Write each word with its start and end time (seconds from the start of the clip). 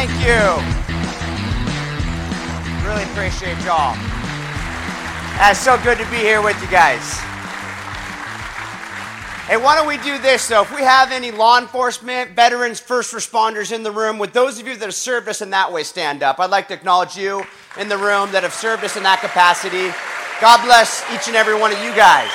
Thank 0.00 0.12
you. 0.24 0.40
Really 2.88 3.02
appreciate 3.02 3.62
y'all. 3.66 3.94
It's 5.42 5.60
so 5.60 5.76
good 5.82 5.98
to 5.98 6.10
be 6.10 6.16
here 6.16 6.40
with 6.40 6.58
you 6.62 6.68
guys. 6.68 7.18
Hey, 9.46 9.58
why 9.58 9.76
don't 9.76 9.86
we 9.86 9.98
do 9.98 10.16
this 10.16 10.48
though? 10.48 10.62
If 10.62 10.74
we 10.74 10.80
have 10.80 11.12
any 11.12 11.30
law 11.30 11.58
enforcement, 11.58 12.30
veterans, 12.30 12.80
first 12.80 13.12
responders 13.12 13.72
in 13.72 13.82
the 13.82 13.92
room, 13.92 14.18
would 14.20 14.32
those 14.32 14.58
of 14.58 14.66
you 14.66 14.74
that 14.74 14.86
have 14.86 14.94
served 14.94 15.28
us 15.28 15.42
in 15.42 15.50
that 15.50 15.70
way 15.70 15.82
stand 15.82 16.22
up? 16.22 16.40
I'd 16.40 16.48
like 16.48 16.68
to 16.68 16.74
acknowledge 16.74 17.14
you 17.14 17.44
in 17.78 17.90
the 17.90 17.98
room 17.98 18.32
that 18.32 18.42
have 18.42 18.54
served 18.54 18.82
us 18.84 18.96
in 18.96 19.02
that 19.02 19.20
capacity. 19.20 19.92
God 20.40 20.64
bless 20.64 21.04
each 21.12 21.28
and 21.28 21.36
every 21.36 21.60
one 21.60 21.72
of 21.72 21.78
you 21.84 21.94
guys. 21.94 22.32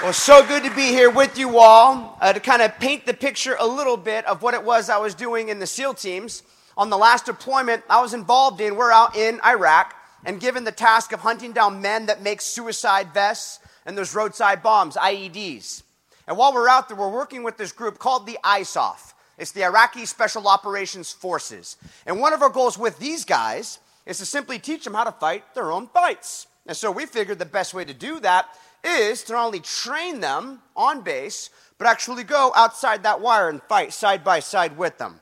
Well, 0.00 0.12
so 0.12 0.46
good 0.46 0.62
to 0.62 0.72
be 0.76 0.86
here 0.86 1.10
with 1.10 1.36
you 1.36 1.58
all 1.58 2.16
uh, 2.20 2.32
to 2.32 2.38
kind 2.38 2.62
of 2.62 2.78
paint 2.78 3.04
the 3.04 3.12
picture 3.12 3.56
a 3.58 3.66
little 3.66 3.96
bit 3.96 4.24
of 4.26 4.42
what 4.42 4.54
it 4.54 4.62
was 4.62 4.88
I 4.88 4.98
was 4.98 5.12
doing 5.12 5.48
in 5.48 5.58
the 5.58 5.66
SEAL 5.66 5.94
teams. 5.94 6.44
On 6.76 6.88
the 6.88 6.96
last 6.96 7.26
deployment 7.26 7.82
I 7.90 8.00
was 8.00 8.14
involved 8.14 8.60
in, 8.60 8.76
we're 8.76 8.92
out 8.92 9.16
in 9.16 9.40
Iraq 9.44 9.96
and 10.24 10.40
given 10.40 10.62
the 10.62 10.70
task 10.70 11.10
of 11.10 11.18
hunting 11.18 11.52
down 11.52 11.82
men 11.82 12.06
that 12.06 12.22
make 12.22 12.40
suicide 12.40 13.12
vests 13.12 13.58
and 13.86 13.98
those 13.98 14.14
roadside 14.14 14.62
bombs, 14.62 14.94
IEDs. 14.94 15.82
And 16.28 16.36
while 16.36 16.54
we're 16.54 16.68
out 16.68 16.88
there, 16.88 16.96
we're 16.96 17.10
working 17.10 17.42
with 17.42 17.56
this 17.56 17.72
group 17.72 17.98
called 17.98 18.24
the 18.24 18.38
ISOF. 18.44 19.14
It's 19.36 19.50
the 19.50 19.64
Iraqi 19.64 20.06
Special 20.06 20.46
Operations 20.46 21.10
Forces. 21.10 21.76
And 22.06 22.20
one 22.20 22.32
of 22.32 22.42
our 22.42 22.50
goals 22.50 22.78
with 22.78 23.00
these 23.00 23.24
guys 23.24 23.80
is 24.06 24.18
to 24.18 24.26
simply 24.26 24.60
teach 24.60 24.84
them 24.84 24.94
how 24.94 25.04
to 25.04 25.12
fight 25.12 25.56
their 25.56 25.72
own 25.72 25.88
fights. 25.88 26.46
And 26.68 26.76
so 26.76 26.92
we 26.92 27.06
figured 27.06 27.40
the 27.40 27.46
best 27.46 27.74
way 27.74 27.84
to 27.84 27.94
do 27.94 28.20
that 28.20 28.46
is 28.84 29.22
to 29.24 29.32
not 29.32 29.46
only 29.46 29.60
train 29.60 30.20
them 30.20 30.60
on 30.76 31.02
base, 31.02 31.50
but 31.78 31.86
actually 31.86 32.24
go 32.24 32.52
outside 32.56 33.02
that 33.02 33.20
wire 33.20 33.48
and 33.48 33.62
fight 33.62 33.92
side 33.92 34.24
by 34.24 34.40
side 34.40 34.76
with 34.76 34.98
them. 34.98 35.20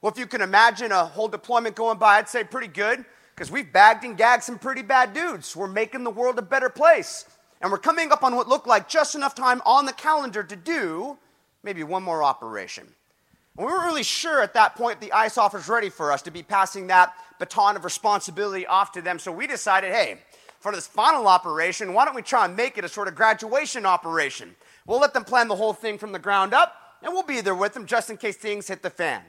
Well, 0.00 0.12
if 0.12 0.18
you 0.18 0.26
can 0.26 0.40
imagine 0.40 0.92
a 0.92 1.04
whole 1.04 1.28
deployment 1.28 1.76
going 1.76 1.98
by, 1.98 2.18
I'd 2.18 2.28
say 2.28 2.44
pretty 2.44 2.68
good 2.68 3.04
because 3.34 3.50
we've 3.50 3.72
bagged 3.72 4.04
and 4.04 4.16
gagged 4.16 4.44
some 4.44 4.58
pretty 4.58 4.82
bad 4.82 5.12
dudes. 5.12 5.54
We're 5.54 5.66
making 5.66 6.04
the 6.04 6.10
world 6.10 6.38
a 6.38 6.42
better 6.42 6.68
place. 6.68 7.24
And 7.60 7.70
we're 7.72 7.78
coming 7.78 8.12
up 8.12 8.22
on 8.22 8.36
what 8.36 8.48
looked 8.48 8.68
like 8.68 8.88
just 8.88 9.14
enough 9.14 9.34
time 9.34 9.60
on 9.66 9.86
the 9.86 9.92
calendar 9.92 10.44
to 10.44 10.56
do 10.56 11.18
maybe 11.62 11.82
one 11.82 12.02
more 12.02 12.22
operation. 12.22 12.84
And 13.56 13.66
we 13.66 13.72
weren't 13.72 13.86
really 13.86 14.04
sure 14.04 14.40
at 14.40 14.54
that 14.54 14.76
point 14.76 15.00
the 15.00 15.08
ISOF 15.08 15.52
was 15.54 15.68
ready 15.68 15.90
for 15.90 16.12
us 16.12 16.22
to 16.22 16.30
be 16.30 16.42
passing 16.42 16.86
that 16.86 17.12
baton 17.40 17.76
of 17.76 17.84
responsibility 17.84 18.66
off 18.66 18.92
to 18.92 19.02
them. 19.02 19.18
So 19.18 19.32
we 19.32 19.48
decided, 19.48 19.92
hey, 19.92 20.18
for 20.60 20.72
this 20.72 20.86
final 20.86 21.28
operation, 21.28 21.94
why 21.94 22.04
don't 22.04 22.14
we 22.14 22.22
try 22.22 22.44
and 22.44 22.56
make 22.56 22.78
it 22.78 22.84
a 22.84 22.88
sort 22.88 23.08
of 23.08 23.14
graduation 23.14 23.86
operation? 23.86 24.56
We'll 24.86 25.00
let 25.00 25.14
them 25.14 25.24
plan 25.24 25.48
the 25.48 25.56
whole 25.56 25.72
thing 25.72 25.98
from 25.98 26.12
the 26.12 26.18
ground 26.18 26.54
up, 26.54 26.74
and 27.02 27.12
we'll 27.12 27.22
be 27.22 27.40
there 27.40 27.54
with 27.54 27.74
them 27.74 27.86
just 27.86 28.10
in 28.10 28.16
case 28.16 28.36
things 28.36 28.68
hit 28.68 28.82
the 28.82 28.90
fan. 28.90 29.22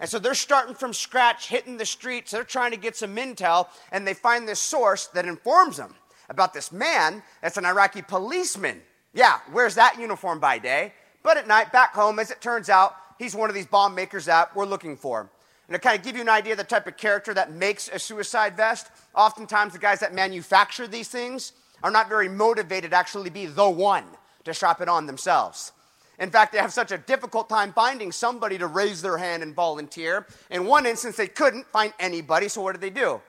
And 0.00 0.10
so 0.10 0.18
they're 0.18 0.34
starting 0.34 0.74
from 0.74 0.92
scratch, 0.92 1.48
hitting 1.48 1.76
the 1.76 1.86
streets. 1.86 2.32
They're 2.32 2.44
trying 2.44 2.72
to 2.72 2.76
get 2.76 2.96
some 2.96 3.16
intel, 3.16 3.68
and 3.92 4.06
they 4.06 4.14
find 4.14 4.46
this 4.46 4.60
source 4.60 5.06
that 5.08 5.24
informs 5.24 5.76
them 5.76 5.94
about 6.28 6.52
this 6.52 6.72
man 6.72 7.22
that's 7.42 7.56
an 7.56 7.64
Iraqi 7.64 8.02
policeman. 8.02 8.82
Yeah, 9.12 9.38
wears 9.52 9.76
that 9.76 9.98
uniform 9.98 10.40
by 10.40 10.58
day, 10.58 10.92
but 11.22 11.36
at 11.36 11.46
night, 11.46 11.72
back 11.72 11.94
home, 11.94 12.18
as 12.18 12.30
it 12.30 12.40
turns 12.40 12.68
out, 12.68 12.96
he's 13.18 13.34
one 13.34 13.48
of 13.48 13.54
these 13.54 13.66
bomb 13.66 13.94
makers 13.94 14.24
that 14.24 14.54
we're 14.56 14.66
looking 14.66 14.96
for. 14.96 15.30
And 15.68 15.74
to 15.74 15.78
kind 15.78 15.98
of 15.98 16.04
give 16.04 16.16
you 16.16 16.22
an 16.22 16.28
idea 16.28 16.52
of 16.52 16.58
the 16.58 16.64
type 16.64 16.86
of 16.86 16.96
character 16.96 17.32
that 17.34 17.52
makes 17.52 17.88
a 17.88 17.98
suicide 17.98 18.56
vest, 18.56 18.90
oftentimes 19.14 19.72
the 19.72 19.78
guys 19.78 20.00
that 20.00 20.14
manufacture 20.14 20.86
these 20.86 21.08
things 21.08 21.52
are 21.82 21.90
not 21.90 22.08
very 22.08 22.28
motivated 22.28 22.90
to 22.90 22.96
actually 22.96 23.30
be 23.30 23.46
the 23.46 23.68
one 23.68 24.04
to 24.44 24.52
strap 24.52 24.80
it 24.80 24.88
on 24.88 25.06
themselves. 25.06 25.72
In 26.18 26.30
fact, 26.30 26.52
they 26.52 26.58
have 26.58 26.72
such 26.72 26.92
a 26.92 26.98
difficult 26.98 27.48
time 27.48 27.72
finding 27.72 28.12
somebody 28.12 28.58
to 28.58 28.66
raise 28.66 29.02
their 29.02 29.18
hand 29.18 29.42
and 29.42 29.54
volunteer. 29.54 30.26
In 30.50 30.66
one 30.66 30.86
instance, 30.86 31.16
they 31.16 31.26
couldn't 31.26 31.66
find 31.66 31.92
anybody, 31.98 32.48
so 32.48 32.62
what 32.62 32.72
did 32.72 32.80
they 32.80 32.90
do? 32.90 33.20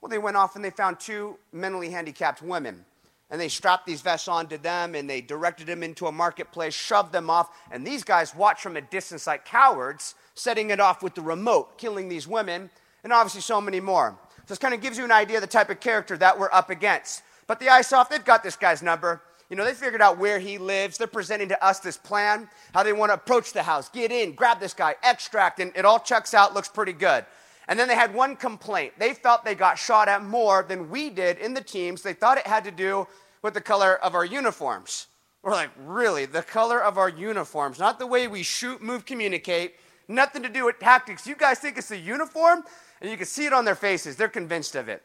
Well, 0.00 0.08
they 0.08 0.18
went 0.18 0.36
off 0.36 0.56
and 0.56 0.64
they 0.64 0.70
found 0.70 1.00
two 1.00 1.38
mentally 1.52 1.90
handicapped 1.90 2.40
women. 2.40 2.84
And 3.30 3.40
they 3.40 3.48
strapped 3.48 3.86
these 3.86 4.02
vests 4.02 4.28
onto 4.28 4.58
them 4.58 4.94
and 4.94 5.08
they 5.08 5.20
directed 5.20 5.66
them 5.66 5.82
into 5.82 6.06
a 6.06 6.12
marketplace, 6.12 6.74
shoved 6.74 7.12
them 7.12 7.30
off. 7.30 7.50
And 7.70 7.86
these 7.86 8.04
guys 8.04 8.34
watched 8.34 8.62
from 8.62 8.76
a 8.76 8.80
distance 8.82 9.26
like 9.26 9.44
cowards, 9.44 10.14
setting 10.34 10.70
it 10.70 10.80
off 10.80 11.02
with 11.02 11.14
the 11.14 11.22
remote, 11.22 11.78
killing 11.78 12.08
these 12.08 12.28
women, 12.28 12.70
and 13.02 13.12
obviously 13.12 13.40
so 13.40 13.60
many 13.60 13.80
more. 13.80 14.16
So 14.38 14.42
this 14.48 14.58
kind 14.58 14.74
of 14.74 14.80
gives 14.80 14.98
you 14.98 15.04
an 15.04 15.12
idea 15.12 15.38
of 15.38 15.40
the 15.40 15.46
type 15.46 15.70
of 15.70 15.80
character 15.80 16.16
that 16.18 16.38
we're 16.38 16.52
up 16.52 16.70
against. 16.70 17.22
But 17.46 17.60
the 17.60 17.66
ISOF, 17.66 18.08
they've 18.08 18.24
got 18.24 18.42
this 18.42 18.56
guy's 18.56 18.82
number. 18.82 19.22
You 19.50 19.56
know, 19.56 19.64
they 19.64 19.74
figured 19.74 20.00
out 20.00 20.18
where 20.18 20.38
he 20.38 20.58
lives. 20.58 20.98
They're 20.98 21.06
presenting 21.06 21.48
to 21.50 21.64
us 21.64 21.80
this 21.80 21.96
plan, 21.96 22.48
how 22.72 22.82
they 22.82 22.92
want 22.92 23.10
to 23.10 23.14
approach 23.14 23.52
the 23.52 23.62
house, 23.62 23.88
get 23.88 24.10
in, 24.10 24.32
grab 24.32 24.60
this 24.60 24.74
guy, 24.74 24.96
extract, 25.02 25.60
and 25.60 25.72
it 25.76 25.84
all 25.84 25.98
checks 25.98 26.34
out, 26.34 26.54
looks 26.54 26.68
pretty 26.68 26.92
good. 26.92 27.24
And 27.68 27.78
then 27.78 27.88
they 27.88 27.94
had 27.94 28.14
one 28.14 28.36
complaint. 28.36 28.94
They 28.98 29.14
felt 29.14 29.44
they 29.44 29.54
got 29.54 29.78
shot 29.78 30.08
at 30.08 30.22
more 30.22 30.64
than 30.66 30.90
we 30.90 31.10
did 31.10 31.38
in 31.38 31.54
the 31.54 31.62
teams. 31.62 32.02
They 32.02 32.12
thought 32.12 32.38
it 32.38 32.46
had 32.46 32.64
to 32.64 32.70
do 32.70 33.06
with 33.42 33.54
the 33.54 33.60
color 33.60 33.96
of 33.96 34.14
our 34.14 34.24
uniforms. 34.24 35.06
We're 35.42 35.52
like, 35.52 35.70
really? 35.78 36.26
The 36.26 36.42
color 36.42 36.82
of 36.82 36.96
our 36.96 37.08
uniforms, 37.08 37.78
not 37.78 37.98
the 37.98 38.06
way 38.06 38.26
we 38.28 38.42
shoot, 38.42 38.82
move, 38.82 39.04
communicate, 39.04 39.74
nothing 40.08 40.42
to 40.42 40.48
do 40.48 40.64
with 40.64 40.78
tactics. 40.78 41.26
You 41.26 41.36
guys 41.36 41.58
think 41.58 41.76
it's 41.76 41.88
the 41.88 41.98
uniform? 41.98 42.64
And 43.00 43.10
you 43.10 43.16
can 43.16 43.26
see 43.26 43.44
it 43.44 43.52
on 43.52 43.64
their 43.64 43.74
faces. 43.74 44.16
They're 44.16 44.28
convinced 44.28 44.74
of 44.74 44.88
it. 44.88 45.02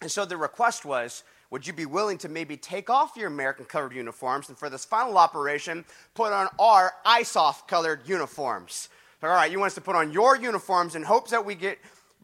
And 0.00 0.10
so 0.10 0.24
the 0.24 0.36
request 0.36 0.84
was 0.84 1.24
would 1.50 1.66
you 1.66 1.72
be 1.72 1.86
willing 1.86 2.16
to 2.18 2.28
maybe 2.28 2.56
take 2.56 2.88
off 2.88 3.16
your 3.16 3.26
American 3.26 3.64
colored 3.64 3.92
uniforms 3.92 4.48
and 4.48 4.56
for 4.56 4.70
this 4.70 4.84
final 4.84 5.18
operation, 5.18 5.84
put 6.14 6.32
on 6.32 6.46
our 6.60 6.94
ISOF 7.04 7.66
colored 7.66 8.02
uniforms? 8.06 8.88
All 9.22 9.28
right, 9.28 9.50
you 9.50 9.58
want 9.58 9.70
us 9.70 9.74
to 9.74 9.80
put 9.80 9.96
on 9.96 10.12
your 10.12 10.36
uniforms 10.36 10.94
in 10.94 11.02
hopes 11.02 11.32
that 11.32 11.44
we 11.44 11.56
get 11.56 11.78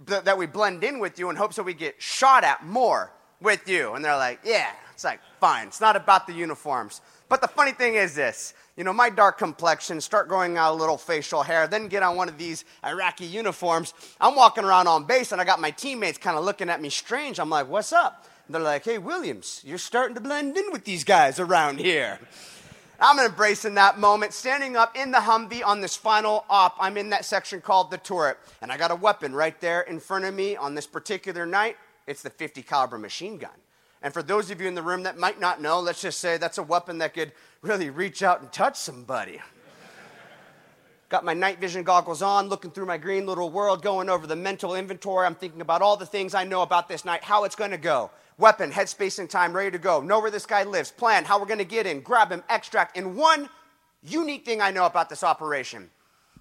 that 0.05 0.37
we 0.37 0.47
blend 0.47 0.85
in 0.85 0.99
with 0.99 1.19
you 1.19 1.31
in 1.31 1.37
hopes 1.37 1.57
that 1.57 1.63
we 1.63 1.75
get 1.75 2.01
shot 2.01 2.45
at 2.45 2.65
more 2.65 3.11
with 3.41 3.69
you. 3.69 3.95
And 3.95 4.05
they're 4.05 4.17
like, 4.17 4.41
yeah, 4.45 4.71
it's 4.93 5.05
like, 5.05 5.21
fine. 5.41 5.69
It's 5.69 5.81
not 5.81 5.97
about 5.97 6.27
the 6.27 6.33
uniforms. 6.33 7.01
But 7.29 7.41
the 7.41 7.49
funny 7.49 7.73
thing 7.73 7.95
is 7.95 8.15
this 8.15 8.55
you 8.77 8.85
know, 8.85 8.93
my 8.93 9.09
dark 9.09 9.39
complexion, 9.39 10.03
start 10.03 10.29
growing 10.29 10.59
out 10.59 10.73
a 10.73 10.77
little 10.77 10.99
facial 10.99 11.43
hair, 11.43 11.67
then 11.67 11.89
get 11.89 12.03
on 12.03 12.15
one 12.15 12.29
of 12.29 12.37
these 12.37 12.67
Iraqi 12.85 13.25
uniforms. 13.25 13.95
I'm 14.21 14.37
walking 14.37 14.65
around 14.65 14.87
on 14.87 15.05
base 15.05 15.33
and 15.33 15.41
I 15.41 15.45
got 15.45 15.61
my 15.61 15.71
teammates 15.71 16.19
kind 16.19 16.37
of 16.37 16.45
looking 16.45 16.69
at 16.69 16.83
me 16.83 16.91
strange. 16.91 17.41
I'm 17.41 17.49
like, 17.49 17.69
what's 17.69 17.93
up? 17.93 18.27
they're 18.49 18.61
like, 18.61 18.85
hey, 18.85 18.99
Williams, 18.99 19.63
you're 19.65 19.79
starting 19.79 20.15
to 20.15 20.21
blend 20.21 20.57
in 20.57 20.71
with 20.71 20.85
these 20.85 21.05
guys 21.05 21.41
around 21.41 21.81
here. 21.81 22.21
I'm 22.99 23.19
embracing 23.19 23.75
that 23.75 23.99
moment, 23.99 24.33
standing 24.33 24.77
up 24.77 24.97
in 24.97 25.11
the 25.11 25.19
Humvee 25.19 25.65
on 25.65 25.81
this 25.81 25.97
final 25.97 26.45
op. 26.49 26.77
I'm 26.81 26.97
in 26.97 27.11
that 27.11 27.25
section 27.25 27.61
called 27.61 27.91
the 27.91 27.99
turret, 27.99 28.39
and 28.63 28.73
I 28.73 28.79
got 28.79 28.91
a 28.91 28.97
weapon 28.97 29.35
right 29.35 29.59
there 29.61 29.83
in 29.83 30.01
front 30.01 30.25
of 30.25 30.35
me 30.35 30.57
on 30.57 30.75
this 30.75 30.87
particular 30.87 31.45
night. 31.45 31.77
It's 32.07 32.23
the 32.23 32.31
50 32.31 32.63
caliber 32.63 32.97
machine 32.97 33.37
gun. 33.37 33.51
And 34.03 34.15
for 34.15 34.23
those 34.23 34.51
of 34.51 34.61
you 34.61 34.69
in 34.69 34.75
the 34.75 34.83
room 34.83 35.03
that 35.03 35.19
might 35.19 35.41
not 35.41 35.61
know, 35.61 35.81
let's 35.81 36.01
just 36.01 36.21
say 36.21 36.39
that's 36.39 36.59
a 36.59 36.63
weapon 36.63 36.99
that 36.99 37.13
could 37.13 37.33
really 37.61 37.91
reach 37.91 38.23
out 38.23 38.41
and 38.41 38.51
touch 38.53 38.77
somebody. 38.77 39.41
Got 41.09 41.25
my 41.25 41.35
night 41.35 41.61
vision 41.61 41.85
goggles 41.85 42.23
on, 42.23 42.49
looking 42.49 42.71
through 42.71 42.87
my 42.87 42.99
green 42.99 43.27
little 43.27 43.51
world, 43.51 43.83
going 43.83 44.09
over 44.09 44.27
the 44.27 44.37
mental 44.37 44.75
inventory. 44.75 45.27
I'm 45.27 45.35
thinking 45.37 45.61
about 45.61 45.83
all 45.83 45.97
the 45.97 46.07
things 46.07 46.35
I 46.35 46.45
know 46.45 46.63
about 46.63 46.89
this 46.89 47.05
night, 47.05 47.23
how 47.23 47.45
it's 47.45 47.55
going 47.55 47.71
to 47.71 47.79
go. 47.79 48.11
Weapon, 48.39 48.71
headspace, 48.71 49.19
and 49.19 49.31
time 49.31 49.55
ready 49.55 49.71
to 49.71 49.79
go. 49.79 50.01
Know 50.01 50.21
where 50.21 50.31
this 50.31 50.47
guy 50.47 50.65
lives, 50.65 50.91
plan 50.91 51.25
how 51.25 51.41
we're 51.41 51.47
going 51.47 51.59
to 51.59 51.65
get 51.65 51.87
in, 51.87 52.01
grab 52.01 52.31
him, 52.31 52.43
extract. 52.51 52.97
And 52.97 53.17
one 53.17 53.49
unique 54.03 54.45
thing 54.45 54.61
I 54.61 54.71
know 54.71 54.85
about 54.85 55.09
this 55.09 55.25
operation 55.25 55.91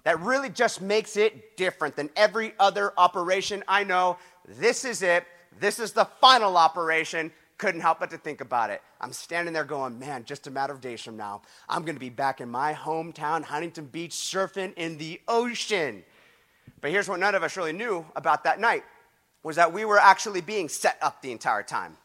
that 0.04 0.20
really 0.20 0.50
just 0.50 0.80
makes 0.80 1.16
it 1.16 1.56
different 1.56 1.96
than 1.96 2.10
every 2.14 2.52
other 2.60 2.92
operation 2.96 3.64
I 3.66 3.82
know. 3.82 4.18
This 4.46 4.84
is 4.84 5.02
it. 5.02 5.24
This 5.58 5.78
is 5.78 5.92
the 5.92 6.04
final 6.20 6.56
operation 6.56 7.32
couldn't 7.58 7.80
help 7.80 8.00
but 8.00 8.10
to 8.10 8.18
think 8.18 8.40
about 8.40 8.70
it. 8.70 8.82
I'm 9.00 9.12
standing 9.12 9.54
there 9.54 9.64
going, 9.64 9.98
man, 9.98 10.24
just 10.24 10.46
a 10.46 10.50
matter 10.50 10.72
of 10.72 10.80
days 10.80 11.00
from 11.00 11.16
now, 11.16 11.42
I'm 11.68 11.82
going 11.82 11.96
to 11.96 12.00
be 12.00 12.10
back 12.10 12.40
in 12.40 12.50
my 12.50 12.74
hometown, 12.74 13.42
Huntington 13.42 13.86
Beach, 13.86 14.12
surfing 14.12 14.74
in 14.74 14.98
the 14.98 15.20
ocean. 15.26 16.04
But 16.80 16.90
here's 16.90 17.08
what 17.08 17.18
none 17.18 17.34
of 17.34 17.42
us 17.42 17.56
really 17.56 17.72
knew 17.72 18.04
about 18.14 18.44
that 18.44 18.60
night 18.60 18.84
was 19.46 19.54
that 19.54 19.72
we 19.72 19.84
were 19.84 20.00
actually 20.00 20.40
being 20.40 20.68
set 20.68 20.98
up 21.00 21.22
the 21.22 21.30
entire 21.30 21.62
time. 21.62 21.96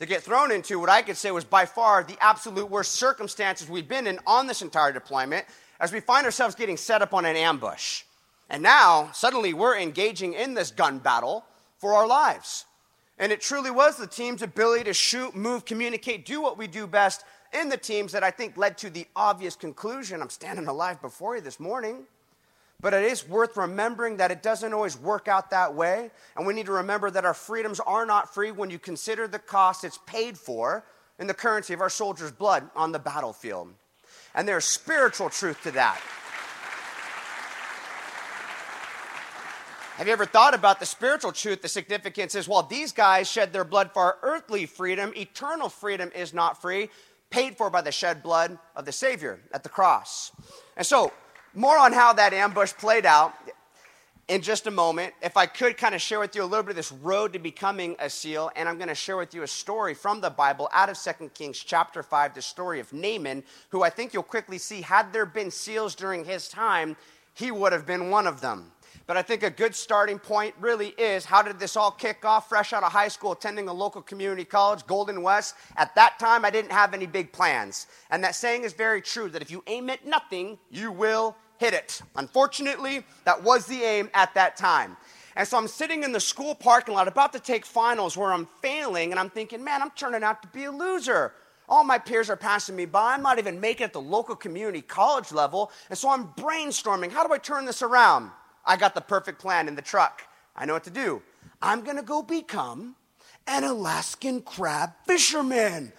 To 0.00 0.06
get 0.06 0.24
thrown 0.24 0.50
into 0.50 0.80
what 0.80 0.88
I 0.88 1.02
could 1.02 1.16
say 1.16 1.30
was 1.30 1.44
by 1.44 1.66
far 1.66 2.02
the 2.02 2.16
absolute 2.20 2.68
worst 2.68 2.96
circumstances 2.96 3.68
we've 3.68 3.88
been 3.88 4.08
in 4.08 4.18
on 4.26 4.48
this 4.48 4.60
entire 4.60 4.90
deployment, 4.90 5.46
as 5.78 5.92
we 5.92 6.00
find 6.00 6.26
ourselves 6.26 6.56
getting 6.56 6.76
set 6.76 7.00
up 7.00 7.14
on 7.14 7.26
an 7.26 7.36
ambush. 7.36 8.02
And 8.50 8.60
now, 8.60 9.10
suddenly, 9.12 9.54
we're 9.54 9.78
engaging 9.78 10.32
in 10.32 10.54
this 10.54 10.72
gun 10.72 10.98
battle 10.98 11.44
for 11.78 11.94
our 11.94 12.08
lives. 12.08 12.64
And 13.20 13.30
it 13.30 13.40
truly 13.40 13.70
was 13.70 13.96
the 13.96 14.08
team's 14.08 14.42
ability 14.42 14.82
to 14.84 14.94
shoot, 14.94 15.36
move, 15.36 15.64
communicate, 15.64 16.26
do 16.26 16.42
what 16.42 16.58
we 16.58 16.66
do 16.66 16.88
best 16.88 17.22
in 17.52 17.68
the 17.68 17.76
teams 17.76 18.10
that 18.10 18.24
I 18.24 18.32
think 18.32 18.56
led 18.56 18.76
to 18.78 18.90
the 18.90 19.06
obvious 19.14 19.54
conclusion 19.54 20.20
I'm 20.20 20.28
standing 20.28 20.66
alive 20.66 21.00
before 21.00 21.36
you 21.36 21.40
this 21.40 21.60
morning. 21.60 22.08
But 22.80 22.92
it 22.92 23.04
is 23.04 23.26
worth 23.26 23.56
remembering 23.56 24.18
that 24.18 24.30
it 24.30 24.42
doesn't 24.42 24.72
always 24.72 24.98
work 24.98 25.28
out 25.28 25.50
that 25.50 25.74
way. 25.74 26.10
And 26.36 26.46
we 26.46 26.52
need 26.54 26.66
to 26.66 26.72
remember 26.72 27.10
that 27.10 27.24
our 27.24 27.34
freedoms 27.34 27.80
are 27.80 28.04
not 28.04 28.34
free 28.34 28.50
when 28.50 28.70
you 28.70 28.78
consider 28.78 29.26
the 29.26 29.38
cost 29.38 29.84
it's 29.84 29.98
paid 30.06 30.36
for 30.36 30.84
in 31.18 31.26
the 31.26 31.34
currency 31.34 31.72
of 31.72 31.80
our 31.80 31.90
soldiers' 31.90 32.32
blood 32.32 32.68
on 32.76 32.92
the 32.92 32.98
battlefield. 32.98 33.72
And 34.34 34.46
there's 34.46 34.64
spiritual 34.64 35.30
truth 35.30 35.62
to 35.62 35.70
that. 35.72 36.00
Have 39.96 40.08
you 40.08 40.12
ever 40.12 40.26
thought 40.26 40.54
about 40.54 40.80
the 40.80 40.86
spiritual 40.86 41.30
truth? 41.30 41.62
The 41.62 41.68
significance 41.68 42.34
is 42.34 42.48
while 42.48 42.64
these 42.64 42.90
guys 42.90 43.30
shed 43.30 43.52
their 43.52 43.62
blood 43.62 43.92
for 43.92 44.02
our 44.02 44.18
earthly 44.22 44.66
freedom, 44.66 45.12
eternal 45.16 45.68
freedom 45.68 46.10
is 46.16 46.34
not 46.34 46.60
free, 46.60 46.90
paid 47.30 47.56
for 47.56 47.70
by 47.70 47.80
the 47.80 47.92
shed 47.92 48.20
blood 48.20 48.58
of 48.74 48.86
the 48.86 48.92
Savior 48.92 49.38
at 49.52 49.62
the 49.62 49.68
cross. 49.68 50.32
And 50.76 50.84
so, 50.84 51.12
more 51.54 51.78
on 51.78 51.92
how 51.92 52.12
that 52.12 52.32
ambush 52.32 52.72
played 52.72 53.06
out 53.06 53.34
in 54.28 54.40
just 54.40 54.66
a 54.66 54.70
moment. 54.70 55.12
If 55.22 55.36
I 55.36 55.46
could 55.46 55.76
kind 55.76 55.94
of 55.94 56.00
share 56.00 56.18
with 56.18 56.34
you 56.34 56.42
a 56.42 56.46
little 56.46 56.62
bit 56.62 56.70
of 56.70 56.76
this 56.76 56.92
road 56.92 57.32
to 57.34 57.38
becoming 57.38 57.94
a 57.98 58.08
seal, 58.08 58.50
and 58.56 58.68
I'm 58.68 58.76
going 58.76 58.88
to 58.88 58.94
share 58.94 59.16
with 59.16 59.34
you 59.34 59.42
a 59.42 59.46
story 59.46 59.94
from 59.94 60.20
the 60.20 60.30
Bible 60.30 60.68
out 60.72 60.88
of 60.88 60.98
2 60.98 61.30
Kings 61.34 61.58
chapter 61.58 62.02
5, 62.02 62.34
the 62.34 62.42
story 62.42 62.80
of 62.80 62.92
Naaman, 62.92 63.44
who 63.68 63.82
I 63.82 63.90
think 63.90 64.14
you'll 64.14 64.22
quickly 64.22 64.58
see, 64.58 64.80
had 64.80 65.12
there 65.12 65.26
been 65.26 65.50
seals 65.50 65.94
during 65.94 66.24
his 66.24 66.48
time, 66.48 66.96
he 67.34 67.50
would 67.50 67.72
have 67.72 67.86
been 67.86 68.10
one 68.10 68.26
of 68.26 68.40
them. 68.40 68.70
But 69.06 69.18
I 69.18 69.22
think 69.22 69.42
a 69.42 69.50
good 69.50 69.74
starting 69.74 70.18
point 70.18 70.54
really 70.58 70.88
is 70.96 71.26
how 71.26 71.42
did 71.42 71.58
this 71.58 71.76
all 71.76 71.90
kick 71.90 72.24
off? 72.24 72.48
Fresh 72.48 72.72
out 72.72 72.82
of 72.82 72.92
high 72.92 73.08
school, 73.08 73.32
attending 73.32 73.68
a 73.68 73.72
local 73.72 74.00
community 74.00 74.44
college, 74.44 74.86
Golden 74.86 75.22
West. 75.22 75.56
At 75.76 75.94
that 75.96 76.18
time, 76.18 76.44
I 76.44 76.50
didn't 76.50 76.72
have 76.72 76.94
any 76.94 77.06
big 77.06 77.30
plans. 77.30 77.86
And 78.10 78.24
that 78.24 78.34
saying 78.34 78.62
is 78.62 78.72
very 78.72 79.02
true 79.02 79.28
that 79.30 79.42
if 79.42 79.50
you 79.50 79.62
aim 79.66 79.90
at 79.90 80.06
nothing, 80.06 80.58
you 80.70 80.90
will 80.90 81.36
hit 81.58 81.74
it. 81.74 82.02
Unfortunately, 82.16 83.04
that 83.24 83.42
was 83.42 83.66
the 83.66 83.82
aim 83.82 84.10
at 84.14 84.34
that 84.34 84.56
time. 84.56 84.96
And 85.36 85.46
so 85.46 85.58
I'm 85.58 85.68
sitting 85.68 86.04
in 86.04 86.12
the 86.12 86.20
school 86.20 86.54
parking 86.54 86.94
lot 86.94 87.08
about 87.08 87.32
to 87.32 87.40
take 87.40 87.66
finals 87.66 88.16
where 88.16 88.32
I'm 88.32 88.46
failing, 88.62 89.10
and 89.10 89.18
I'm 89.18 89.30
thinking, 89.30 89.64
man, 89.64 89.82
I'm 89.82 89.90
turning 89.90 90.22
out 90.22 90.42
to 90.42 90.48
be 90.48 90.64
a 90.64 90.70
loser. 90.70 91.32
All 91.68 91.82
my 91.82 91.98
peers 91.98 92.28
are 92.30 92.36
passing 92.36 92.76
me 92.76 92.84
by. 92.84 93.14
I'm 93.14 93.22
not 93.22 93.38
even 93.38 93.58
making 93.58 93.84
it 93.84 93.86
at 93.86 93.92
the 93.94 94.00
local 94.00 94.36
community 94.36 94.82
college 94.82 95.32
level. 95.32 95.72
And 95.88 95.98
so 95.98 96.10
I'm 96.10 96.28
brainstorming 96.34 97.10
how 97.10 97.26
do 97.26 97.32
I 97.32 97.38
turn 97.38 97.64
this 97.64 97.82
around? 97.82 98.30
I 98.66 98.76
got 98.76 98.94
the 98.94 99.00
perfect 99.00 99.40
plan 99.40 99.66
in 99.66 99.74
the 99.74 99.82
truck. 99.82 100.22
I 100.54 100.66
know 100.66 100.74
what 100.74 100.84
to 100.84 100.90
do. 100.90 101.22
I'm 101.62 101.82
going 101.82 101.96
to 101.96 102.02
go 102.02 102.22
become 102.22 102.96
an 103.46 103.64
Alaskan 103.64 104.42
crab 104.42 104.90
fisherman. 105.06 105.92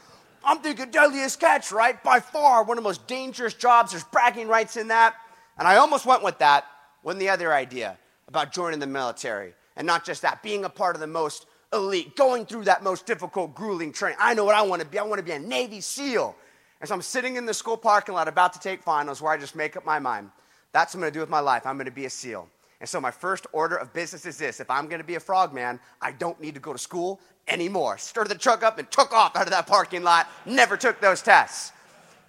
I'm 0.44 0.60
thinking 0.60 0.92
deadliest 0.92 1.40
catch, 1.40 1.72
right? 1.72 2.02
By 2.04 2.20
far, 2.20 2.64
one 2.64 2.78
of 2.78 2.84
the 2.84 2.88
most 2.88 3.08
dangerous 3.08 3.56
jobs. 3.56 3.92
There's 3.92 4.04
bragging 4.04 4.48
rights 4.48 4.78
in 4.78 4.90
that. 4.90 5.16
And 5.58 5.68
I 5.68 5.78
almost 5.78 6.06
went 6.06 6.24
with 6.24 6.38
that 6.40 6.66
when 7.02 7.18
the 7.18 7.30
other 7.30 7.54
idea 7.54 7.98
about 8.28 8.52
joining 8.52 8.80
the 8.80 8.88
military. 8.88 9.54
And 9.76 9.86
not 9.86 10.06
just 10.06 10.22
that, 10.22 10.42
being 10.42 10.66
a 10.66 10.70
part 10.70 10.96
of 10.96 11.02
the 11.02 11.08
most 11.08 11.46
elite, 11.74 12.16
going 12.16 12.46
through 12.46 12.66
that 12.66 12.84
most 12.84 13.06
difficult, 13.06 13.54
grueling 13.54 13.92
training. 13.92 14.18
I 14.20 14.34
know 14.34 14.46
what 14.46 14.56
I 14.56 14.62
want 14.62 14.82
to 14.82 14.88
be. 14.88 14.98
I 14.98 15.04
want 15.04 15.20
to 15.20 15.24
be 15.26 15.32
a 15.32 15.40
Navy 15.40 15.82
SEAL. 15.82 16.36
And 16.80 16.88
so 16.88 16.96
I'm 16.96 17.02
sitting 17.02 17.36
in 17.36 17.46
the 17.46 17.54
school 17.54 17.78
parking 17.78 18.16
lot 18.16 18.28
about 18.28 18.54
to 18.54 18.60
take 18.60 18.82
finals 18.82 19.22
where 19.22 19.32
I 19.32 19.38
just 19.38 19.56
make 19.56 19.76
up 19.76 19.86
my 19.86 20.00
mind. 20.00 20.30
That's 20.72 20.94
what 20.94 21.00
I'm 21.00 21.02
going 21.02 21.14
to 21.14 21.18
do 21.18 21.20
with 21.22 21.30
my 21.30 21.40
life. 21.40 21.66
I'm 21.66 21.78
going 21.78 21.86
to 21.86 21.92
be 21.92 22.06
a 22.06 22.10
SEAL. 22.10 22.48
And 22.80 22.90
so 22.90 23.00
my 23.00 23.12
first 23.12 23.48
order 23.54 23.78
of 23.78 23.94
business 23.94 24.26
is 24.26 24.38
this 24.38 24.60
if 24.60 24.70
I'm 24.70 24.88
going 24.88 25.00
to 25.00 25.08
be 25.08 25.16
a 25.16 25.20
frogman, 25.20 25.80
I 26.02 26.12
don't 26.12 26.40
need 26.42 26.54
to 26.56 26.60
go 26.60 26.74
to 26.74 26.80
school 26.80 27.20
anymore. 27.48 27.98
Started 27.98 28.30
the 28.30 28.40
truck 28.40 28.64
up 28.64 28.78
and 28.78 28.90
took 28.92 29.14
off 29.14 29.36
out 29.36 29.44
of 29.44 29.52
that 29.52 29.68
parking 29.68 30.04
lot. 30.04 30.28
Never 30.46 30.76
took 30.76 31.00
those 31.00 31.22
tests. 31.22 31.72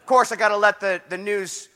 Of 0.00 0.06
course, 0.06 0.30
I 0.30 0.36
got 0.36 0.48
to 0.48 0.56
let 0.56 0.78
the, 0.80 1.02
the 1.08 1.18
news 1.18 1.68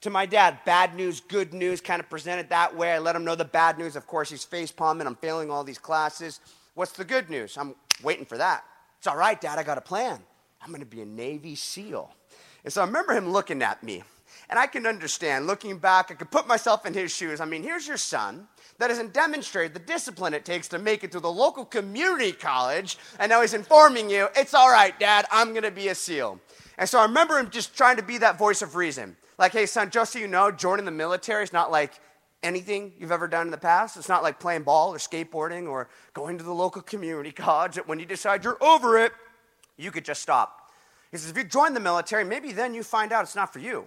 to 0.00 0.10
my 0.10 0.26
dad. 0.26 0.58
Bad 0.64 0.94
news, 0.94 1.20
good 1.20 1.52
news, 1.52 1.80
kind 1.80 2.00
of 2.00 2.08
presented 2.08 2.48
that 2.50 2.76
way. 2.76 2.92
I 2.92 2.98
let 2.98 3.16
him 3.16 3.24
know 3.24 3.34
the 3.34 3.44
bad 3.44 3.78
news. 3.78 3.96
Of 3.96 4.06
course, 4.06 4.30
he's 4.30 4.44
face 4.44 4.70
palming. 4.70 5.06
I'm 5.06 5.16
failing 5.16 5.50
all 5.50 5.64
these 5.64 5.78
classes. 5.78 6.40
What's 6.74 6.92
the 6.92 7.04
good 7.04 7.30
news? 7.30 7.56
I'm 7.56 7.74
waiting 8.02 8.24
for 8.24 8.38
that. 8.38 8.64
It's 8.98 9.06
all 9.06 9.16
right, 9.16 9.40
Dad, 9.40 9.58
I 9.58 9.62
got 9.62 9.78
a 9.78 9.82
plan. 9.82 10.20
I'm 10.62 10.68
going 10.68 10.80
to 10.80 10.86
be 10.86 11.00
a 11.00 11.06
Navy 11.06 11.54
SEAL. 11.54 12.10
And 12.64 12.72
so 12.72 12.82
I 12.82 12.86
remember 12.86 13.14
him 13.14 13.30
looking 13.30 13.62
at 13.62 13.82
me. 13.82 14.02
And 14.48 14.58
I 14.58 14.66
can 14.66 14.86
understand, 14.86 15.46
looking 15.46 15.78
back, 15.78 16.10
I 16.10 16.14
could 16.14 16.30
put 16.30 16.46
myself 16.46 16.86
in 16.86 16.94
his 16.94 17.12
shoes. 17.12 17.40
I 17.40 17.44
mean, 17.44 17.62
here's 17.62 17.86
your 17.88 17.96
son 17.96 18.46
that 18.78 18.90
hasn't 18.90 19.12
demonstrated 19.12 19.74
the 19.74 19.80
discipline 19.80 20.34
it 20.34 20.44
takes 20.44 20.68
to 20.68 20.78
make 20.78 21.02
it 21.02 21.12
to 21.12 21.20
the 21.20 21.30
local 21.30 21.64
community 21.64 22.32
college, 22.32 22.98
and 23.18 23.30
now 23.30 23.40
he's 23.40 23.54
informing 23.54 24.10
you, 24.10 24.28
it's 24.36 24.54
all 24.54 24.70
right, 24.70 24.98
Dad, 25.00 25.26
I'm 25.30 25.54
gonna 25.54 25.70
be 25.70 25.88
a 25.88 25.94
SEAL. 25.94 26.38
And 26.78 26.88
so 26.88 26.98
I 26.98 27.04
remember 27.04 27.38
him 27.38 27.50
just 27.50 27.76
trying 27.76 27.96
to 27.96 28.02
be 28.02 28.18
that 28.18 28.38
voice 28.38 28.62
of 28.62 28.76
reason. 28.76 29.16
Like, 29.38 29.52
hey, 29.52 29.66
son, 29.66 29.90
just 29.90 30.12
so 30.12 30.18
you 30.18 30.28
know, 30.28 30.50
joining 30.50 30.84
the 30.84 30.90
military 30.90 31.42
is 31.42 31.52
not 31.52 31.70
like 31.70 31.92
anything 32.42 32.92
you've 32.98 33.12
ever 33.12 33.28
done 33.28 33.46
in 33.46 33.50
the 33.50 33.58
past. 33.58 33.96
It's 33.96 34.08
not 34.08 34.22
like 34.22 34.40
playing 34.40 34.62
ball 34.62 34.94
or 34.94 34.98
skateboarding 34.98 35.68
or 35.68 35.88
going 36.14 36.38
to 36.38 36.44
the 36.44 36.54
local 36.54 36.82
community 36.82 37.32
college 37.32 37.74
that 37.74 37.88
when 37.88 37.98
you 37.98 38.06
decide 38.06 38.44
you're 38.44 38.62
over 38.62 38.98
it, 38.98 39.12
you 39.76 39.90
could 39.90 40.04
just 40.04 40.22
stop. 40.22 40.70
He 41.10 41.18
says, 41.18 41.30
if 41.30 41.36
you 41.36 41.44
join 41.44 41.74
the 41.74 41.80
military, 41.80 42.24
maybe 42.24 42.52
then 42.52 42.74
you 42.74 42.82
find 42.82 43.12
out 43.12 43.24
it's 43.24 43.36
not 43.36 43.52
for 43.52 43.58
you. 43.58 43.86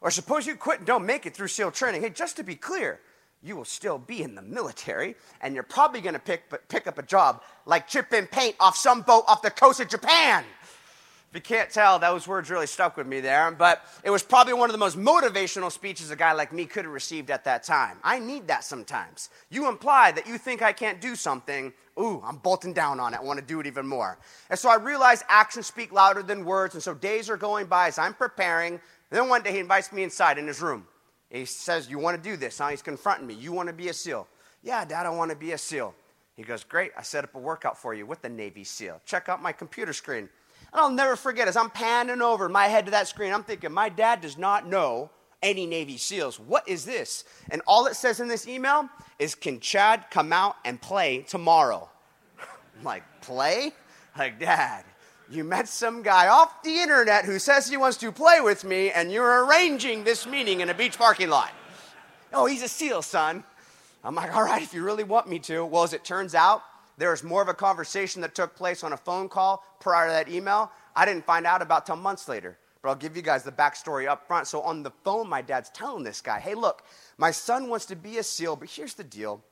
Or 0.00 0.10
suppose 0.10 0.46
you 0.46 0.54
quit 0.54 0.78
and 0.78 0.86
don't 0.86 1.04
make 1.04 1.26
it 1.26 1.34
through 1.34 1.48
SEAL 1.48 1.72
training. 1.72 2.02
Hey, 2.02 2.10
just 2.10 2.36
to 2.36 2.42
be 2.44 2.54
clear, 2.54 3.00
you 3.42 3.56
will 3.56 3.64
still 3.64 3.98
be 3.98 4.22
in 4.22 4.34
the 4.34 4.42
military, 4.42 5.14
and 5.40 5.54
you're 5.54 5.62
probably 5.62 6.00
going 6.00 6.14
to 6.14 6.20
pick, 6.20 6.68
pick 6.68 6.86
up 6.86 6.98
a 6.98 7.02
job 7.02 7.42
like 7.66 7.86
chipping 7.86 8.26
paint 8.26 8.56
off 8.58 8.76
some 8.76 9.02
boat 9.02 9.24
off 9.28 9.42
the 9.42 9.50
coast 9.50 9.80
of 9.80 9.88
Japan. 9.88 10.44
If 11.30 11.34
you 11.34 11.42
can't 11.42 11.68
tell, 11.68 11.98
those 11.98 12.26
words 12.26 12.48
really 12.48 12.66
stuck 12.66 12.96
with 12.96 13.06
me 13.06 13.20
there. 13.20 13.50
But 13.50 13.84
it 14.02 14.08
was 14.08 14.22
probably 14.22 14.54
one 14.54 14.70
of 14.70 14.72
the 14.72 14.78
most 14.78 14.96
motivational 14.96 15.70
speeches 15.70 16.10
a 16.10 16.16
guy 16.16 16.32
like 16.32 16.54
me 16.54 16.64
could 16.64 16.86
have 16.86 16.94
received 16.94 17.30
at 17.30 17.44
that 17.44 17.64
time. 17.64 17.98
I 18.02 18.18
need 18.18 18.48
that 18.48 18.64
sometimes. 18.64 19.28
You 19.50 19.68
imply 19.68 20.10
that 20.12 20.26
you 20.26 20.38
think 20.38 20.62
I 20.62 20.72
can't 20.72 21.02
do 21.02 21.14
something. 21.14 21.74
Ooh, 22.00 22.22
I'm 22.24 22.36
bolting 22.36 22.72
down 22.72 22.98
on 22.98 23.12
it. 23.12 23.18
I 23.18 23.22
want 23.22 23.38
to 23.38 23.44
do 23.44 23.60
it 23.60 23.66
even 23.66 23.86
more. 23.86 24.18
And 24.48 24.58
so 24.58 24.70
I 24.70 24.76
realized 24.76 25.24
actions 25.28 25.66
speak 25.66 25.92
louder 25.92 26.22
than 26.22 26.46
words. 26.46 26.74
And 26.74 26.82
so 26.82 26.94
days 26.94 27.28
are 27.28 27.36
going 27.36 27.66
by 27.66 27.88
as 27.88 27.98
I'm 27.98 28.14
preparing. 28.14 28.80
Then 29.10 29.28
one 29.28 29.42
day 29.42 29.52
he 29.52 29.58
invites 29.58 29.92
me 29.92 30.04
inside 30.04 30.38
in 30.38 30.46
his 30.46 30.62
room. 30.62 30.86
He 31.28 31.44
says, 31.44 31.90
You 31.90 31.98
want 31.98 32.16
to 32.16 32.30
do 32.30 32.38
this? 32.38 32.58
Now 32.58 32.68
he's 32.68 32.80
confronting 32.80 33.26
me. 33.26 33.34
You 33.34 33.52
want 33.52 33.66
to 33.68 33.74
be 33.74 33.88
a 33.88 33.92
SEAL? 33.94 34.26
Yeah, 34.62 34.84
Dad, 34.86 35.04
I 35.04 35.10
want 35.10 35.30
to 35.30 35.36
be 35.36 35.52
a 35.52 35.58
SEAL. 35.58 35.94
He 36.36 36.42
goes, 36.42 36.64
Great. 36.64 36.92
I 36.96 37.02
set 37.02 37.24
up 37.24 37.34
a 37.34 37.38
workout 37.38 37.76
for 37.76 37.92
you 37.92 38.06
with 38.06 38.22
the 38.22 38.30
Navy 38.30 38.64
SEAL. 38.64 39.02
Check 39.04 39.28
out 39.28 39.42
my 39.42 39.52
computer 39.52 39.92
screen. 39.92 40.30
And 40.72 40.80
I'll 40.80 40.90
never 40.90 41.16
forget 41.16 41.48
as 41.48 41.56
I'm 41.56 41.70
panning 41.70 42.22
over 42.22 42.48
my 42.48 42.66
head 42.66 42.86
to 42.86 42.90
that 42.92 43.08
screen, 43.08 43.32
I'm 43.32 43.44
thinking, 43.44 43.72
my 43.72 43.88
dad 43.88 44.20
does 44.20 44.36
not 44.36 44.66
know 44.66 45.10
any 45.42 45.66
Navy 45.66 45.96
SEALs. 45.96 46.38
What 46.38 46.68
is 46.68 46.84
this? 46.84 47.24
And 47.50 47.62
all 47.66 47.86
it 47.86 47.94
says 47.94 48.20
in 48.20 48.28
this 48.28 48.48
email 48.48 48.88
is, 49.18 49.34
Can 49.34 49.60
Chad 49.60 50.06
come 50.10 50.32
out 50.32 50.56
and 50.64 50.80
play 50.80 51.24
tomorrow? 51.28 51.88
I'm 52.78 52.84
like, 52.84 53.02
Play? 53.20 53.72
Like, 54.16 54.40
Dad, 54.40 54.84
you 55.30 55.44
met 55.44 55.68
some 55.68 56.02
guy 56.02 56.28
off 56.28 56.62
the 56.62 56.80
internet 56.80 57.24
who 57.24 57.38
says 57.38 57.68
he 57.68 57.76
wants 57.76 57.96
to 57.98 58.10
play 58.10 58.40
with 58.40 58.64
me, 58.64 58.90
and 58.90 59.12
you're 59.12 59.44
arranging 59.44 60.02
this 60.02 60.26
meeting 60.26 60.60
in 60.60 60.70
a 60.70 60.74
beach 60.74 60.98
parking 60.98 61.28
lot. 61.28 61.52
Oh, 62.32 62.46
he's 62.46 62.62
a 62.62 62.68
SEAL, 62.68 63.02
son. 63.02 63.44
I'm 64.02 64.14
like, 64.14 64.34
All 64.34 64.42
right, 64.42 64.62
if 64.62 64.74
you 64.74 64.82
really 64.82 65.04
want 65.04 65.28
me 65.28 65.38
to. 65.40 65.64
Well, 65.64 65.84
as 65.84 65.92
it 65.92 66.04
turns 66.04 66.34
out, 66.34 66.62
there 66.98 67.10
was 67.10 67.22
more 67.22 67.40
of 67.40 67.48
a 67.48 67.54
conversation 67.54 68.20
that 68.22 68.34
took 68.34 68.54
place 68.56 68.82
on 68.82 68.92
a 68.92 68.96
phone 68.96 69.28
call 69.28 69.64
prior 69.80 70.08
to 70.08 70.12
that 70.12 70.28
email. 70.28 70.70
I 70.96 71.06
didn't 71.06 71.24
find 71.24 71.46
out 71.46 71.62
about 71.62 71.86
till 71.86 71.96
months 71.96 72.28
later. 72.28 72.58
But 72.82 72.90
I'll 72.90 72.96
give 72.96 73.16
you 73.16 73.22
guys 73.22 73.42
the 73.42 73.52
backstory 73.52 74.08
up 74.08 74.26
front. 74.26 74.46
So 74.46 74.60
on 74.62 74.82
the 74.82 74.90
phone, 75.04 75.28
my 75.28 75.42
dad's 75.42 75.70
telling 75.70 76.04
this 76.04 76.20
guy, 76.20 76.38
hey, 76.38 76.54
look, 76.54 76.82
my 77.16 77.30
son 77.30 77.68
wants 77.68 77.86
to 77.86 77.96
be 77.96 78.18
a 78.18 78.22
SEAL, 78.22 78.56
but 78.56 78.68
here's 78.68 78.94
the 78.94 79.04
deal. 79.04 79.42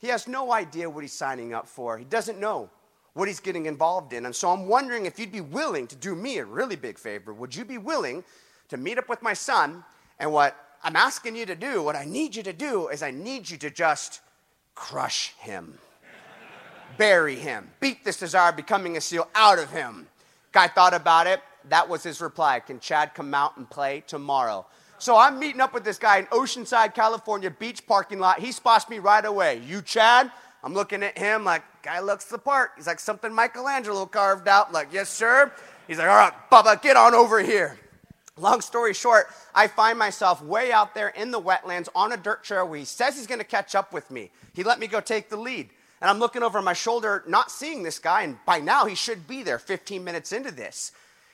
He 0.00 0.08
has 0.08 0.26
no 0.26 0.52
idea 0.52 0.90
what 0.90 1.02
he's 1.02 1.12
signing 1.12 1.54
up 1.54 1.68
for. 1.68 1.98
He 1.98 2.04
doesn't 2.04 2.40
know 2.40 2.70
what 3.14 3.28
he's 3.28 3.40
getting 3.40 3.66
involved 3.66 4.12
in. 4.12 4.26
And 4.26 4.34
so 4.34 4.50
I'm 4.50 4.66
wondering 4.66 5.06
if 5.06 5.18
you'd 5.18 5.30
be 5.30 5.40
willing 5.40 5.86
to 5.88 5.96
do 5.96 6.14
me 6.14 6.38
a 6.38 6.44
really 6.44 6.76
big 6.76 6.98
favor. 6.98 7.32
Would 7.32 7.54
you 7.54 7.64
be 7.64 7.78
willing 7.78 8.24
to 8.68 8.76
meet 8.76 8.98
up 8.98 9.08
with 9.08 9.22
my 9.22 9.34
son? 9.34 9.84
And 10.18 10.32
what 10.32 10.56
I'm 10.82 10.96
asking 10.96 11.36
you 11.36 11.46
to 11.46 11.54
do, 11.54 11.82
what 11.82 11.94
I 11.94 12.04
need 12.04 12.34
you 12.34 12.42
to 12.42 12.52
do, 12.52 12.88
is 12.88 13.02
I 13.02 13.10
need 13.10 13.48
you 13.48 13.58
to 13.58 13.70
just 13.70 14.20
crush 14.74 15.34
him 15.38 15.78
bury 17.02 17.34
him. 17.34 17.68
Beat 17.80 18.04
this 18.04 18.16
desire 18.16 18.50
of 18.50 18.56
becoming 18.56 18.96
a 18.96 19.00
SEAL 19.00 19.26
out 19.34 19.58
of 19.58 19.72
him. 19.72 20.06
Guy 20.52 20.68
thought 20.68 20.94
about 20.94 21.26
it. 21.26 21.40
That 21.68 21.88
was 21.88 22.04
his 22.04 22.20
reply. 22.20 22.60
Can 22.60 22.78
Chad 22.78 23.12
come 23.12 23.34
out 23.34 23.56
and 23.56 23.68
play 23.68 24.04
tomorrow? 24.06 24.64
So 24.98 25.16
I'm 25.16 25.40
meeting 25.40 25.60
up 25.60 25.74
with 25.74 25.82
this 25.82 25.98
guy 25.98 26.18
in 26.18 26.26
Oceanside, 26.26 26.94
California, 26.94 27.50
beach 27.50 27.84
parking 27.88 28.20
lot. 28.20 28.38
He 28.38 28.52
spots 28.52 28.88
me 28.88 29.00
right 29.00 29.24
away. 29.24 29.60
You, 29.66 29.82
Chad? 29.82 30.30
I'm 30.62 30.74
looking 30.74 31.02
at 31.02 31.18
him 31.18 31.42
like, 31.42 31.64
guy 31.82 31.98
looks 31.98 32.26
the 32.26 32.38
part. 32.38 32.70
He's 32.76 32.86
like 32.86 33.00
something 33.00 33.34
Michelangelo 33.34 34.06
carved 34.06 34.46
out. 34.46 34.68
I'm 34.68 34.72
like, 34.72 34.92
yes, 34.92 35.08
sir. 35.08 35.50
He's 35.88 35.98
like, 35.98 36.06
all 36.06 36.14
right, 36.14 36.32
Bubba, 36.52 36.80
get 36.80 36.96
on 36.96 37.16
over 37.16 37.40
here. 37.42 37.80
Long 38.36 38.60
story 38.60 38.94
short, 38.94 39.26
I 39.56 39.66
find 39.66 39.98
myself 39.98 40.40
way 40.40 40.70
out 40.70 40.94
there 40.94 41.08
in 41.08 41.32
the 41.32 41.40
wetlands 41.40 41.88
on 41.96 42.12
a 42.12 42.16
dirt 42.16 42.44
trail 42.44 42.68
where 42.68 42.78
he 42.78 42.84
says 42.84 43.16
he's 43.16 43.26
going 43.26 43.40
to 43.40 43.44
catch 43.44 43.74
up 43.74 43.92
with 43.92 44.08
me. 44.08 44.30
He 44.54 44.62
let 44.62 44.78
me 44.78 44.86
go 44.86 45.00
take 45.00 45.28
the 45.30 45.36
lead. 45.36 45.68
And 46.02 46.10
I'm 46.10 46.18
looking 46.18 46.42
over 46.42 46.60
my 46.60 46.72
shoulder, 46.72 47.22
not 47.28 47.52
seeing 47.52 47.84
this 47.84 48.00
guy, 48.00 48.22
and 48.22 48.36
by 48.44 48.58
now 48.58 48.86
he 48.86 48.96
should 48.96 49.28
be 49.28 49.44
there 49.44 49.60
15 49.60 50.02
minutes 50.02 50.32
into 50.32 50.50
this. 50.50 50.90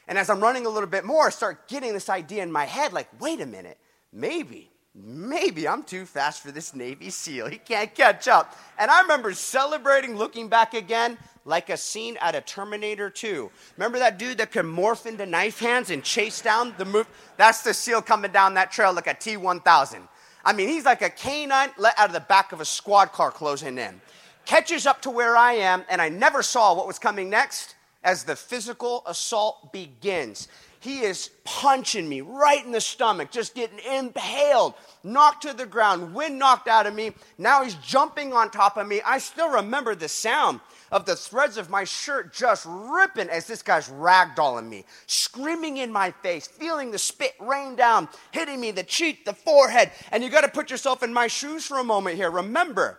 And 0.06 0.18
as 0.18 0.28
I'm 0.28 0.40
running 0.40 0.66
a 0.66 0.68
little 0.68 0.90
bit 0.90 1.06
more, 1.06 1.28
I 1.28 1.30
start 1.30 1.68
getting 1.68 1.94
this 1.94 2.10
idea 2.10 2.42
in 2.42 2.52
my 2.52 2.66
head 2.66 2.92
like, 2.92 3.08
wait 3.18 3.40
a 3.40 3.46
minute, 3.46 3.78
maybe, 4.12 4.70
maybe 4.94 5.66
I'm 5.66 5.82
too 5.82 6.04
fast 6.04 6.42
for 6.42 6.52
this 6.52 6.75
Navy 6.75 7.08
SEAL. 7.08 7.48
He 7.48 7.56
can't 7.56 7.94
catch 7.94 8.28
up. 8.28 8.58
And 8.78 8.90
I 8.90 9.00
remember 9.00 9.32
celebrating, 9.32 10.16
looking 10.16 10.48
back 10.48 10.75
again, 10.75 11.16
like 11.46 11.70
a 11.70 11.76
scene 11.78 12.18
at 12.20 12.34
a 12.34 12.42
Terminator 12.42 13.08
2. 13.08 13.50
Remember 13.78 13.98
that 13.98 14.18
dude 14.18 14.37
that 14.37 14.52
could 14.52 14.66
morph 14.66 15.06
into 15.06 15.25
knife 15.25 15.60
hands 15.60 15.88
and 15.88 16.04
chase 16.04 16.42
down 16.42 16.75
the 16.76 16.84
move? 16.84 17.08
That's 17.38 17.62
the 17.62 17.72
SEAL 17.72 18.02
coming 18.02 18.32
down 18.32 18.52
that 18.54 18.70
trail 18.70 18.92
like 18.92 19.06
a 19.06 19.14
T 19.14 19.38
1000. 19.38 20.08
I 20.44 20.52
mean, 20.52 20.68
he's 20.68 20.84
like 20.84 21.02
a 21.02 21.10
canine 21.10 21.70
let 21.78 21.98
out 21.98 22.08
of 22.08 22.12
the 22.12 22.20
back 22.20 22.52
of 22.52 22.60
a 22.60 22.64
squad 22.64 23.12
car 23.12 23.30
closing 23.30 23.78
in. 23.78 24.00
Catches 24.49 24.87
up 24.87 25.02
to 25.02 25.11
where 25.11 25.37
I 25.37 25.52
am, 25.52 25.85
and 25.90 26.00
I 26.00 26.09
never 26.09 26.43
saw 26.43 26.75
what 26.75 26.87
was 26.87 26.99
coming 26.99 27.28
next 27.28 27.75
as 28.02 28.25
the 28.25 28.35
physical 28.35 29.02
assault 29.05 29.75
begins. 29.75 30.49
He 30.81 31.00
is 31.00 31.28
punching 31.45 32.09
me 32.09 32.23
right 32.23 32.64
in 32.64 32.73
the 32.73 32.81
stomach, 32.81 33.31
just 33.31 33.55
getting 33.55 33.78
impaled, 33.81 34.73
knocked 35.05 35.43
to 35.43 35.52
the 35.52 35.67
ground, 35.67 36.14
wind 36.14 36.38
knocked 36.38 36.67
out 36.67 36.87
of 36.87 36.95
me. 36.95 37.12
Now 37.37 37.62
he's 37.62 37.75
jumping 37.75 38.33
on 38.33 38.50
top 38.50 38.78
of 38.78 38.87
me. 38.87 39.02
I 39.05 39.19
still 39.19 39.50
remember 39.50 39.95
the 39.95 40.09
sound 40.09 40.61
of 40.90 41.05
the 41.05 41.14
threads 41.14 41.59
of 41.59 41.69
my 41.69 41.85
shirt 41.85 42.33
just 42.33 42.64
ripping 42.67 43.28
as 43.28 43.47
this 43.47 43.61
guy's 43.61 43.90
ragdolling 43.90 44.71
me, 44.71 44.87
screaming 45.07 45.76
in 45.76 45.93
my 45.93 46.11
face, 46.23 46.47
feeling 46.47 46.90
the 46.90 46.99
spit 46.99 47.35
rain 47.38 47.76
down, 47.76 48.09
hitting 48.31 48.62
me 48.62 48.71
the 48.71 48.83
cheek, 48.83 49.26
the 49.26 49.35
forehead. 49.35 49.90
And 50.11 50.25
you 50.25 50.31
got 50.31 50.40
to 50.40 50.49
put 50.49 50.71
yourself 50.71 51.02
in 51.02 51.12
my 51.12 51.26
shoes 51.26 51.67
for 51.67 51.81
a 51.81 51.85
moment 51.85 52.17
here. 52.17 52.31
Remember, 52.31 52.99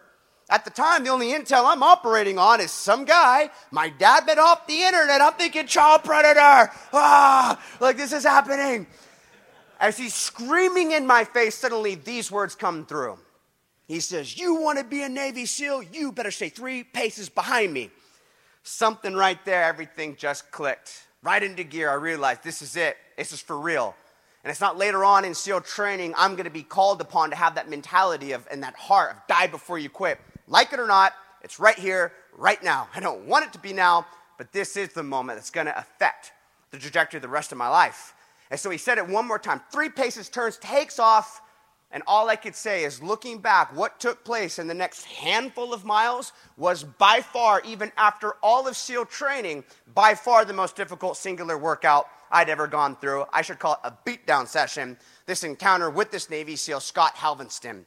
at 0.50 0.66
the 0.66 0.72
time, 0.72 1.04
the 1.04 1.12
only 1.12 1.28
intel 1.28 1.66
I'm 1.66 1.84
operating 1.84 2.40
on 2.40 2.60
is 2.60 2.72
some 2.72 3.06
guy. 3.06 3.52
My 3.70 3.90
dad 3.90 4.26
been 4.26 4.40
off 4.40 4.66
the 4.66 4.82
internet. 4.82 5.22
I'm 5.22 5.34
thinking 5.34 5.68
child 5.68 6.04
predator. 6.04 6.72
Ah, 6.92 7.62
like 7.80 7.98
this 7.98 8.12
is 8.12 8.24
happening. 8.24 8.88
As 9.80 9.98
he's 9.98 10.16
screaming 10.16 10.92
in 10.92 11.06
my 11.06 11.24
face, 11.24 11.56
suddenly 11.56 11.96
these 11.96 12.32
words 12.32 12.56
come 12.56 12.86
through. 12.86 13.20
He 13.88 14.00
says, 14.00 14.38
You 14.38 14.56
want 14.56 14.80
to 14.80 14.84
be 14.84 15.04
a 15.04 15.10
Navy 15.10 15.46
SEAL? 15.46 15.84
You 15.84 16.12
better 16.12 16.32
stay 16.32 16.50
three 16.50 16.84
paces 16.84 17.30
behind 17.30 17.72
me. 17.72 17.92
Something 18.64 19.14
right 19.14 19.44
there, 19.46 19.64
everything 19.64 20.16
just 20.16 20.52
clicked. 20.52 21.06
Right 21.22 21.42
into 21.42 21.64
gear, 21.64 21.90
I 21.90 21.96
realized 21.96 22.44
this 22.44 22.62
is 22.62 22.76
it. 22.76 22.98
This 23.18 23.32
is 23.32 23.42
for 23.42 23.60
real. 23.60 23.96
And 24.44 24.52
it's 24.52 24.62
not 24.62 24.78
later 24.78 25.04
on 25.04 25.26
in 25.26 25.36
SEAL 25.36 25.62
training 25.62 26.14
I'm 26.18 26.34
going 26.34 26.46
to 26.46 26.52
be 26.52 26.64
called 26.64 27.02
upon 27.02 27.30
to 27.30 27.36
have 27.36 27.56
that 27.56 27.70
mentality 27.70 28.32
of 28.32 28.48
and 28.50 28.64
that 28.64 28.76
heart 28.76 29.12
of 29.12 29.18
die 29.28 29.48
before 29.48 29.78
you 29.78 29.90
quit. 29.90 30.20
Like 30.50 30.74
it 30.74 30.80
or 30.80 30.88
not, 30.88 31.14
it's 31.44 31.60
right 31.60 31.78
here, 31.78 32.12
right 32.36 32.62
now. 32.64 32.90
I 32.94 33.00
don't 33.00 33.26
want 33.26 33.46
it 33.46 33.54
to 33.54 33.60
be 33.60 33.72
now, 33.72 34.06
but 34.38 34.52
this 34.52 34.76
is 34.76 34.90
the 34.90 35.04
moment 35.04 35.38
that's 35.38 35.52
going 35.52 35.68
to 35.68 35.78
affect 35.78 36.34
the 36.72 36.78
trajectory 36.78 37.20
of 37.20 37.22
the 37.22 37.30
rest 37.30 37.52
of 37.52 37.58
my 37.58 37.70
life. 37.70 38.14
And 38.52 38.60
so 38.60 38.72
he 38.72 38.78
said 38.78 38.98
it 38.98 39.08
one 39.08 39.28
more 39.28 39.40
time 39.40 39.62
three 39.72 39.90
paces, 39.90 40.28
turns, 40.28 40.58
takes 40.58 41.00
off. 41.00 41.42
And 41.92 42.04
all 42.06 42.30
I 42.30 42.36
could 42.36 42.56
say 42.56 42.84
is 42.84 43.02
looking 43.02 43.40
back, 43.40 43.76
what 43.76 44.00
took 44.00 44.24
place 44.24 44.60
in 44.60 44.68
the 44.68 44.76
next 44.76 45.06
handful 45.06 45.74
of 45.74 45.86
miles 45.86 46.34
was 46.56 46.84
by 46.84 47.22
far, 47.22 47.62
even 47.66 47.92
after 47.98 48.34
all 48.44 48.68
of 48.68 48.78
SEAL 48.78 49.06
training, 49.06 49.64
by 49.96 50.14
far 50.14 50.46
the 50.46 50.54
most 50.54 50.76
difficult 50.76 51.18
singular 51.18 51.58
workout 51.58 52.08
I'd 52.32 52.50
ever 52.50 52.68
gone 52.68 52.96
through. 52.96 53.26
I 53.34 53.42
should 53.42 53.58
call 53.58 53.74
it 53.74 53.80
a 53.84 53.94
beatdown 54.08 54.48
session. 54.48 54.98
This 55.26 55.44
encounter 55.44 55.90
with 55.90 56.12
this 56.12 56.30
Navy 56.30 56.56
SEAL, 56.56 56.82
Scott 56.82 57.16
Helvenston. 57.16 57.86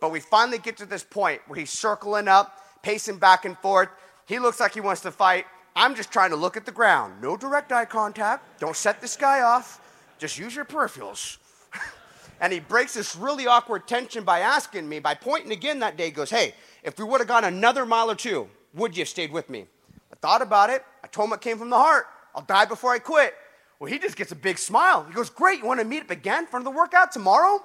But 0.00 0.10
we 0.10 0.20
finally 0.20 0.58
get 0.58 0.78
to 0.78 0.86
this 0.86 1.04
point 1.04 1.42
where 1.46 1.58
he's 1.58 1.70
circling 1.70 2.26
up, 2.26 2.58
pacing 2.82 3.18
back 3.18 3.44
and 3.44 3.56
forth. 3.58 3.90
He 4.26 4.38
looks 4.38 4.58
like 4.58 4.74
he 4.74 4.80
wants 4.80 5.02
to 5.02 5.10
fight. 5.10 5.44
I'm 5.76 5.94
just 5.94 6.10
trying 6.10 6.30
to 6.30 6.36
look 6.36 6.56
at 6.56 6.66
the 6.66 6.72
ground. 6.72 7.22
No 7.22 7.36
direct 7.36 7.70
eye 7.70 7.84
contact. 7.84 8.60
Don't 8.60 8.74
set 8.74 9.00
this 9.00 9.16
guy 9.16 9.42
off. 9.42 9.80
Just 10.18 10.38
use 10.38 10.54
your 10.54 10.64
peripherals. 10.64 11.36
and 12.40 12.52
he 12.52 12.60
breaks 12.60 12.94
this 12.94 13.14
really 13.14 13.46
awkward 13.46 13.86
tension 13.86 14.24
by 14.24 14.40
asking 14.40 14.88
me, 14.88 14.98
by 14.98 15.14
pointing 15.14 15.52
again 15.52 15.78
that 15.80 15.96
day, 15.96 16.06
he 16.06 16.10
goes, 16.10 16.30
Hey, 16.30 16.54
if 16.82 16.98
we 16.98 17.04
would 17.04 17.20
have 17.20 17.28
gone 17.28 17.44
another 17.44 17.86
mile 17.86 18.10
or 18.10 18.14
two, 18.14 18.48
would 18.74 18.96
you 18.96 19.02
have 19.02 19.08
stayed 19.08 19.32
with 19.32 19.48
me? 19.50 19.66
I 20.12 20.16
thought 20.16 20.42
about 20.42 20.70
it. 20.70 20.84
I 21.04 21.06
told 21.06 21.28
him 21.28 21.34
it 21.34 21.40
came 21.40 21.58
from 21.58 21.70
the 21.70 21.78
heart. 21.78 22.06
I'll 22.34 22.42
die 22.42 22.64
before 22.64 22.92
I 22.92 22.98
quit. 22.98 23.34
Well, 23.78 23.90
he 23.90 23.98
just 23.98 24.16
gets 24.16 24.32
a 24.32 24.36
big 24.36 24.58
smile. 24.58 25.04
He 25.04 25.14
goes, 25.14 25.30
Great, 25.30 25.60
you 25.60 25.66
want 25.66 25.80
to 25.80 25.86
meet 25.86 26.02
up 26.02 26.10
again 26.10 26.46
for 26.46 26.62
the 26.62 26.70
workout 26.70 27.12
tomorrow? 27.12 27.62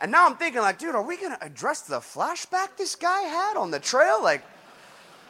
And 0.00 0.10
now 0.10 0.26
I'm 0.26 0.36
thinking, 0.36 0.62
like, 0.62 0.78
dude, 0.78 0.94
are 0.94 1.02
we 1.02 1.16
to 1.18 1.38
address 1.42 1.82
the 1.82 1.98
flashback 1.98 2.76
this 2.76 2.96
guy 2.96 3.22
had 3.22 3.56
on 3.56 3.70
the 3.70 3.78
trail? 3.78 4.22
Like, 4.22 4.42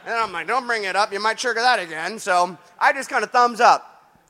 and 0.06 0.14
I'm 0.14 0.32
like, 0.32 0.46
don't 0.46 0.66
bring 0.66 0.84
it 0.84 0.96
up. 0.96 1.12
You 1.12 1.20
might 1.20 1.38
trigger 1.38 1.60
that 1.60 1.80
again. 1.80 2.18
So 2.18 2.56
I 2.78 2.92
just 2.92 3.10
kind 3.10 3.24
of 3.24 3.30
thumbs 3.30 3.60
up. 3.60 3.86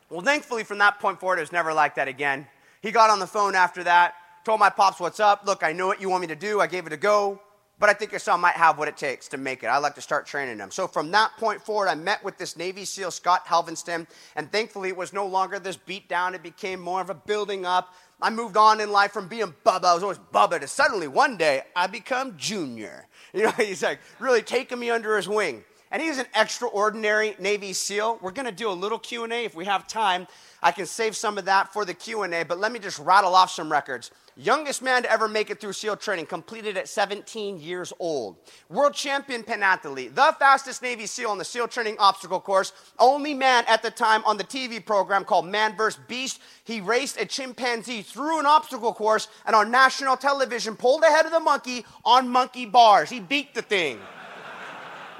Well, 0.09 0.23
thankfully, 0.23 0.64
from 0.64 0.78
that 0.78 0.99
point 0.99 1.20
forward, 1.20 1.38
it 1.38 1.42
was 1.42 1.52
never 1.52 1.73
like 1.73 1.94
that 1.97 2.09
again. 2.09 2.47
He 2.80 2.90
got 2.90 3.11
on 3.11 3.18
the 3.18 3.26
phone 3.26 3.54
after 3.54 3.85
that, 3.85 4.14
told 4.44 4.59
my 4.59 4.70
pops, 4.70 4.99
what's 4.99 5.20
up? 5.20 5.42
Look, 5.44 5.62
I 5.62 5.73
know 5.73 5.87
what 5.87 6.00
you 6.00 6.09
want 6.09 6.23
me 6.23 6.26
to 6.28 6.37
do. 6.37 6.61
I 6.61 6.66
gave 6.66 6.87
it 6.87 6.92
a 6.92 6.97
go 6.97 7.40
but 7.80 7.88
I 7.88 7.94
think 7.94 8.12
your 8.12 8.18
son 8.18 8.40
might 8.40 8.56
have 8.56 8.76
what 8.76 8.88
it 8.88 8.99
takes 8.99 9.26
to 9.28 9.38
make 9.38 9.62
it. 9.62 9.68
I'd 9.68 9.78
like 9.78 9.94
to 9.94 10.02
start 10.02 10.26
training 10.26 10.59
him. 10.59 10.70
So 10.70 10.87
from 10.87 11.11
that 11.12 11.32
point 11.38 11.62
forward, 11.62 11.88
I 11.88 11.94
met 11.94 12.23
with 12.23 12.37
this 12.37 12.56
Navy 12.56 12.85
SEAL, 12.85 13.11
Scott 13.11 13.47
Helvenston, 13.47 14.06
and 14.37 14.52
thankfully 14.52 14.90
it 14.90 14.97
was 14.97 15.14
no 15.14 15.26
longer 15.26 15.59
this 15.59 15.78
beat 15.78 16.06
down. 16.06 16.35
It 16.35 16.42
became 16.42 16.78
more 16.78 17.00
of 17.00 17.09
a 17.09 17.14
building 17.14 17.64
up. 17.64 17.94
I 18.23 18.31
moved 18.31 18.57
on 18.57 18.81
in 18.81 18.93
life 18.93 19.12
from 19.12 19.29
being 19.29 19.55
Bubba, 19.65 19.85
I 19.85 19.95
was 19.95 20.03
always 20.03 20.19
Bubba, 20.33 20.61
to 20.61 20.69
suddenly 20.69 21.09
one 21.09 21.37
day 21.37 21.62
I 21.75 21.87
become 21.87 22.37
Junior. 22.37 23.07
You 23.33 23.45
know, 23.45 23.50
he's 23.50 23.81
like 23.81 24.00
really 24.19 24.43
taking 24.43 24.81
me 24.81 24.91
under 24.91 25.17
his 25.17 25.29
wing. 25.29 25.62
And 25.92 26.00
he's 26.00 26.18
an 26.18 26.26
extraordinary 26.37 27.35
Navy 27.40 27.73
SEAL. 27.73 28.20
We're 28.23 28.30
going 28.30 28.47
to 28.47 28.52
do 28.52 28.70
a 28.70 28.73
little 28.73 28.99
Q&A 28.99 29.44
if 29.44 29.56
we 29.56 29.64
have 29.64 29.88
time. 29.88 30.28
I 30.62 30.70
can 30.70 30.87
save 30.87 31.16
some 31.16 31.37
of 31.37 31.47
that 31.47 31.73
for 31.73 31.85
the 31.85 31.94
Q&A, 31.94 32.44
but 32.44 32.61
let 32.61 32.70
me 32.70 32.78
just 32.78 33.00
rattle 33.00 33.35
off 33.35 33.50
some 33.50 33.73
records. 33.73 34.12
Youngest 34.37 34.82
man 34.82 35.02
to 35.02 35.11
ever 35.11 35.26
make 35.26 35.50
it 35.50 35.61
through 35.61 35.73
SEAL 35.73 35.97
training, 35.97 36.26
completed 36.26 36.76
at 36.76 36.88
17 36.88 37.61
years 37.61 37.92
old. 37.99 38.37
World 38.68 38.94
champion 38.94 39.42
pentathlete, 39.42 40.14
the 40.14 40.35
fastest 40.38 40.80
Navy 40.80 41.06
SEAL 41.06 41.30
on 41.30 41.38
the 41.38 41.44
SEAL 41.44 41.68
training 41.68 41.97
obstacle 41.99 42.40
course. 42.40 42.73
Only 42.99 43.35
man 43.35 43.64
at 43.66 43.82
the 43.82 43.90
time 43.90 44.23
on 44.25 44.37
the 44.37 44.44
TV 44.44 44.85
program 44.85 45.25
called 45.25 45.47
Man 45.47 45.76
vs. 45.76 46.00
Beast. 46.06 46.40
He 46.64 46.80
raced 46.80 47.20
a 47.20 47.26
chimpanzee 47.26 48.02
through 48.02 48.38
an 48.38 48.47
obstacle 48.47 48.94
course 48.94 49.26
and 49.44 49.56
on 49.56 49.70
national 49.70 50.16
television 50.16 50.76
pulled 50.76 51.02
ahead 51.02 51.26
of 51.26 51.32
the 51.32 51.40
monkey 51.40 51.85
on 52.04 52.28
monkey 52.28 52.64
bars. 52.64 53.11
He 53.11 53.18
beat 53.18 53.54
the 53.54 53.62
thing. 53.62 53.99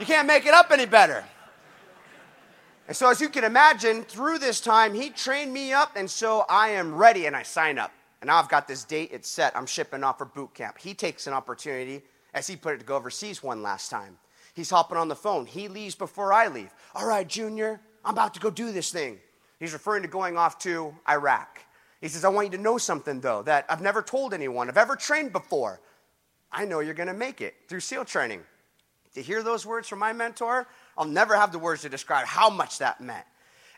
You 0.01 0.07
can't 0.07 0.27
make 0.27 0.47
it 0.47 0.55
up 0.55 0.71
any 0.71 0.87
better. 0.87 1.23
And 2.89 2.97
so, 2.97 3.11
as 3.11 3.21
you 3.21 3.29
can 3.29 3.45
imagine, 3.45 4.03
through 4.03 4.39
this 4.39 4.59
time, 4.61 4.95
he 4.95 5.11
trained 5.11 5.53
me 5.53 5.75
up, 5.75 5.93
and 5.95 6.11
so 6.11 6.47
I 6.49 6.71
am 6.71 6.95
ready 6.95 7.27
and 7.27 7.37
I 7.37 7.43
sign 7.43 7.79
up. 7.79 7.93
And 8.23 8.29
now 8.29 8.39
I've 8.39 8.49
got 8.49 8.67
this 8.67 8.83
date, 8.83 9.11
it's 9.13 9.29
set. 9.29 9.55
I'm 9.55 9.67
shipping 9.67 10.03
off 10.03 10.19
for 10.19 10.25
boot 10.25 10.55
camp. 10.55 10.79
He 10.79 10.95
takes 10.95 11.27
an 11.27 11.35
opportunity, 11.35 12.03
as 12.33 12.47
he 12.47 12.57
put 12.57 12.75
it, 12.75 12.79
to 12.79 12.85
go 12.85 12.97
overseas 12.97 13.43
one 13.43 13.63
last 13.63 13.91
time. 13.91 14.17
He's 14.55 14.71
hopping 14.71 14.97
on 14.97 15.09
the 15.09 15.15
phone. 15.15 15.45
He 15.45 15.69
leaves 15.69 15.95
before 15.95 16.33
I 16.33 16.49
leave. 16.49 16.71
All 16.95 17.07
right, 17.07 17.29
Junior, 17.29 17.81
I'm 18.03 18.15
about 18.15 18.33
to 18.35 18.41
go 18.41 18.51
do 18.51 18.73
this 18.73 18.91
thing. 18.91 19.21
He's 19.59 19.75
referring 19.75 20.03
to 20.03 20.09
going 20.09 20.39
off 20.39 20.59
to 20.61 20.95
Iraq. 21.09 21.61
He 22.01 22.09
says, 22.09 22.25
I 22.25 22.29
want 22.31 22.51
you 22.51 22.57
to 22.57 22.63
know 22.63 22.79
something, 22.79 23.21
though, 23.21 23.43
that 23.43 23.67
I've 23.69 23.83
never 23.83 24.01
told 24.01 24.33
anyone, 24.33 24.69
I've 24.69 24.79
ever 24.79 24.97
trained 24.97 25.33
before. 25.33 25.79
I 26.51 26.65
know 26.65 26.81
you're 26.81 26.95
going 26.95 27.07
to 27.09 27.15
make 27.15 27.43
it 27.43 27.55
through 27.69 27.81
SEAL 27.81 28.07
training. 28.07 28.41
To 29.15 29.23
hear 29.23 29.43
those 29.43 29.67
words 29.67 29.89
from 29.89 29.99
my 29.99 30.13
mentor, 30.13 30.67
I'll 30.97 31.05
never 31.05 31.37
have 31.37 31.53
the 31.53 31.59
words 31.59 31.83
to 31.83 31.89
describe 31.89 32.27
how 32.27 32.49
much 32.49 32.79
that 32.79 33.01
meant. 33.01 33.25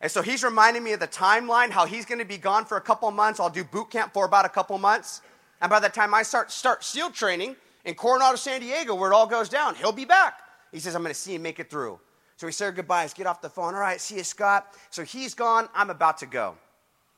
And 0.00 0.10
so 0.10 0.20
he's 0.20 0.42
reminding 0.42 0.82
me 0.82 0.92
of 0.92 1.00
the 1.00 1.08
timeline, 1.08 1.70
how 1.70 1.86
he's 1.86 2.04
going 2.04 2.18
to 2.18 2.24
be 2.24 2.36
gone 2.36 2.64
for 2.64 2.76
a 2.76 2.80
couple 2.80 3.10
months. 3.10 3.38
I'll 3.38 3.48
do 3.48 3.64
boot 3.64 3.90
camp 3.90 4.12
for 4.12 4.24
about 4.24 4.44
a 4.44 4.48
couple 4.48 4.76
months. 4.76 5.22
And 5.60 5.70
by 5.70 5.78
the 5.78 5.88
time 5.88 6.12
I 6.12 6.22
start, 6.22 6.50
start 6.50 6.82
SEAL 6.82 7.10
training 7.10 7.56
in 7.84 7.94
Coronado, 7.94 8.36
San 8.36 8.60
Diego, 8.60 8.94
where 8.94 9.12
it 9.12 9.14
all 9.14 9.26
goes 9.26 9.48
down, 9.48 9.76
he'll 9.76 9.92
be 9.92 10.04
back. 10.04 10.40
He 10.72 10.80
says, 10.80 10.96
I'm 10.96 11.02
going 11.02 11.14
to 11.14 11.18
see 11.18 11.36
him 11.36 11.42
make 11.42 11.60
it 11.60 11.70
through. 11.70 12.00
So 12.36 12.46
we 12.46 12.52
say 12.52 12.70
goodbyes, 12.72 13.14
get 13.14 13.26
off 13.26 13.40
the 13.40 13.48
phone. 13.48 13.74
All 13.74 13.80
right, 13.80 14.00
see 14.00 14.16
you, 14.16 14.24
Scott. 14.24 14.74
So 14.90 15.04
he's 15.04 15.34
gone. 15.34 15.68
I'm 15.74 15.90
about 15.90 16.18
to 16.18 16.26
go. 16.26 16.56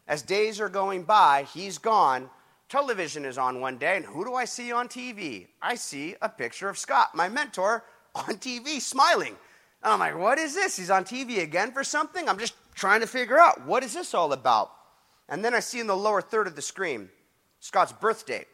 As 0.07 0.21
days 0.21 0.61
are 0.61 0.69
going 0.69 1.05
by, 1.05 1.47
he's 1.55 1.79
gone. 1.79 2.29
Television 2.69 3.25
is 3.25 3.39
on 3.39 3.61
one 3.61 3.79
day, 3.79 3.97
and 3.97 4.05
who 4.05 4.25
do 4.25 4.35
I 4.35 4.45
see 4.45 4.73
on 4.73 4.89
TV? 4.89 5.47
I 5.63 5.77
see 5.77 6.17
a 6.21 6.29
picture 6.29 6.69
of 6.69 6.77
Scott, 6.77 7.15
my 7.15 7.29
mentor, 7.29 7.85
on 8.15 8.37
TV 8.37 8.81
smiling. 8.81 9.37
And 9.83 9.93
I'm 9.93 9.99
like, 9.99 10.17
what 10.17 10.39
is 10.39 10.55
this? 10.55 10.77
He's 10.77 10.91
on 10.91 11.05
TV 11.05 11.43
again 11.43 11.73
for 11.73 11.85
something? 11.85 12.29
I'm 12.29 12.39
just 12.39 12.55
trying 12.75 13.01
to 13.01 13.07
figure 13.07 13.39
out 13.39 13.67
what 13.67 13.83
is 13.83 13.95
this 13.95 14.15
all 14.15 14.33
about? 14.33 14.73
And 15.29 15.45
then 15.45 15.55
I 15.55 15.61
see 15.61 15.81
in 15.81 15.87
the 15.87 15.97
lower 15.97 16.21
third 16.21 16.47
of 16.47 16.57
the 16.57 16.63
screen 16.63 17.09
Scott's 17.61 17.93
birth 17.93 18.27
date, 18.27 18.47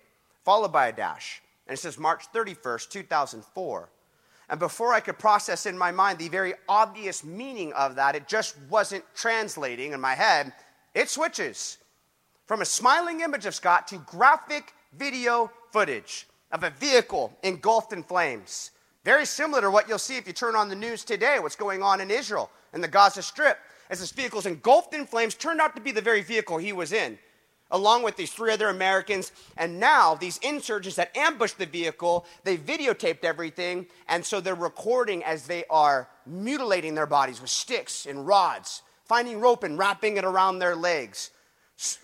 followed 0.44 0.72
by 0.72 0.86
a 0.86 0.92
dash. 0.92 1.42
And 1.66 1.76
it 1.76 1.80
says 1.80 1.98
March 1.98 2.24
31st, 2.32 2.90
2004. 2.90 3.88
And 4.48 4.58
before 4.58 4.92
I 4.92 5.00
could 5.00 5.18
process 5.18 5.66
in 5.66 5.78
my 5.78 5.90
mind 5.90 6.18
the 6.18 6.28
very 6.28 6.54
obvious 6.68 7.24
meaning 7.24 7.72
of 7.72 7.94
that, 7.96 8.16
it 8.16 8.28
just 8.28 8.56
wasn't 8.68 9.04
translating 9.14 9.92
in 9.92 10.00
my 10.00 10.14
head. 10.14 10.52
It 10.94 11.08
switches 11.08 11.78
from 12.46 12.60
a 12.60 12.64
smiling 12.64 13.20
image 13.20 13.46
of 13.46 13.54
Scott 13.54 13.86
to 13.88 13.98
graphic 13.98 14.74
video 14.92 15.52
footage 15.70 16.26
of 16.50 16.64
a 16.64 16.70
vehicle 16.70 17.32
engulfed 17.44 17.92
in 17.92 18.02
flames. 18.02 18.72
Very 19.04 19.24
similar 19.24 19.62
to 19.62 19.70
what 19.70 19.88
you'll 19.88 19.98
see 19.98 20.16
if 20.16 20.26
you 20.26 20.32
turn 20.32 20.54
on 20.54 20.68
the 20.68 20.74
news 20.74 21.04
today, 21.04 21.38
what's 21.40 21.56
going 21.56 21.82
on 21.82 22.00
in 22.00 22.10
Israel 22.10 22.50
and 22.72 22.84
the 22.84 22.88
Gaza 22.88 23.22
Strip 23.22 23.58
as 23.90 23.98
this 23.98 24.12
vehicle's 24.12 24.46
engulfed 24.46 24.94
in 24.94 25.04
flames, 25.04 25.34
turned 25.34 25.60
out 25.60 25.74
to 25.74 25.82
be 25.82 25.90
the 25.90 26.00
very 26.00 26.22
vehicle 26.22 26.58
he 26.58 26.72
was 26.72 26.92
in, 26.92 27.18
along 27.72 28.04
with 28.04 28.16
these 28.16 28.32
three 28.32 28.52
other 28.52 28.68
Americans. 28.68 29.32
And 29.56 29.80
now, 29.80 30.14
these 30.14 30.38
insurgents 30.38 30.96
that 30.96 31.14
ambushed 31.16 31.58
the 31.58 31.66
vehicle, 31.66 32.24
they 32.44 32.56
videotaped 32.56 33.24
everything, 33.24 33.86
and 34.08 34.24
so 34.24 34.40
they're 34.40 34.54
recording 34.54 35.24
as 35.24 35.46
they 35.46 35.64
are 35.68 36.08
mutilating 36.24 36.94
their 36.94 37.06
bodies 37.06 37.40
with 37.40 37.50
sticks 37.50 38.06
and 38.06 38.26
rods, 38.26 38.82
finding 39.04 39.40
rope 39.40 39.64
and 39.64 39.76
wrapping 39.76 40.16
it 40.16 40.24
around 40.24 40.60
their 40.60 40.76
legs, 40.76 41.30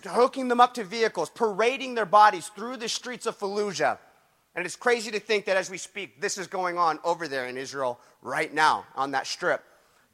hooking 0.05 0.49
them 0.49 0.59
up 0.59 0.73
to 0.73 0.83
vehicles, 0.83 1.29
parading 1.29 1.95
their 1.95 2.05
bodies 2.05 2.51
through 2.53 2.75
the 2.75 2.89
streets 2.89 3.25
of 3.25 3.39
Fallujah. 3.39 3.97
And 4.57 4.65
it's 4.65 4.75
crazy 4.75 5.11
to 5.11 5.19
think 5.19 5.45
that 5.45 5.55
as 5.55 5.69
we 5.69 5.77
speak, 5.77 6.19
this 6.19 6.39
is 6.39 6.47
going 6.47 6.79
on 6.79 6.99
over 7.03 7.27
there 7.27 7.45
in 7.45 7.57
Israel 7.57 7.99
right 8.23 8.51
now 8.51 8.85
on 8.95 9.11
that 9.11 9.27
strip. 9.27 9.63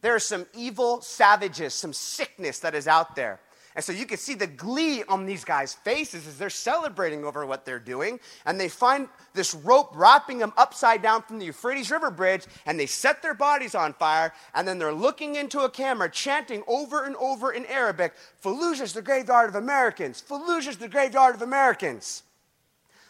There 0.01 0.13
are 0.13 0.19
some 0.19 0.45
evil 0.53 0.99
savages, 1.01 1.73
some 1.73 1.93
sickness 1.93 2.59
that 2.59 2.75
is 2.75 2.85
out 2.85 3.15
there. 3.15 3.39
And 3.73 3.83
so 3.85 3.93
you 3.93 4.05
can 4.05 4.17
see 4.17 4.33
the 4.33 4.45
glee 4.45 5.01
on 5.05 5.25
these 5.25 5.45
guys' 5.45 5.73
faces 5.73 6.27
as 6.27 6.37
they're 6.37 6.49
celebrating 6.49 7.23
over 7.23 7.45
what 7.45 7.65
they're 7.65 7.79
doing. 7.79 8.19
And 8.45 8.59
they 8.59 8.67
find 8.67 9.07
this 9.33 9.55
rope 9.55 9.91
wrapping 9.95 10.39
them 10.39 10.51
upside 10.57 11.01
down 11.01 11.21
from 11.21 11.39
the 11.39 11.45
Euphrates 11.45 11.89
River 11.89 12.11
Bridge, 12.11 12.45
and 12.65 12.77
they 12.77 12.85
set 12.85 13.21
their 13.21 13.33
bodies 13.33 13.75
on 13.75 13.93
fire. 13.93 14.33
And 14.53 14.67
then 14.67 14.77
they're 14.77 14.93
looking 14.93 15.35
into 15.35 15.61
a 15.61 15.69
camera, 15.69 16.11
chanting 16.11 16.63
over 16.67 17.05
and 17.05 17.15
over 17.15 17.53
in 17.53 17.65
Arabic 17.67 18.13
Fallujah's 18.43 18.91
the 18.91 19.01
graveyard 19.01 19.47
of 19.47 19.55
Americans. 19.55 20.21
Fallujah's 20.21 20.77
the 20.77 20.89
graveyard 20.89 21.33
of 21.33 21.41
Americans. 21.41 22.23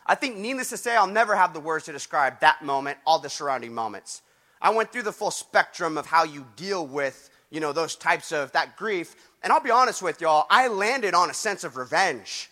I 0.06 0.16
think, 0.16 0.38
needless 0.38 0.70
to 0.70 0.78
say, 0.78 0.96
I'll 0.96 1.08
never 1.08 1.36
have 1.36 1.54
the 1.54 1.60
words 1.60 1.86
to 1.86 1.92
describe 1.92 2.40
that 2.42 2.64
moment, 2.64 2.98
all 3.06 3.20
the 3.20 3.30
surrounding 3.30 3.74
moments. 3.74 4.22
I 4.62 4.70
went 4.70 4.92
through 4.92 5.04
the 5.04 5.12
full 5.12 5.32
spectrum 5.32 5.98
of 5.98 6.06
how 6.06 6.24
you 6.24 6.46
deal 6.56 6.86
with, 6.86 7.30
you 7.50 7.60
know, 7.60 7.74
those 7.74 7.96
types 7.96 8.32
of 8.32 8.52
that 8.54 8.78
grief 8.78 9.16
and 9.44 9.52
I'll 9.52 9.60
be 9.60 9.72
honest 9.72 10.02
with 10.02 10.22
y'all, 10.22 10.48
I 10.50 10.70
landed 10.70 11.14
on 11.14 11.30
a 11.30 11.34
sense 11.34 11.66
of 11.66 11.76
revenge. 11.76 12.50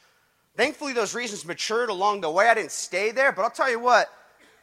Thankfully, 0.57 0.91
those 0.91 1.15
reasons 1.15 1.45
matured 1.45 1.89
along 1.89 2.21
the 2.21 2.29
way. 2.29 2.49
I 2.49 2.53
didn't 2.53 2.71
stay 2.71 3.11
there, 3.11 3.31
but 3.31 3.43
I'll 3.43 3.49
tell 3.49 3.71
you 3.71 3.79
what, 3.79 4.09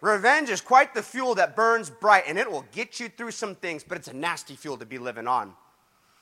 revenge 0.03 0.51
is 0.51 0.61
quite 0.61 0.93
the 0.93 1.03
fuel 1.03 1.35
that 1.37 1.57
burns 1.57 1.89
bright 1.89 2.25
and 2.27 2.39
it 2.39 2.51
will 2.51 2.67
get 2.71 3.01
you 3.01 3.09
through 3.09 3.31
some 3.31 3.55
things, 3.55 3.83
but 3.83 3.97
it's 3.97 4.09
a 4.09 4.13
nasty 4.13 4.55
fuel 4.55 4.77
to 4.77 4.85
be 4.85 4.99
living 4.99 5.27
on. 5.27 5.55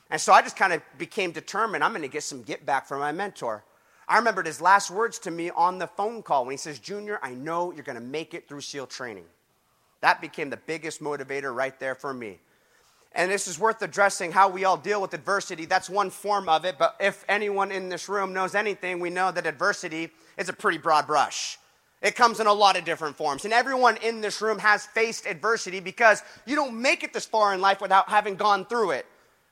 And 0.08 0.20
so 0.20 0.32
I 0.32 0.40
just 0.42 0.56
kind 0.56 0.72
of 0.72 0.80
became 0.96 1.32
determined 1.32 1.82
I'm 1.82 1.90
going 1.90 2.02
to 2.02 2.08
get 2.08 2.22
some 2.22 2.42
get 2.42 2.64
back 2.64 2.86
from 2.86 3.00
my 3.00 3.10
mentor. 3.10 3.64
I 4.08 4.18
remembered 4.18 4.46
his 4.46 4.60
last 4.60 4.90
words 4.90 5.18
to 5.20 5.30
me 5.30 5.50
on 5.50 5.78
the 5.78 5.86
phone 5.86 6.22
call 6.22 6.44
when 6.44 6.52
he 6.52 6.58
says, 6.58 6.78
Junior, 6.78 7.18
I 7.22 7.34
know 7.34 7.72
you're 7.72 7.82
going 7.82 7.98
to 7.98 8.04
make 8.04 8.34
it 8.34 8.48
through 8.48 8.60
SEAL 8.60 8.86
training. 8.86 9.24
That 10.00 10.20
became 10.20 10.50
the 10.50 10.56
biggest 10.56 11.02
motivator 11.02 11.54
right 11.54 11.78
there 11.80 11.94
for 11.94 12.14
me. 12.14 12.38
And 13.12 13.30
this 13.30 13.48
is 13.48 13.58
worth 13.58 13.80
addressing 13.80 14.30
how 14.30 14.48
we 14.48 14.64
all 14.64 14.76
deal 14.76 15.00
with 15.00 15.14
adversity. 15.14 15.64
That's 15.64 15.88
one 15.88 16.10
form 16.10 16.48
of 16.48 16.64
it. 16.64 16.76
But 16.78 16.96
if 17.00 17.24
anyone 17.28 17.72
in 17.72 17.88
this 17.88 18.08
room 18.08 18.32
knows 18.32 18.54
anything, 18.54 19.00
we 19.00 19.10
know 19.10 19.32
that 19.32 19.46
adversity 19.46 20.10
is 20.36 20.48
a 20.50 20.52
pretty 20.52 20.78
broad 20.78 21.06
brush. 21.06 21.58
It 22.02 22.14
comes 22.14 22.40
in 22.40 22.46
a 22.46 22.52
lot 22.52 22.76
of 22.76 22.84
different 22.84 23.16
forms. 23.16 23.44
And 23.44 23.54
everyone 23.54 23.96
in 23.96 24.20
this 24.20 24.42
room 24.42 24.58
has 24.58 24.84
faced 24.84 25.26
adversity 25.26 25.80
because 25.80 26.22
you 26.44 26.54
don't 26.54 26.80
make 26.80 27.02
it 27.02 27.14
this 27.14 27.24
far 27.24 27.54
in 27.54 27.60
life 27.60 27.80
without 27.80 28.10
having 28.10 28.36
gone 28.36 28.66
through 28.66 28.90
it. 28.90 29.06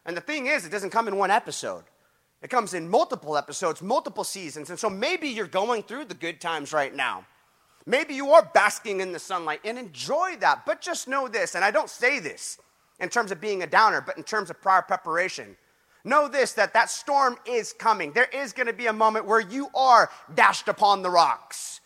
And 0.05 0.15
the 0.15 0.21
thing 0.21 0.47
is, 0.47 0.67
it 0.67 0.71
doesn't 0.71 0.91
come 0.91 1.09
in 1.09 1.17
one 1.17 1.31
episode. 1.31 1.85
It 2.45 2.51
comes 2.51 2.75
in 2.75 2.91
multiple 2.91 3.39
episodes, 3.39 3.81
multiple 3.81 4.23
seasons. 4.23 4.69
And 4.69 4.79
so 4.79 4.91
maybe 4.91 5.29
you're 5.29 5.47
going 5.47 5.83
through 5.83 6.05
the 6.05 6.15
good 6.15 6.43
times 6.43 6.75
right 6.75 6.95
now. 6.95 7.25
Maybe 7.87 8.13
you 8.15 8.33
are 8.33 8.51
basking 8.53 9.01
in 9.01 9.13
the 9.13 9.19
sunlight 9.19 9.61
and 9.65 9.79
enjoy 9.79 10.37
that. 10.41 10.67
But 10.67 10.83
just 10.83 11.09
know 11.09 11.27
this, 11.27 11.55
and 11.55 11.65
I 11.65 11.71
don't 11.71 11.89
say 11.89 12.19
this 12.19 12.59
in 13.01 13.09
terms 13.09 13.33
of 13.33 13.41
being 13.41 13.63
a 13.63 13.67
downer, 13.67 14.03
but 14.03 14.19
in 14.19 14.23
terms 14.23 14.51
of 14.51 14.61
prior 14.61 14.83
preparation. 14.83 15.57
Know 16.05 16.29
this 16.29 16.53
that 16.53 16.75
that 16.75 16.91
storm 16.91 17.39
is 17.47 17.73
coming. 17.73 18.13
There 18.13 18.29
is 18.31 18.53
going 18.53 18.67
to 18.67 18.75
be 18.75 18.89
a 18.89 18.93
moment 18.93 19.25
where 19.25 19.41
you 19.41 19.69
are 19.75 20.11
dashed 20.35 20.69
upon 20.69 21.01
the 21.01 21.09
rocks. 21.09 21.81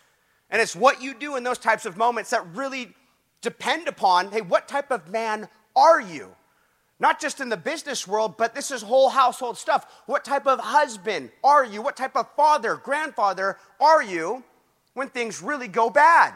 And 0.49 0.61
it's 0.61 0.75
what 0.75 1.01
you 1.01 1.13
do 1.13 1.37
in 1.37 1.43
those 1.43 1.57
types 1.57 1.85
of 1.85 1.95
moments 1.95 2.31
that 2.31 2.45
really 2.53 2.93
depend 3.39 3.87
upon 3.87 4.29
hey, 4.29 4.41
what 4.41 4.67
type 4.67 4.91
of 4.91 5.09
man 5.09 5.47
are 5.73 6.01
you? 6.01 6.35
Not 6.99 7.21
just 7.21 7.39
in 7.39 7.47
the 7.49 7.57
business 7.57 8.05
world, 8.05 8.35
but 8.37 8.53
this 8.53 8.71
is 8.71 8.81
whole 8.81 9.09
household 9.09 9.57
stuff. 9.57 9.85
What 10.05 10.25
type 10.25 10.45
of 10.45 10.59
husband 10.59 11.31
are 11.43 11.63
you? 11.63 11.81
What 11.81 11.95
type 11.95 12.15
of 12.15 12.27
father, 12.35 12.75
grandfather 12.75 13.57
are 13.79 14.03
you 14.03 14.43
when 14.93 15.07
things 15.07 15.41
really 15.41 15.69
go 15.69 15.89
bad? 15.89 16.33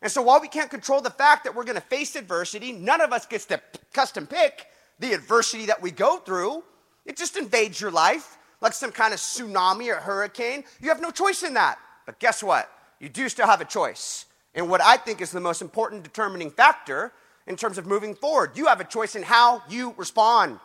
And 0.00 0.12
so 0.12 0.22
while 0.22 0.40
we 0.40 0.46
can't 0.48 0.70
control 0.70 1.00
the 1.00 1.10
fact 1.10 1.44
that 1.44 1.54
we're 1.54 1.64
going 1.64 1.74
to 1.74 1.80
face 1.80 2.14
adversity, 2.14 2.70
none 2.70 3.00
of 3.00 3.12
us 3.12 3.26
gets 3.26 3.46
to 3.46 3.60
custom 3.92 4.26
pick 4.26 4.66
the 5.00 5.12
adversity 5.12 5.66
that 5.66 5.82
we 5.82 5.90
go 5.90 6.18
through. 6.18 6.62
It 7.04 7.16
just 7.16 7.36
invades 7.36 7.80
your 7.80 7.90
life 7.90 8.38
like 8.60 8.72
some 8.72 8.92
kind 8.92 9.12
of 9.12 9.18
tsunami 9.18 9.92
or 9.92 9.96
hurricane. 9.96 10.64
You 10.80 10.88
have 10.90 11.00
no 11.00 11.10
choice 11.10 11.42
in 11.42 11.54
that. 11.54 11.78
But 12.04 12.20
guess 12.20 12.42
what? 12.42 12.70
You 13.00 13.08
do 13.08 13.28
still 13.28 13.46
have 13.46 13.60
a 13.60 13.64
choice. 13.64 14.26
And 14.54 14.70
what 14.70 14.80
I 14.80 14.96
think 14.96 15.20
is 15.20 15.32
the 15.32 15.40
most 15.40 15.60
important 15.60 16.04
determining 16.04 16.50
factor 16.50 17.12
in 17.46 17.56
terms 17.56 17.78
of 17.78 17.86
moving 17.86 18.14
forward, 18.14 18.52
you 18.54 18.66
have 18.66 18.80
a 18.80 18.84
choice 18.84 19.16
in 19.16 19.22
how 19.22 19.62
you 19.68 19.94
respond. 19.96 20.58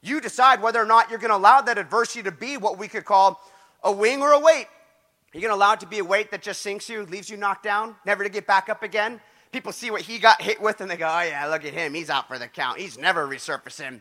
You 0.00 0.20
decide 0.20 0.62
whether 0.62 0.80
or 0.80 0.86
not 0.86 1.10
you're 1.10 1.18
going 1.18 1.30
to 1.30 1.36
allow 1.36 1.60
that 1.60 1.78
adversity 1.78 2.22
to 2.24 2.32
be 2.32 2.56
what 2.56 2.78
we 2.78 2.88
could 2.88 3.04
call 3.04 3.40
a 3.84 3.92
wing 3.92 4.22
or 4.22 4.32
a 4.32 4.38
weight. 4.38 4.66
Are 4.66 5.38
you 5.38 5.40
going 5.40 5.50
to 5.50 5.54
allow 5.54 5.74
it 5.74 5.80
to 5.80 5.86
be 5.86 5.98
a 5.98 6.04
weight 6.04 6.30
that 6.30 6.42
just 6.42 6.60
sinks 6.60 6.88
you, 6.88 7.04
leaves 7.04 7.30
you 7.30 7.36
knocked 7.36 7.62
down, 7.62 7.94
never 8.04 8.24
to 8.24 8.30
get 8.30 8.46
back 8.46 8.68
up 8.68 8.82
again? 8.82 9.20
People 9.52 9.72
see 9.72 9.90
what 9.90 10.02
he 10.02 10.18
got 10.18 10.42
hit 10.42 10.60
with 10.60 10.80
and 10.80 10.90
they 10.90 10.96
go, 10.96 11.06
oh, 11.06 11.22
yeah, 11.22 11.46
look 11.46 11.64
at 11.64 11.72
him. 11.72 11.94
He's 11.94 12.10
out 12.10 12.28
for 12.28 12.38
the 12.38 12.48
count. 12.48 12.78
He's 12.78 12.98
never 12.98 13.26
resurfacing. 13.26 14.00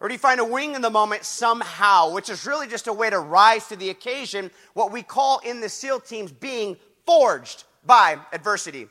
Or 0.00 0.08
do 0.08 0.14
you 0.14 0.18
find 0.18 0.40
a 0.40 0.44
wing 0.44 0.74
in 0.74 0.82
the 0.82 0.90
moment 0.90 1.24
somehow, 1.24 2.12
which 2.12 2.28
is 2.28 2.46
really 2.46 2.66
just 2.66 2.86
a 2.86 2.92
way 2.92 3.08
to 3.08 3.18
rise 3.18 3.66
to 3.68 3.76
the 3.76 3.90
occasion, 3.90 4.50
what 4.74 4.92
we 4.92 5.02
call 5.02 5.40
in 5.40 5.60
the 5.60 5.68
SEAL 5.68 6.00
teams 6.00 6.30
being 6.30 6.76
forged 7.06 7.64
by 7.86 8.18
adversity? 8.32 8.88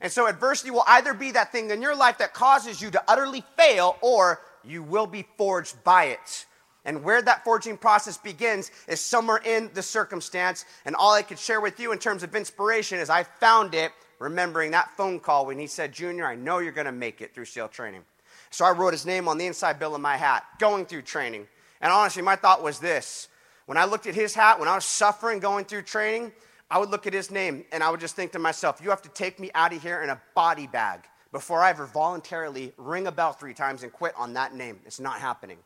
And 0.00 0.12
so, 0.12 0.26
adversity 0.26 0.70
will 0.70 0.84
either 0.86 1.14
be 1.14 1.30
that 1.32 1.52
thing 1.52 1.70
in 1.70 1.80
your 1.80 1.96
life 1.96 2.18
that 2.18 2.34
causes 2.34 2.82
you 2.82 2.90
to 2.90 3.02
utterly 3.08 3.42
fail, 3.56 3.96
or 4.02 4.40
you 4.62 4.82
will 4.82 5.06
be 5.06 5.26
forged 5.36 5.82
by 5.84 6.06
it. 6.06 6.46
And 6.84 7.02
where 7.02 7.20
that 7.20 7.42
forging 7.44 7.76
process 7.76 8.16
begins 8.16 8.70
is 8.86 9.00
somewhere 9.00 9.40
in 9.44 9.70
the 9.74 9.82
circumstance. 9.82 10.64
And 10.84 10.94
all 10.94 11.12
I 11.12 11.22
could 11.22 11.38
share 11.38 11.60
with 11.60 11.80
you 11.80 11.92
in 11.92 11.98
terms 11.98 12.22
of 12.22 12.34
inspiration 12.34 13.00
is 13.00 13.10
I 13.10 13.24
found 13.24 13.74
it 13.74 13.90
remembering 14.20 14.70
that 14.70 14.96
phone 14.96 15.18
call 15.18 15.46
when 15.46 15.58
he 15.58 15.66
said, 15.66 15.92
Junior, 15.92 16.26
I 16.26 16.36
know 16.36 16.58
you're 16.58 16.72
going 16.72 16.86
to 16.86 16.92
make 16.92 17.20
it 17.20 17.34
through 17.34 17.46
SEAL 17.46 17.68
training. 17.68 18.02
So 18.50 18.64
I 18.64 18.70
wrote 18.70 18.92
his 18.92 19.04
name 19.04 19.26
on 19.26 19.36
the 19.36 19.46
inside 19.46 19.78
bill 19.78 19.94
of 19.94 20.00
my 20.00 20.16
hat, 20.16 20.44
going 20.58 20.86
through 20.86 21.02
training. 21.02 21.48
And 21.80 21.92
honestly, 21.92 22.22
my 22.22 22.36
thought 22.36 22.62
was 22.62 22.78
this 22.78 23.28
when 23.66 23.76
I 23.76 23.84
looked 23.84 24.06
at 24.06 24.14
his 24.14 24.34
hat, 24.34 24.60
when 24.60 24.68
I 24.68 24.76
was 24.76 24.84
suffering 24.84 25.40
going 25.40 25.64
through 25.64 25.82
training, 25.82 26.32
I 26.70 26.78
would 26.78 26.90
look 26.90 27.06
at 27.06 27.12
his 27.12 27.30
name 27.30 27.64
and 27.72 27.82
I 27.82 27.90
would 27.90 28.00
just 28.00 28.16
think 28.16 28.32
to 28.32 28.38
myself, 28.38 28.80
you 28.82 28.90
have 28.90 29.02
to 29.02 29.08
take 29.10 29.38
me 29.38 29.50
out 29.54 29.72
of 29.72 29.82
here 29.82 30.02
in 30.02 30.10
a 30.10 30.20
body 30.34 30.66
bag 30.66 31.00
before 31.32 31.60
I 31.60 31.70
ever 31.70 31.86
voluntarily 31.86 32.72
ring 32.76 33.06
a 33.06 33.12
bell 33.12 33.32
three 33.32 33.54
times 33.54 33.82
and 33.82 33.92
quit 33.92 34.14
on 34.16 34.32
that 34.34 34.54
name. 34.54 34.80
It's 34.84 35.00
not 35.00 35.20
happening. 35.20 35.58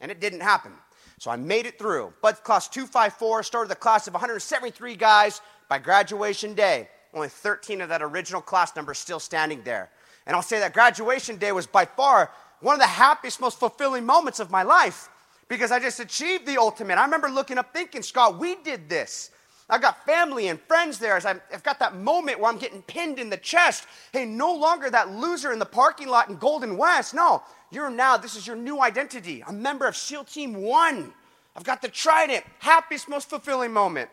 And 0.00 0.10
it 0.10 0.20
didn't 0.20 0.40
happen. 0.40 0.72
So 1.18 1.30
I 1.30 1.36
made 1.36 1.66
it 1.66 1.78
through. 1.78 2.12
Bud 2.22 2.42
class 2.42 2.68
254 2.68 3.42
started 3.42 3.70
the 3.70 3.76
class 3.76 4.06
of 4.06 4.14
173 4.14 4.96
guys 4.96 5.40
by 5.68 5.78
graduation 5.78 6.54
day. 6.54 6.88
Only 7.14 7.28
13 7.28 7.80
of 7.80 7.88
that 7.88 8.02
original 8.02 8.42
class 8.42 8.76
number 8.76 8.94
still 8.94 9.20
standing 9.20 9.62
there. 9.62 9.90
And 10.26 10.36
I'll 10.36 10.42
say 10.42 10.58
that 10.58 10.74
graduation 10.74 11.36
day 11.36 11.52
was 11.52 11.66
by 11.66 11.84
far 11.84 12.30
one 12.60 12.74
of 12.74 12.80
the 12.80 12.86
happiest, 12.86 13.40
most 13.40 13.58
fulfilling 13.58 14.04
moments 14.04 14.40
of 14.40 14.50
my 14.50 14.62
life 14.62 15.08
because 15.48 15.70
I 15.70 15.78
just 15.78 16.00
achieved 16.00 16.46
the 16.46 16.58
ultimate. 16.58 16.98
I 16.98 17.04
remember 17.04 17.28
looking 17.28 17.58
up 17.58 17.72
thinking, 17.72 18.02
Scott, 18.02 18.38
we 18.38 18.56
did 18.56 18.88
this. 18.88 19.30
I've 19.68 19.82
got 19.82 20.04
family 20.06 20.48
and 20.48 20.60
friends 20.60 20.98
there. 20.98 21.16
As 21.16 21.26
I've 21.26 21.62
got 21.64 21.80
that 21.80 21.96
moment 21.96 22.38
where 22.38 22.50
I'm 22.50 22.58
getting 22.58 22.82
pinned 22.82 23.18
in 23.18 23.30
the 23.30 23.36
chest. 23.36 23.86
Hey, 24.12 24.24
no 24.24 24.54
longer 24.54 24.88
that 24.90 25.10
loser 25.10 25.52
in 25.52 25.58
the 25.58 25.66
parking 25.66 26.08
lot 26.08 26.28
in 26.28 26.36
Golden 26.36 26.76
West. 26.76 27.14
No, 27.14 27.42
you're 27.70 27.90
now, 27.90 28.16
this 28.16 28.36
is 28.36 28.46
your 28.46 28.56
new 28.56 28.80
identity, 28.80 29.42
a 29.46 29.52
member 29.52 29.88
of 29.88 29.96
SEAL 29.96 30.24
Team 30.24 30.62
One. 30.62 31.12
I've 31.56 31.64
got 31.64 31.82
the 31.82 31.88
trident, 31.88 32.44
happiest, 32.58 33.08
most 33.08 33.28
fulfilling 33.28 33.72
moment. 33.72 34.10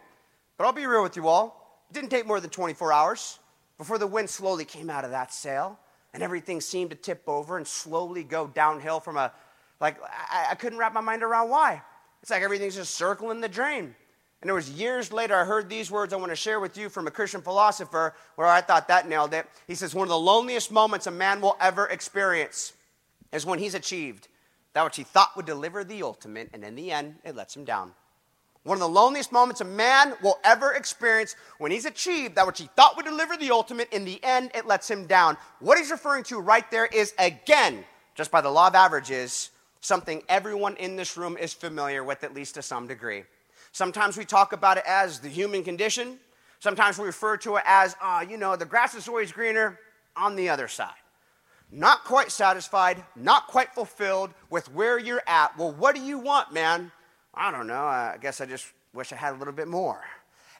But 0.58 0.66
I'll 0.66 0.74
be 0.74 0.88
real 0.88 1.04
with 1.04 1.16
you 1.16 1.28
all. 1.28 1.84
It 1.90 1.94
didn't 1.94 2.10
take 2.10 2.26
more 2.26 2.40
than 2.40 2.50
24 2.50 2.92
hours 2.92 3.40
before 3.78 3.98
the 3.98 4.08
wind 4.08 4.30
slowly 4.30 4.66
came 4.66 4.90
out 4.90 5.04
of 5.04 5.12
that 5.12 5.34
sail 5.34 5.78
and 6.14 6.24
everything 6.24 6.62
seemed 6.62 6.92
to 6.92 6.96
tip 6.96 7.24
over 7.28 7.58
and 7.58 7.68
slowly 7.68 8.24
go 8.24 8.48
downhill 8.48 9.00
from 9.00 9.18
a, 9.18 9.32
like, 9.80 10.02
I, 10.02 10.48
I 10.52 10.56
couldn't 10.56 10.80
wrap 10.80 10.94
my 10.94 11.02
mind 11.02 11.24
around 11.24 11.50
why. 11.50 11.82
It's 12.22 12.32
like 12.32 12.44
everything's 12.44 12.76
just 12.76 12.96
circling 12.96 13.42
the 13.42 13.50
drain. 13.50 13.96
And 14.44 14.50
it 14.50 14.54
was 14.54 14.70
years 14.70 15.14
later 15.14 15.38
I 15.38 15.46
heard 15.46 15.70
these 15.70 15.90
words 15.90 16.12
I 16.12 16.18
want 16.18 16.30
to 16.30 16.36
share 16.36 16.60
with 16.60 16.78
you 16.78 16.90
from 16.90 17.08
a 17.08 17.12
Christian 17.12 17.42
philosopher 17.42 18.14
where 18.36 18.46
I 18.46 18.60
thought 18.60 18.90
that 18.90 19.08
nailed 19.08 19.34
it. 19.34 19.48
He 19.68 19.74
says, 19.74 19.96
One 19.96 20.04
of 20.04 20.10
the 20.10 20.20
loneliest 20.20 20.70
moments 20.70 21.08
a 21.08 21.12
man 21.12 21.40
will 21.40 21.56
ever 21.62 21.86
experience 21.86 22.74
is 23.32 23.46
when 23.46 23.58
he's 23.58 23.74
achieved 23.74 24.28
that 24.74 24.84
which 24.84 24.98
he 24.98 25.04
thought 25.04 25.32
would 25.38 25.46
deliver 25.46 25.86
the 25.86 26.04
ultimate, 26.04 26.50
and 26.52 26.62
in 26.62 26.76
the 26.76 26.92
end, 26.92 27.16
it 27.24 27.38
lets 27.38 27.56
him 27.56 27.64
down. 27.64 27.94
One 28.64 28.76
of 28.76 28.82
the 28.82 28.90
loneliest 28.90 29.32
moments 29.32 29.62
a 29.62 29.66
man 29.66 30.14
will 30.22 30.40
ever 30.44 30.74
experience 30.74 31.38
when 31.58 31.72
he's 31.72 31.86
achieved 31.86 32.36
that 32.36 32.46
which 32.46 32.60
he 32.60 32.68
thought 32.76 32.98
would 32.98 33.06
deliver 33.06 33.38
the 33.38 33.52
ultimate, 33.52 33.94
in 33.94 34.04
the 34.04 34.22
end, 34.26 34.52
it 34.54 34.68
lets 34.68 34.92
him 34.92 35.06
down. 35.06 35.38
What 35.62 35.78
he's 35.78 35.90
referring 35.90 36.26
to 36.26 36.40
right 36.40 36.70
there 36.70 36.88
is, 36.88 37.14
again, 37.18 37.86
just 38.14 38.30
by 38.30 38.42
the 38.42 38.52
law 38.52 38.68
of 38.68 38.76
averages, 38.76 39.52
something 39.80 40.22
everyone 40.28 40.76
in 40.76 40.98
this 40.98 41.16
room 41.16 41.38
is 41.38 41.54
familiar 41.54 42.04
with, 42.04 42.26
at 42.26 42.34
least 42.34 42.56
to 42.56 42.62
some 42.62 42.88
degree. 42.88 43.24
Sometimes 43.74 44.18
we 44.18 44.24
talk 44.24 44.54
about 44.54 44.78
it 44.78 44.84
as 44.88 45.20
the 45.20 45.28
human 45.28 45.64
condition. 45.64 46.20
Sometimes 46.60 47.00
we 47.00 47.06
refer 47.06 47.38
to 47.38 47.56
it 47.56 47.64
as, 47.66 47.96
uh, 48.02 48.24
you 48.28 48.38
know, 48.38 48.56
the 48.56 48.66
grass 48.66 48.94
is 48.94 49.08
always 49.08 49.32
greener 49.32 49.80
on 50.16 50.36
the 50.36 50.48
other 50.48 50.68
side. 50.68 50.94
Not 51.72 52.04
quite 52.04 52.32
satisfied, 52.32 53.04
not 53.16 53.48
quite 53.48 53.74
fulfilled 53.74 54.30
with 54.52 54.72
where 54.72 55.00
you're 55.00 55.24
at. 55.26 55.58
Well, 55.58 55.72
what 55.72 55.96
do 55.96 56.02
you 56.02 56.20
want, 56.20 56.54
man? 56.54 56.92
I 57.34 57.52
don't 57.52 57.66
know. 57.66 57.84
I 57.84 58.18
guess 58.22 58.42
I 58.42 58.46
just 58.46 58.68
wish 58.94 59.12
I 59.12 59.16
had 59.16 59.34
a 59.34 59.38
little 59.38 59.54
bit 59.54 59.68
more. 59.68 60.02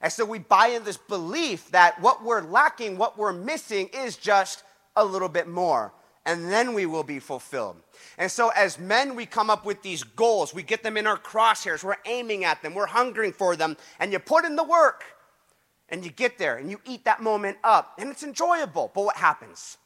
And 0.02 0.12
so 0.12 0.24
we 0.24 0.40
buy 0.40 0.66
in 0.68 0.82
this 0.82 0.96
belief 0.96 1.70
that 1.70 2.00
what 2.00 2.24
we're 2.24 2.42
lacking, 2.42 2.98
what 2.98 3.16
we're 3.16 3.32
missing, 3.32 3.88
is 3.94 4.16
just 4.16 4.64
a 4.96 5.04
little 5.04 5.28
bit 5.28 5.46
more. 5.46 5.92
And 6.26 6.50
then 6.50 6.74
we 6.74 6.84
will 6.84 7.04
be 7.04 7.20
fulfilled. 7.20 7.76
And 8.18 8.30
so, 8.30 8.50
as 8.50 8.78
men, 8.78 9.16
we 9.16 9.26
come 9.26 9.50
up 9.50 9.64
with 9.66 9.82
these 9.82 10.02
goals. 10.02 10.54
We 10.54 10.62
get 10.62 10.82
them 10.82 10.96
in 10.96 11.06
our 11.06 11.18
crosshairs. 11.18 11.82
We're 11.82 11.96
aiming 12.04 12.44
at 12.44 12.62
them. 12.62 12.74
We're 12.74 12.86
hungering 12.86 13.32
for 13.32 13.56
them. 13.56 13.76
And 13.98 14.12
you 14.12 14.18
put 14.18 14.44
in 14.44 14.56
the 14.56 14.64
work 14.64 15.04
and 15.88 16.04
you 16.04 16.10
get 16.10 16.38
there 16.38 16.56
and 16.56 16.70
you 16.70 16.80
eat 16.86 17.04
that 17.04 17.22
moment 17.22 17.58
up. 17.64 17.94
And 17.98 18.08
it's 18.08 18.22
enjoyable. 18.22 18.92
But 18.94 19.04
what 19.04 19.16
happens? 19.16 19.78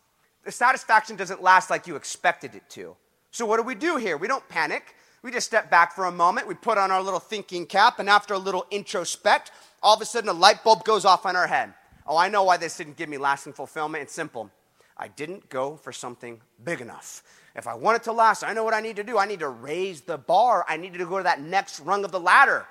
The 0.45 0.53
satisfaction 0.53 1.17
doesn't 1.17 1.43
last 1.43 1.71
like 1.71 1.87
you 1.87 1.97
expected 1.97 2.55
it 2.55 2.69
to. 2.71 2.97
So, 3.31 3.47
what 3.47 3.57
do 3.57 3.62
we 3.62 3.75
do 3.75 3.97
here? 3.97 4.17
We 4.17 4.29
don't 4.29 4.47
panic. 4.49 4.95
We 5.23 5.31
just 5.33 5.47
step 5.47 5.71
back 5.71 5.95
for 5.95 6.05
a 6.05 6.12
moment. 6.12 6.47
We 6.47 6.55
put 6.55 6.79
on 6.79 6.91
our 6.91 7.03
little 7.03 7.21
thinking 7.21 7.67
cap. 7.67 7.99
And 7.99 8.09
after 8.09 8.35
a 8.35 8.38
little 8.38 8.67
introspect, 8.71 9.51
all 9.83 9.97
of 9.97 10.03
a 10.03 10.05
sudden 10.05 10.29
a 10.29 10.33
light 10.35 10.62
bulb 10.62 10.85
goes 10.85 11.05
off 11.05 11.27
on 11.27 11.35
our 11.35 11.47
head. 11.47 11.73
Oh, 12.07 12.17
I 12.17 12.29
know 12.29 12.45
why 12.45 12.57
this 12.57 12.77
didn't 12.77 12.97
give 12.97 13.09
me 13.09 13.19
lasting 13.19 13.53
fulfillment. 13.53 14.03
It's 14.03 14.12
simple. 14.12 14.51
I 14.97 15.09
didn't 15.09 15.49
go 15.49 15.77
for 15.77 15.93
something 15.93 16.41
big 16.64 16.81
enough. 16.81 17.23
If 17.59 17.66
I 17.66 17.75
want 17.75 17.97
it 17.97 18.05
to 18.05 18.12
last, 18.12 18.44
I 18.44 18.53
know 18.53 18.62
what 18.62 18.73
I 18.73 18.81
need 18.81 18.97
to 18.97 19.05
do. 19.05 19.18
I 19.18 19.27
need 19.27 19.40
to 19.40 19.49
raise 19.49 20.01
the 20.03 20.16
bar. 20.16 20.64
I 20.68 20.77
need 20.77 20.94
to 20.94 21.05
go 21.05 21.18
to 21.18 21.25
that 21.25 21.40
next 21.40 21.81
rung 21.81 22.05
of 22.05 22.12
the 22.12 22.21
ladder. 22.21 22.66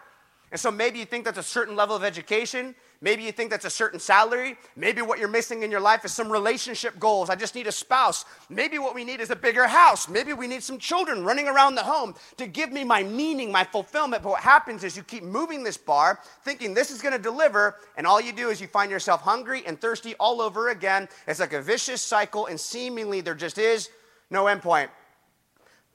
And 0.49 0.57
so 0.57 0.71
maybe 0.71 0.97
you 0.97 1.03
think 1.03 1.25
that's 1.25 1.37
a 1.37 1.43
certain 1.43 1.75
level 1.75 1.93
of 1.93 2.05
education. 2.05 2.73
Maybe 3.01 3.23
you 3.23 3.33
think 3.33 3.49
that's 3.49 3.65
a 3.65 3.69
certain 3.69 3.99
salary. 3.99 4.57
Maybe 4.77 5.01
what 5.01 5.19
you're 5.19 5.27
missing 5.27 5.61
in 5.63 5.71
your 5.71 5.81
life 5.81 6.05
is 6.05 6.13
some 6.13 6.31
relationship 6.31 6.97
goals. 6.99 7.29
I 7.29 7.35
just 7.35 7.53
need 7.53 7.67
a 7.67 7.71
spouse. 7.71 8.23
Maybe 8.49 8.79
what 8.79 8.95
we 8.95 9.03
need 9.03 9.19
is 9.19 9.29
a 9.29 9.35
bigger 9.35 9.67
house. 9.67 10.07
Maybe 10.07 10.31
we 10.31 10.47
need 10.47 10.63
some 10.63 10.77
children 10.77 11.25
running 11.25 11.49
around 11.49 11.75
the 11.75 11.83
home 11.83 12.15
to 12.37 12.47
give 12.47 12.71
me 12.71 12.85
my 12.85 13.03
meaning, 13.03 13.51
my 13.51 13.65
fulfillment. 13.65 14.23
But 14.23 14.29
what 14.29 14.41
happens 14.41 14.85
is 14.85 14.95
you 14.95 15.03
keep 15.03 15.23
moving 15.23 15.65
this 15.65 15.75
bar, 15.75 16.21
thinking 16.45 16.73
this 16.73 16.91
is 16.91 17.01
going 17.01 17.13
to 17.13 17.21
deliver, 17.21 17.75
and 17.97 18.07
all 18.07 18.21
you 18.21 18.31
do 18.31 18.49
is 18.49 18.61
you 18.61 18.67
find 18.67 18.89
yourself 18.89 19.19
hungry 19.19 19.63
and 19.67 19.79
thirsty 19.81 20.15
all 20.17 20.39
over 20.39 20.69
again. 20.69 21.09
It's 21.27 21.41
like 21.41 21.51
a 21.51 21.61
vicious 21.61 22.01
cycle, 22.01 22.45
and 22.45 22.57
seemingly 22.57 23.19
there 23.19 23.35
just 23.35 23.57
is 23.57 23.89
no 24.29 24.45
endpoint. 24.45 24.89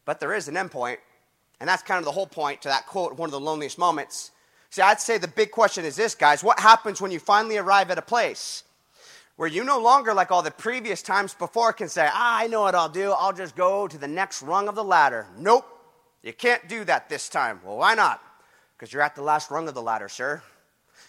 But 0.04 0.20
there 0.20 0.34
is 0.34 0.48
an 0.48 0.54
endpoint, 0.54 0.98
and 1.60 1.68
that's 1.68 1.82
kind 1.82 1.98
of 1.98 2.04
the 2.04 2.12
whole 2.12 2.26
point 2.26 2.62
to 2.62 2.68
that 2.68 2.86
quote, 2.86 3.16
one 3.16 3.28
of 3.28 3.32
the 3.32 3.40
loneliest 3.40 3.78
moments. 3.78 4.30
See, 4.70 4.82
I'd 4.82 5.00
say 5.00 5.18
the 5.18 5.28
big 5.28 5.50
question 5.50 5.84
is 5.84 5.96
this, 5.96 6.14
guys 6.14 6.42
what 6.42 6.58
happens 6.58 7.00
when 7.00 7.10
you 7.10 7.18
finally 7.18 7.58
arrive 7.58 7.90
at 7.90 7.98
a 7.98 8.02
place 8.02 8.64
where 9.36 9.48
you 9.48 9.64
no 9.64 9.78
longer, 9.78 10.12
like 10.14 10.30
all 10.30 10.42
the 10.42 10.50
previous 10.50 11.02
times 11.02 11.34
before, 11.34 11.72
can 11.72 11.88
say, 11.88 12.08
ah, 12.10 12.38
I 12.40 12.46
know 12.46 12.62
what 12.62 12.74
I'll 12.74 12.88
do. 12.88 13.12
I'll 13.12 13.32
just 13.32 13.56
go 13.56 13.88
to 13.88 13.98
the 13.98 14.08
next 14.08 14.42
rung 14.42 14.68
of 14.68 14.74
the 14.74 14.84
ladder. 14.84 15.26
Nope, 15.38 15.66
you 16.22 16.32
can't 16.32 16.68
do 16.68 16.84
that 16.84 17.08
this 17.08 17.28
time. 17.28 17.60
Well, 17.64 17.78
why 17.78 17.94
not? 17.94 18.22
Because 18.76 18.92
you're 18.92 19.02
at 19.02 19.14
the 19.14 19.22
last 19.22 19.50
rung 19.50 19.68
of 19.68 19.74
the 19.74 19.82
ladder, 19.82 20.08
sir. 20.08 20.42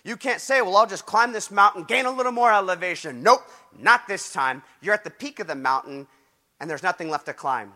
You 0.03 0.17
can't 0.17 0.41
say, 0.41 0.61
well, 0.61 0.75
I'll 0.75 0.87
just 0.87 1.05
climb 1.05 1.31
this 1.31 1.51
mountain, 1.51 1.83
gain 1.83 2.05
a 2.05 2.11
little 2.11 2.31
more 2.31 2.51
elevation. 2.51 3.23
Nope, 3.23 3.41
not 3.79 4.07
this 4.07 4.33
time. 4.33 4.63
You're 4.81 4.93
at 4.93 5.03
the 5.03 5.09
peak 5.09 5.39
of 5.39 5.47
the 5.47 5.55
mountain, 5.55 6.07
and 6.63 6.69
there's 6.69 6.81
nothing 6.81 7.09
left 7.09 7.25
to 7.25 7.33
climb. 7.33 7.73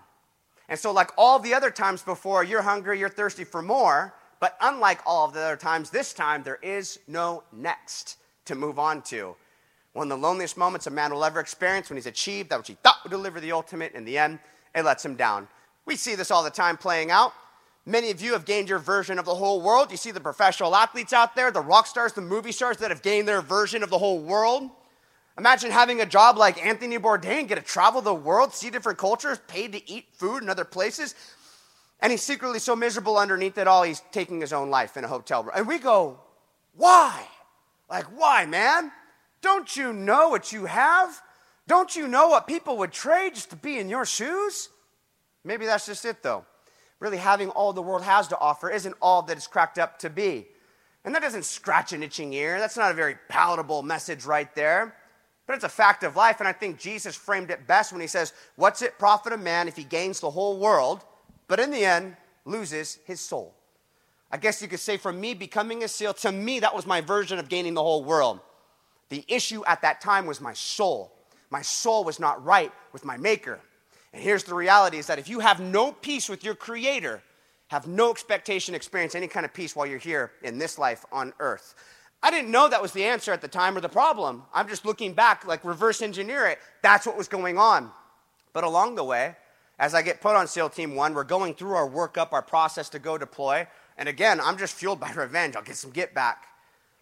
And 0.69 0.79
so, 0.79 0.93
like 0.93 1.11
all 1.17 1.39
the 1.39 1.53
other 1.53 1.69
times 1.69 2.01
before, 2.01 2.45
you're 2.45 2.61
hungry, 2.61 2.97
you're 2.97 3.09
thirsty 3.09 3.43
for 3.43 3.61
more. 3.61 4.13
But 4.39 4.55
unlike 4.61 5.01
all 5.05 5.25
of 5.25 5.33
the 5.33 5.41
other 5.41 5.57
times, 5.57 5.89
this 5.89 6.13
time 6.13 6.41
there 6.41 6.59
is 6.63 6.97
no 7.05 7.43
next 7.51 8.15
to 8.45 8.55
move 8.55 8.79
on 8.79 9.01
to. 9.01 9.35
One 9.91 10.09
of 10.09 10.17
the 10.17 10.25
loneliest 10.25 10.55
moments 10.55 10.87
a 10.87 10.89
man 10.89 11.11
will 11.11 11.25
ever 11.25 11.41
experience 11.41 11.89
when 11.89 11.97
he's 11.97 12.05
achieved 12.05 12.49
that 12.49 12.59
which 12.59 12.69
he 12.69 12.75
thought 12.75 12.99
would 13.03 13.09
deliver 13.09 13.41
the 13.41 13.51
ultimate, 13.51 13.91
in 13.91 14.05
the 14.05 14.17
end, 14.17 14.39
it 14.73 14.85
lets 14.85 15.03
him 15.03 15.15
down. 15.15 15.49
We 15.85 15.97
see 15.97 16.15
this 16.15 16.31
all 16.31 16.45
the 16.45 16.49
time 16.49 16.77
playing 16.77 17.11
out. 17.11 17.33
Many 17.85 18.09
of 18.09 18.21
you 18.21 18.31
have 18.33 18.45
gained 18.45 18.69
your 18.69 18.79
version 18.79 19.19
of 19.19 19.25
the 19.25 19.35
whole 19.35 19.59
world. 19.59 19.91
You 19.91 19.97
see 19.97 20.11
the 20.11 20.21
professional 20.21 20.73
athletes 20.73 21.11
out 21.11 21.35
there, 21.35 21.51
the 21.51 21.59
rock 21.59 21.87
stars, 21.87 22.13
the 22.13 22.21
movie 22.21 22.53
stars 22.53 22.77
that 22.77 22.89
have 22.91 23.01
gained 23.01 23.27
their 23.27 23.41
version 23.41 23.83
of 23.83 23.89
the 23.89 23.97
whole 23.97 24.21
world. 24.21 24.69
Imagine 25.37 25.69
having 25.69 26.01
a 26.01 26.05
job 26.05 26.37
like 26.37 26.65
Anthony 26.65 26.97
Bourdain, 26.97 27.47
get 27.47 27.55
to 27.55 27.61
travel 27.61 28.01
the 28.01 28.13
world, 28.13 28.53
see 28.53 28.71
different 28.71 28.97
cultures, 28.97 29.39
paid 29.47 29.71
to 29.73 29.91
eat 29.91 30.05
food 30.13 30.41
in 30.41 30.49
other 30.49 30.65
places. 30.65 31.13
And 31.99 32.11
he's 32.11 32.23
secretly 32.23 32.59
so 32.59 32.75
miserable 32.75 33.17
underneath 33.17 33.57
it 33.57 33.67
all, 33.67 33.83
he's 33.83 34.01
taking 34.11 34.41
his 34.41 34.53
own 34.53 34.69
life 34.69 34.97
in 34.97 35.03
a 35.03 35.07
hotel 35.07 35.43
room. 35.43 35.53
And 35.55 35.67
we 35.67 35.77
go, 35.77 36.19
why? 36.75 37.23
Like, 37.89 38.05
why, 38.05 38.45
man? 38.45 38.91
Don't 39.41 39.75
you 39.75 39.93
know 39.93 40.29
what 40.29 40.51
you 40.51 40.65
have? 40.65 41.21
Don't 41.67 41.95
you 41.95 42.07
know 42.07 42.29
what 42.29 42.47
people 42.47 42.77
would 42.77 42.91
trade 42.91 43.35
just 43.35 43.51
to 43.51 43.55
be 43.55 43.77
in 43.77 43.89
your 43.89 44.05
shoes? 44.05 44.69
Maybe 45.43 45.65
that's 45.65 45.85
just 45.85 46.05
it, 46.05 46.23
though. 46.23 46.45
Really, 46.99 47.17
having 47.17 47.49
all 47.49 47.73
the 47.73 47.81
world 47.81 48.03
has 48.03 48.27
to 48.29 48.39
offer 48.39 48.71
isn't 48.71 48.95
all 49.01 49.21
that 49.23 49.37
it's 49.37 49.45
cracked 49.45 49.77
up 49.77 49.99
to 49.99 50.09
be. 50.09 50.47
And 51.05 51.13
that 51.13 51.21
doesn't 51.21 51.45
scratch 51.45 51.93
an 51.93 52.01
itching 52.01 52.33
ear. 52.33 52.59
That's 52.59 52.77
not 52.77 52.91
a 52.91 52.95
very 52.95 53.15
palatable 53.29 53.83
message 53.83 54.25
right 54.25 54.53
there. 54.55 54.95
But 55.47 55.55
it's 55.55 55.63
a 55.63 55.69
fact 55.69 56.03
of 56.03 56.15
life, 56.15 56.39
and 56.39 56.47
I 56.47 56.51
think 56.51 56.77
Jesus 56.77 57.15
framed 57.15 57.49
it 57.49 57.65
best 57.65 57.91
when 57.91 58.01
he 58.01 58.07
says, 58.07 58.33
What's 58.57 58.81
it 58.81 58.99
profit 58.99 59.33
a 59.33 59.37
man 59.37 59.67
if 59.67 59.75
he 59.75 59.83
gains 59.83 60.19
the 60.19 60.29
whole 60.29 60.59
world 60.59 61.03
but 61.47 61.59
in 61.59 61.71
the 61.71 61.85
end, 61.85 62.15
loses 62.45 62.99
his 63.05 63.19
soul. 63.19 63.53
I 64.31 64.37
guess 64.37 64.61
you 64.61 64.67
could 64.67 64.79
say 64.79 64.97
for 64.97 65.13
me 65.13 65.33
becoming 65.33 65.83
a 65.83 65.87
SEAL, 65.87 66.15
to 66.15 66.31
me, 66.31 66.59
that 66.59 66.75
was 66.75 66.85
my 66.85 66.99
version 66.99 67.39
of 67.39 67.47
gaining 67.47 67.73
the 67.73 67.83
whole 67.83 68.03
world. 68.03 68.41
The 69.09 69.23
issue 69.27 69.63
at 69.65 69.81
that 69.81 70.01
time 70.01 70.25
was 70.25 70.41
my 70.41 70.53
soul. 70.53 71.13
My 71.49 71.61
soul 71.61 72.03
was 72.03 72.19
not 72.19 72.43
right 72.43 72.71
with 72.91 73.05
my 73.05 73.15
maker. 73.15 73.61
And 74.11 74.21
here's 74.21 74.43
the 74.43 74.53
reality 74.53 74.97
is 74.97 75.07
that 75.07 75.19
if 75.19 75.29
you 75.29 75.39
have 75.39 75.61
no 75.61 75.93
peace 75.93 76.27
with 76.27 76.43
your 76.43 76.55
creator, 76.55 77.21
have 77.69 77.87
no 77.87 78.11
expectation 78.11 78.75
experience 78.75 79.15
any 79.15 79.27
kind 79.27 79.45
of 79.45 79.53
peace 79.53 79.75
while 79.75 79.85
you're 79.85 79.97
here 79.97 80.31
in 80.43 80.57
this 80.57 80.77
life 80.77 81.05
on 81.11 81.33
earth. 81.39 81.75
I 82.23 82.31
didn't 82.31 82.51
know 82.51 82.67
that 82.67 82.81
was 82.81 82.93
the 82.93 83.03
answer 83.03 83.31
at 83.31 83.41
the 83.41 83.47
time 83.47 83.77
or 83.77 83.81
the 83.81 83.89
problem. 83.89 84.43
I'm 84.53 84.67
just 84.67 84.85
looking 84.85 85.13
back, 85.13 85.45
like 85.45 85.63
reverse 85.63 86.01
engineer 86.01 86.47
it. 86.47 86.59
That's 86.81 87.05
what 87.05 87.17
was 87.17 87.27
going 87.27 87.57
on. 87.57 87.91
But 88.53 88.63
along 88.63 88.95
the 88.95 89.03
way, 89.03 89.35
as 89.79 89.93
I 89.93 90.01
get 90.01 90.21
put 90.21 90.35
on 90.35 90.47
SEAL 90.47 90.71
Team 90.71 90.95
1, 90.95 91.13
we're 91.13 91.23
going 91.23 91.53
through 91.53 91.75
our 91.75 91.87
workup, 91.87 92.33
our 92.33 92.41
process 92.41 92.89
to 92.89 92.99
go 92.99 93.17
deploy. 93.17 93.67
And 93.97 94.09
again, 94.09 94.41
I'm 94.41 94.57
just 94.57 94.73
fueled 94.73 94.99
by 94.99 95.11
revenge. 95.15 95.55
I'll 95.55 95.63
get 95.63 95.75
some 95.75 95.91
get 95.91 96.13
back. 96.13 96.45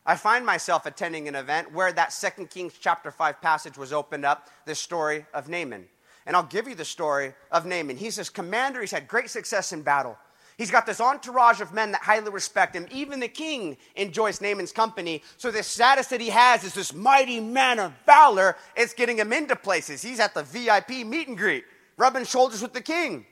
I 0.06 0.15
find 0.15 0.45
myself 0.45 0.86
attending 0.86 1.28
an 1.28 1.36
event 1.36 1.73
where 1.73 1.91
that 1.93 2.13
2 2.38 2.45
Kings 2.47 2.73
chapter 2.80 3.10
5 3.10 3.41
passage 3.41 3.78
was 3.78 3.91
opened 3.91 4.25
up, 4.25 4.47
this 4.65 4.80
story 4.80 5.25
of 5.34 5.49
Naaman. 5.49 5.86
And 6.28 6.36
I'll 6.36 6.43
give 6.43 6.67
you 6.67 6.75
the 6.75 6.86
story 6.86 7.34
of 7.51 7.65
Naaman. 7.65 7.97
He's 7.97 8.17
this 8.17 8.30
commander, 8.30 8.82
he's 8.82 8.91
had 8.91 9.08
great 9.08 9.30
success 9.30 9.71
in 9.71 9.82
battle. 9.82 10.17
He's 10.58 10.72
got 10.72 10.86
this 10.86 11.02
entourage 11.02 11.60
of 11.60 11.74
men 11.74 11.91
that 11.91 12.02
highly 12.02 12.30
respect 12.30 12.76
him. 12.76 12.88
Even 12.89 13.20
the 13.20 13.28
king 13.28 13.76
enjoys 13.96 14.39
Naaman's 14.39 14.72
company. 14.72 15.22
So, 15.38 15.52
this 15.52 15.68
status 15.68 16.08
that 16.08 16.22
he 16.22 16.30
has 16.30 16.63
is 16.63 16.74
this 16.74 16.94
mighty 16.94 17.41
man 17.41 17.80
of 17.80 17.91
valor. 18.06 18.56
It's 18.76 18.94
getting 18.94 19.18
him 19.18 19.34
into 19.34 19.56
places. 19.56 20.02
He's 20.02 20.20
at 20.20 20.34
the 20.34 20.44
VIP 20.44 21.06
meet 21.06 21.28
and 21.28 21.38
greet 21.38 21.65
rubbing 21.98 22.26
shoulders 22.26 22.62
with 22.62 22.74
the 22.74 22.82
king. 22.82 23.26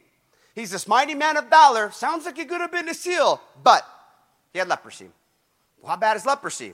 He's 0.56 0.72
this 0.72 0.88
mighty 0.88 1.16
man 1.16 1.38
of 1.38 1.50
valor. 1.50 1.92
Sounds 1.92 2.26
like 2.26 2.38
he 2.38 2.46
could 2.46 2.62
have 2.62 2.72
been 2.72 2.90
a 2.90 2.94
seal, 2.94 3.42
but 3.64 3.88
he 4.52 4.60
had 4.60 4.68
leprosy. 4.68 5.10
Well, 5.82 5.92
how 5.92 5.98
bad 5.98 6.18
is 6.18 6.26
leprosy? 6.26 6.74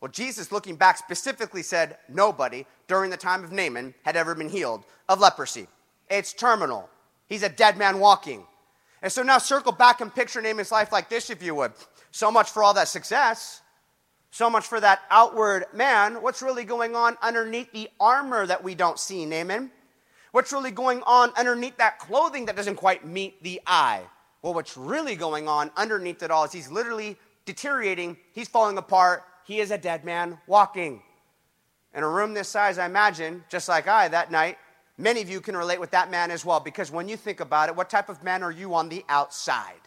Well, 0.00 0.10
Jesus, 0.10 0.52
looking 0.52 0.76
back, 0.76 0.98
specifically 0.98 1.62
said 1.62 1.96
nobody 2.08 2.66
during 2.86 3.10
the 3.10 3.16
time 3.16 3.42
of 3.42 3.52
Naaman 3.52 3.94
had 4.02 4.16
ever 4.16 4.34
been 4.34 4.50
healed 4.50 4.84
of 5.08 5.20
leprosy. 5.20 5.66
It's 6.10 6.32
terminal. 6.32 6.90
He's 7.26 7.42
a 7.42 7.48
dead 7.48 7.78
man 7.78 7.98
walking. 7.98 8.46
And 9.06 9.12
so 9.12 9.22
now 9.22 9.38
circle 9.38 9.70
back 9.70 10.00
and 10.00 10.12
picture 10.12 10.42
Naaman's 10.42 10.72
life 10.72 10.90
like 10.90 11.08
this, 11.08 11.30
if 11.30 11.40
you 11.40 11.54
would. 11.54 11.70
So 12.10 12.28
much 12.28 12.50
for 12.50 12.64
all 12.64 12.74
that 12.74 12.88
success. 12.88 13.62
So 14.32 14.50
much 14.50 14.66
for 14.66 14.80
that 14.80 15.02
outward 15.12 15.66
man. 15.72 16.20
What's 16.22 16.42
really 16.42 16.64
going 16.64 16.96
on 16.96 17.16
underneath 17.22 17.70
the 17.70 17.88
armor 18.00 18.48
that 18.48 18.64
we 18.64 18.74
don't 18.74 18.98
see, 18.98 19.24
Naaman? 19.24 19.70
What's 20.32 20.50
really 20.50 20.72
going 20.72 21.04
on 21.04 21.30
underneath 21.38 21.76
that 21.76 22.00
clothing 22.00 22.46
that 22.46 22.56
doesn't 22.56 22.74
quite 22.74 23.06
meet 23.06 23.40
the 23.44 23.60
eye? 23.64 24.02
Well, 24.42 24.54
what's 24.54 24.76
really 24.76 25.14
going 25.14 25.46
on 25.46 25.70
underneath 25.76 26.24
it 26.24 26.32
all 26.32 26.42
is 26.42 26.50
he's 26.50 26.68
literally 26.68 27.16
deteriorating, 27.44 28.16
he's 28.32 28.48
falling 28.48 28.76
apart, 28.76 29.22
he 29.44 29.60
is 29.60 29.70
a 29.70 29.78
dead 29.78 30.04
man 30.04 30.36
walking. 30.48 31.00
In 31.94 32.02
a 32.02 32.08
room 32.08 32.34
this 32.34 32.48
size, 32.48 32.76
I 32.76 32.86
imagine, 32.86 33.44
just 33.50 33.68
like 33.68 33.86
I 33.86 34.08
that 34.08 34.32
night, 34.32 34.58
many 34.98 35.22
of 35.22 35.28
you 35.28 35.40
can 35.40 35.56
relate 35.56 35.80
with 35.80 35.90
that 35.92 36.10
man 36.10 36.30
as 36.30 36.44
well, 36.44 36.60
because 36.60 36.90
when 36.90 37.08
you 37.08 37.16
think 37.16 37.40
about 37.40 37.68
it, 37.68 37.76
what 37.76 37.90
type 37.90 38.08
of 38.08 38.22
man 38.22 38.42
are 38.42 38.50
you 38.50 38.74
on 38.74 38.88
the 38.88 39.04
outside? 39.08 39.80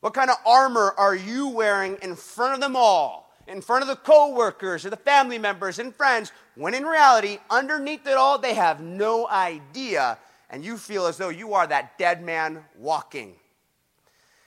What 0.00 0.14
kind 0.14 0.30
of 0.30 0.36
armor 0.44 0.94
are 0.96 1.14
you 1.14 1.48
wearing 1.48 1.96
in 2.02 2.16
front 2.16 2.54
of 2.54 2.60
them 2.60 2.76
all? 2.76 3.22
in 3.46 3.60
front 3.60 3.82
of 3.82 3.88
the 3.88 3.96
coworkers 3.96 4.84
or 4.84 4.90
the 4.90 4.96
family 4.96 5.38
members 5.38 5.78
and 5.78 5.94
friends, 5.94 6.32
when 6.54 6.74
in 6.74 6.84
reality, 6.84 7.38
underneath 7.50 8.06
it 8.06 8.16
all, 8.16 8.38
they 8.38 8.54
have 8.54 8.80
no 8.80 9.28
idea, 9.28 10.18
and 10.50 10.64
you 10.64 10.76
feel 10.76 11.06
as 11.06 11.16
though 11.16 11.28
you 11.28 11.54
are 11.54 11.66
that 11.66 11.98
dead 11.98 12.22
man 12.22 12.64
walking. 12.76 13.34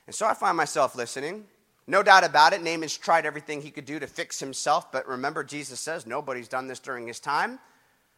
And 0.07 0.15
so 0.15 0.25
I 0.25 0.33
find 0.33 0.55
myself 0.55 0.95
listening. 0.95 1.45
No 1.87 2.01
doubt 2.01 2.23
about 2.23 2.53
it, 2.53 2.63
Naaman's 2.63 2.97
tried 2.97 3.25
everything 3.25 3.61
he 3.61 3.71
could 3.71 3.85
do 3.85 3.99
to 3.99 4.07
fix 4.07 4.39
himself, 4.39 4.91
but 4.91 5.07
remember, 5.07 5.43
Jesus 5.43 5.79
says 5.79 6.07
nobody's 6.07 6.47
done 6.47 6.67
this 6.67 6.79
during 6.79 7.07
his 7.07 7.19
time. 7.19 7.59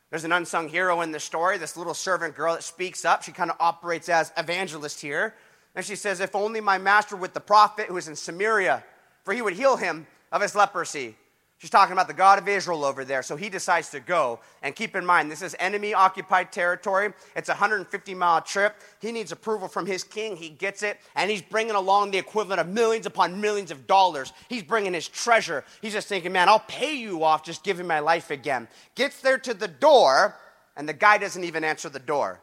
There's 0.09 0.23
an 0.23 0.31
unsung 0.31 0.69
hero 0.69 1.01
in 1.01 1.11
the 1.11 1.19
story, 1.19 1.57
this 1.57 1.75
little 1.75 1.93
servant 1.93 2.35
girl 2.35 2.53
that 2.53 2.63
speaks 2.63 3.03
up. 3.03 3.23
She 3.23 3.31
kind 3.31 3.51
of 3.51 3.57
operates 3.59 4.07
as 4.07 4.31
evangelist 4.37 5.01
here. 5.01 5.35
And 5.75 5.85
she 5.85 5.95
says, 5.95 6.19
If 6.21 6.33
only 6.33 6.61
my 6.61 6.77
master 6.77 7.15
with 7.15 7.33
the 7.33 7.41
prophet 7.41 7.87
who 7.87 7.97
is 7.97 8.07
in 8.07 8.15
Samaria, 8.15 8.83
for 9.23 9.33
he 9.33 9.41
would 9.41 9.53
heal 9.53 9.75
him 9.75 10.07
of 10.31 10.41
his 10.41 10.55
leprosy. 10.55 11.15
She's 11.59 11.71
talking 11.71 11.93
about 11.93 12.07
the 12.07 12.13
God 12.13 12.37
of 12.37 12.47
Israel 12.47 12.85
over 12.85 13.03
there. 13.03 13.23
So 13.23 13.35
he 13.35 13.49
decides 13.49 13.89
to 13.89 13.99
go. 13.99 14.39
And 14.61 14.75
keep 14.75 14.95
in 14.95 15.03
mind, 15.03 15.31
this 15.31 15.41
is 15.41 15.55
enemy 15.57 15.91
occupied 15.91 16.51
territory. 16.51 17.13
It's 17.35 17.49
a 17.49 17.53
150 17.53 18.13
mile 18.13 18.41
trip. 18.41 18.75
He 18.99 19.11
needs 19.11 19.31
approval 19.31 19.67
from 19.67 19.87
his 19.87 20.03
king. 20.03 20.35
He 20.35 20.49
gets 20.49 20.83
it. 20.83 20.99
And 21.15 21.31
he's 21.31 21.41
bringing 21.41 21.73
along 21.73 22.11
the 22.11 22.19
equivalent 22.19 22.61
of 22.61 22.67
millions 22.67 23.07
upon 23.07 23.41
millions 23.41 23.71
of 23.71 23.87
dollars. 23.87 24.33
He's 24.49 24.61
bringing 24.61 24.93
his 24.93 25.07
treasure. 25.07 25.63
He's 25.81 25.93
just 25.93 26.07
thinking, 26.07 26.31
man, 26.31 26.47
I'll 26.47 26.59
pay 26.59 26.95
you 26.95 27.23
off 27.23 27.43
just 27.43 27.63
giving 27.63 27.87
my 27.87 27.99
life 27.99 28.29
again. 28.29 28.67
Gets 28.93 29.21
there 29.21 29.39
to 29.39 29.55
the 29.55 29.67
door, 29.67 30.35
and 30.75 30.87
the 30.87 30.93
guy 30.93 31.17
doesn't 31.17 31.43
even 31.43 31.63
answer 31.63 31.89
the 31.89 31.97
door. 31.97 32.39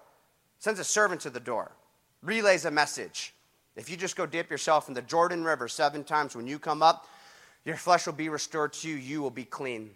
Sends 0.59 0.81
a 0.81 0.85
servant 0.85 1.20
to 1.20 1.31
the 1.31 1.38
door, 1.38 1.70
relays 2.20 2.64
a 2.64 2.70
message. 2.70 3.33
If 3.77 3.88
you 3.88 3.96
just 3.96 4.16
go 4.16 4.27
dip 4.27 4.50
yourself 4.50 4.88
in 4.88 4.94
the 4.94 5.03
Jordan 5.03 5.44
River 5.44 5.68
seven 5.68 6.03
times 6.03 6.35
when 6.35 6.48
you 6.48 6.59
come 6.59 6.83
up, 6.83 7.07
your 7.64 7.77
flesh 7.77 8.07
will 8.07 8.12
be 8.12 8.29
restored 8.29 8.72
to 8.74 8.88
you, 8.88 8.96
you 8.96 9.22
will 9.22 9.31
be 9.31 9.44
clean. 9.44 9.90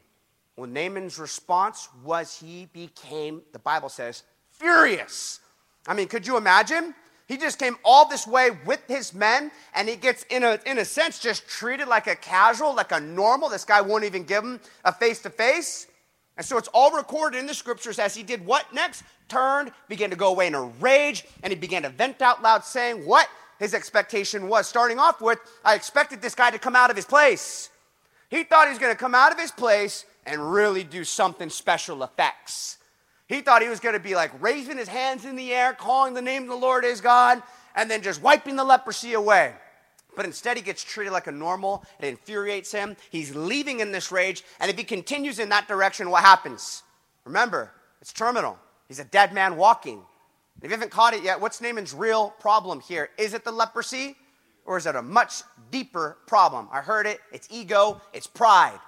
Well, 0.57 0.69
Naaman's 0.69 1.19
response 1.19 1.89
was 2.03 2.39
he 2.39 2.67
became, 2.73 3.43
the 3.53 3.59
Bible 3.59 3.89
says, 3.89 4.25
furious. 4.51 5.41
I 5.87 5.95
mean, 5.95 6.09
could 6.09 6.27
you 6.27 6.37
imagine? 6.37 6.95
He 7.29 7.37
just 7.37 7.59
came 7.59 7.77
all 7.85 8.09
this 8.09 8.27
way 8.27 8.51
with 8.65 8.81
his 8.89 9.13
men, 9.13 9.53
and 9.75 9.87
he 9.87 9.97
gets, 9.97 10.25
in 10.31 10.43
a, 10.43 10.59
in 10.65 10.79
a 10.79 10.85
sense, 10.85 11.19
just 11.19 11.47
treated 11.47 11.87
like 11.87 12.07
a 12.07 12.17
casual, 12.17 12.75
like 12.75 12.91
a 12.91 13.01
normal. 13.01 13.51
This 13.51 13.65
guy 13.65 13.83
won't 13.83 14.05
even 14.05 14.25
give 14.25 14.43
him 14.43 14.61
a 14.85 14.93
face 14.93 15.21
to 15.23 15.31
face. 15.31 15.87
And 16.39 16.47
so 16.47 16.57
it's 16.57 16.69
all 16.69 16.91
recorded 16.91 17.39
in 17.39 17.47
the 17.47 17.55
scriptures 17.55 17.99
as 17.99 18.15
he 18.15 18.23
did 18.23 18.45
what 18.47 18.73
next? 18.73 19.03
Turned, 19.29 19.73
began 19.89 20.09
to 20.09 20.17
go 20.17 20.29
away 20.29 20.47
in 20.47 20.55
a 20.55 20.63
rage, 20.63 21.27
and 21.43 21.53
he 21.53 21.59
began 21.59 21.83
to 21.83 21.91
vent 21.91 22.23
out 22.23 22.43
loud, 22.43 22.65
saying, 22.65 23.05
What? 23.05 23.29
His 23.59 23.75
expectation 23.75 24.49
was. 24.49 24.67
Starting 24.67 24.99
off 24.99 25.21
with, 25.21 25.39
I 25.65 25.75
expected 25.75 26.21
this 26.23 26.35
guy 26.35 26.51
to 26.51 26.59
come 26.59 26.77
out 26.77 26.91
of 26.91 26.97
his 26.97 27.05
place. 27.05 27.71
He 28.29 28.45
thought 28.45 28.67
he 28.67 28.71
was 28.71 28.79
going 28.79 28.93
to 28.93 28.99
come 28.99 29.15
out 29.15 29.33
of 29.33 29.39
his 29.39 29.51
place 29.51 30.05
and 30.27 30.53
really 30.53 30.85
do 30.85 31.05
something 31.05 31.49
special 31.51 32.03
effects. 32.03 32.79
He 33.27 33.41
thought 33.41 33.63
he 33.63 33.69
was 33.69 33.81
going 33.81 33.95
to 33.95 34.01
be 34.01 34.15
like 34.15 34.31
raising 34.41 34.79
his 34.79 34.89
hands 34.89 35.25
in 35.25 35.37
the 35.37 35.53
air, 35.53 35.73
calling 35.73 36.15
the 36.15 36.23
name 36.23 36.45
of 36.45 36.49
the 36.49 36.57
Lord 36.57 36.85
his 36.85 37.01
God, 37.01 37.43
and 37.75 37.91
then 37.91 38.03
just 38.03 38.23
wiping 38.23 38.57
the 38.57 38.65
leprosy 38.65 39.15
away. 39.15 39.55
But 40.17 40.27
instead, 40.27 40.57
he 40.57 40.63
gets 40.63 40.83
treated 40.83 41.13
like 41.13 41.27
a 41.29 41.33
normal. 41.33 41.85
It 42.01 42.07
infuriates 42.07 42.73
him. 42.73 42.97
He's 43.11 43.37
leaving 43.37 43.81
in 43.81 43.93
this 43.93 44.11
rage. 44.11 44.43
And 44.59 44.71
if 44.71 44.77
he 44.77 44.83
continues 44.83 45.39
in 45.39 45.51
that 45.51 45.69
direction, 45.69 46.11
what 46.11 46.25
happens? 46.25 46.83
Remember, 47.25 47.71
it's 48.01 48.13
terminal. 48.13 48.59
He's 48.89 48.99
a 48.99 49.05
dead 49.05 49.33
man 49.33 49.57
walking. 49.57 50.03
If 50.59 50.65
you 50.65 50.71
haven't 50.71 50.91
caught 50.91 51.15
it 51.15 51.23
yet, 51.23 51.41
what's 51.41 51.61
Naaman's 51.61 51.95
real 51.95 52.31
problem 52.41 52.81
here? 52.81 53.11
Is 53.17 53.33
it 53.33 53.45
the 53.45 53.53
leprosy 53.53 54.17
or 54.65 54.77
is 54.77 54.87
it 54.87 54.97
a 54.97 55.03
much 55.03 55.43
deeper 55.71 56.19
problem? 56.27 56.69
I 56.73 56.81
heard 56.81 57.07
it. 57.07 57.21
It's 57.33 57.47
ego, 57.51 58.01
it's 58.13 58.27
pride. 58.27 58.79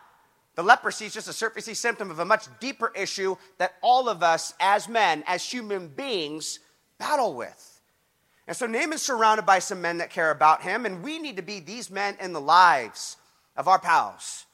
The 0.56 0.64
leprosy 0.64 1.06
is 1.06 1.14
just 1.14 1.28
a 1.28 1.32
surfacey 1.32 1.76
symptom 1.76 2.10
of 2.10 2.18
a 2.18 2.24
much 2.24 2.46
deeper 2.58 2.92
issue 2.96 3.36
that 3.58 3.74
all 3.82 4.08
of 4.08 4.22
us 4.22 4.52
as 4.58 4.88
men, 4.88 5.22
as 5.26 5.44
human 5.44 5.88
beings, 5.88 6.58
battle 6.98 7.34
with. 7.34 7.80
And 8.48 8.56
so 8.56 8.66
Naaman's 8.66 9.02
surrounded 9.02 9.46
by 9.46 9.60
some 9.60 9.80
men 9.80 9.98
that 9.98 10.10
care 10.10 10.32
about 10.32 10.62
him, 10.62 10.84
and 10.84 11.04
we 11.04 11.20
need 11.20 11.36
to 11.36 11.42
be 11.42 11.60
these 11.60 11.88
men 11.88 12.16
in 12.20 12.32
the 12.32 12.40
lives 12.40 13.16
of 13.56 13.68
our 13.68 13.78
pals. 13.78 14.44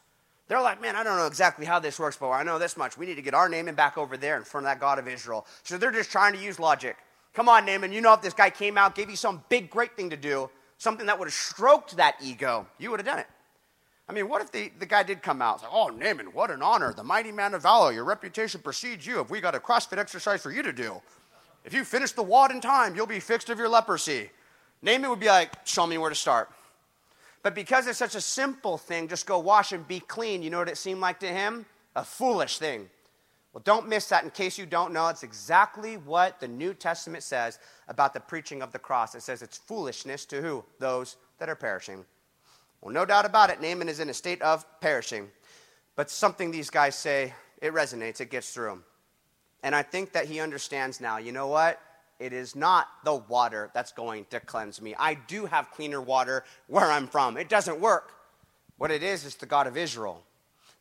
They're 0.49 0.61
like, 0.61 0.81
man, 0.81 0.95
I 0.95 1.03
don't 1.03 1.17
know 1.17 1.27
exactly 1.27 1.67
how 1.67 1.79
this 1.81 1.99
works, 1.99 2.17
but 2.17 2.31
I 2.31 2.43
know 2.43 2.59
this 2.59 2.77
much. 2.77 2.97
We 2.97 3.07
need 3.07 3.17
to 3.17 3.23
get 3.23 3.35
our 3.35 3.49
Naaman 3.49 3.75
back 3.75 3.99
over 3.99 4.17
there 4.17 4.37
in 4.37 4.45
front 4.45 4.67
of 4.67 4.71
that 4.71 4.81
God 4.81 4.99
of 4.99 5.09
Israel. 5.09 5.47
So 5.65 5.77
they're 5.77 5.91
just 5.91 6.13
trying 6.13 6.35
to 6.35 6.39
use 6.39 6.61
logic. 6.61 6.97
Come 7.37 7.51
on, 7.51 7.67
Naaman, 7.67 7.93
you 7.93 8.01
know 8.01 8.15
if 8.15 8.23
this 8.23 8.33
guy 8.33 8.49
came 8.49 8.79
out, 8.79 8.95
gave 8.95 9.11
you 9.11 9.17
some 9.17 9.45
big, 9.51 9.69
great 9.69 9.95
thing 9.95 10.09
to 10.09 10.17
do, 10.17 10.49
something 10.79 11.05
that 11.05 11.19
would 11.19 11.29
have 11.29 11.35
stroked 11.35 11.95
that 11.99 12.17
ego, 12.23 12.67
you 12.79 12.91
would 12.91 12.99
have 12.99 13.07
done 13.07 13.19
it. 13.19 13.27
I 14.09 14.15
mean, 14.15 14.27
what 14.27 14.41
if 14.41 14.51
the, 14.51 14.73
the 14.79 14.87
guy 14.87 15.03
did 15.03 15.23
come 15.23 15.43
out? 15.43 15.63
Like, 15.63 15.71
oh, 15.71 15.89
Naaman, 15.89 16.33
what 16.33 16.51
an 16.51 16.63
honor. 16.63 16.95
The 16.95 17.05
mighty 17.05 17.31
man 17.33 17.53
of 17.53 17.61
valor. 17.61 17.93
Your 17.93 18.05
reputation 18.05 18.63
precedes 18.63 19.07
you. 19.07 19.21
If 19.21 19.29
we 19.29 19.43
got 19.43 19.55
a 19.55 19.59
CrossFit 19.59 19.99
exercise 19.99 20.43
for 20.43 20.51
you 20.51 20.63
to 20.63 20.73
do, 20.73 21.03
if 21.63 21.75
you 21.75 21.85
finish 21.85 22.13
the 22.13 22.23
WOD 22.23 22.53
in 22.53 22.61
time, 22.63 22.97
you'll 22.97 23.07
be 23.07 23.21
fixed 23.21 23.51
of 23.51 23.59
your 23.59 23.69
leprosy. 23.69 24.31
Naaman 24.81 25.11
would 25.11 25.21
be 25.21 25.27
like, 25.27 25.53
show 25.67 25.87
me 25.87 25.99
where 25.99 26.09
to 26.09 26.17
start. 26.17 26.49
But 27.43 27.55
because 27.55 27.87
it's 27.87 27.99
such 27.99 28.15
a 28.15 28.21
simple 28.23 28.79
thing, 28.79 29.09
just 29.09 29.27
go 29.27 29.39
wash 29.41 29.73
and 29.73 29.87
be 29.87 30.01
clean, 30.01 30.43
you 30.43 30.49
know 30.49 30.61
what 30.61 30.71
it 30.71 30.79
seemed 30.79 31.01
like 31.01 31.21
to 31.21 31.29
him? 31.29 31.67
A 31.97 32.03
foolish 32.03 32.57
thing. 32.59 32.89
Well, 33.57 33.63
don't 33.65 33.89
miss 33.89 34.07
that. 34.11 34.23
In 34.23 34.29
case 34.29 34.59
you 34.59 34.67
don't 34.67 34.93
know, 34.93 35.09
it's 35.09 35.23
exactly 35.23 35.97
what 35.97 36.41
the 36.41 36.47
New 36.47 36.75
Testament 36.75 37.23
says 37.23 37.59
about 37.89 38.13
the 38.13 38.21
preaching 38.21 38.61
of 38.61 38.71
the 38.71 38.79
cross. 38.79 39.15
It 39.15 39.23
says 39.23 39.41
it's 39.41 39.57
foolishness 39.57 40.27
to 40.27 40.43
who? 40.43 40.63
Those 40.79 41.17
that 41.39 41.49
are 41.49 41.55
perishing. 41.55 42.05
Well, 42.83 42.93
no 42.93 43.07
doubt 43.07 43.25
about 43.25 43.49
it, 43.49 43.63
Naaman 43.63 43.89
is 43.89 43.99
in 43.99 44.11
a 44.11 44.13
state 44.13 44.43
of 44.43 44.67
perishing. 44.83 45.31
But 45.95 46.11
something 46.11 46.51
these 46.51 46.69
guys 46.69 46.97
say, 46.97 47.33
it 47.63 47.73
resonates, 47.73 48.21
it 48.21 48.29
gets 48.29 48.53
through. 48.53 48.83
And 49.63 49.75
I 49.75 49.83
think 49.83 50.13
that 50.13 50.27
he 50.27 50.39
understands 50.39 51.01
now, 51.01 51.17
you 51.17 51.33
know 51.33 51.47
what? 51.47 51.81
It 52.19 52.35
is 52.35 52.57
not 52.57 52.89
the 53.07 53.15
water 53.15 53.71
that's 53.73 53.93
going 53.93 54.27
to 54.33 54.41
cleanse 54.41 54.83
me. 54.83 54.95
I 54.99 55.15
do 55.15 55.47
have 55.47 55.71
cleaner 55.71 56.03
water 56.03 56.45
where 56.67 56.93
I'm 56.93 57.07
from. 57.07 57.39
It 57.39 57.49
doesn't 57.49 57.81
work. 57.81 58.13
What 58.77 58.91
it 58.91 59.03
is, 59.03 59.25
is 59.25 59.37
the 59.37 59.47
God 59.47 59.67
of 59.67 59.79
Israel 59.79 60.23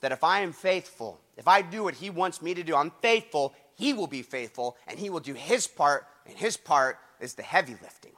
that 0.02 0.12
if 0.12 0.26
I 0.26 0.42
am 0.42 0.52
faithful, 0.52 1.22
if 1.38 1.48
I 1.48 1.62
do 1.62 1.84
what 1.84 1.96
He 1.96 2.10
wants 2.10 2.42
me 2.42 2.54
to 2.54 2.64
do, 2.64 2.76
I'm 2.76 2.92
faithful, 3.02 3.54
He 3.76 3.94
will 3.94 4.08
be 4.08 4.22
faithful, 4.22 4.78
and 4.88 5.00
He 5.00 5.10
will 5.10 5.20
do 5.20 5.34
His 5.34 5.68
part, 5.68 6.06
and 6.26 6.38
His 6.38 6.58
part 6.58 6.98
is 7.20 7.34
the 7.34 7.44
heavy 7.44 7.76
lifting. 7.82 8.12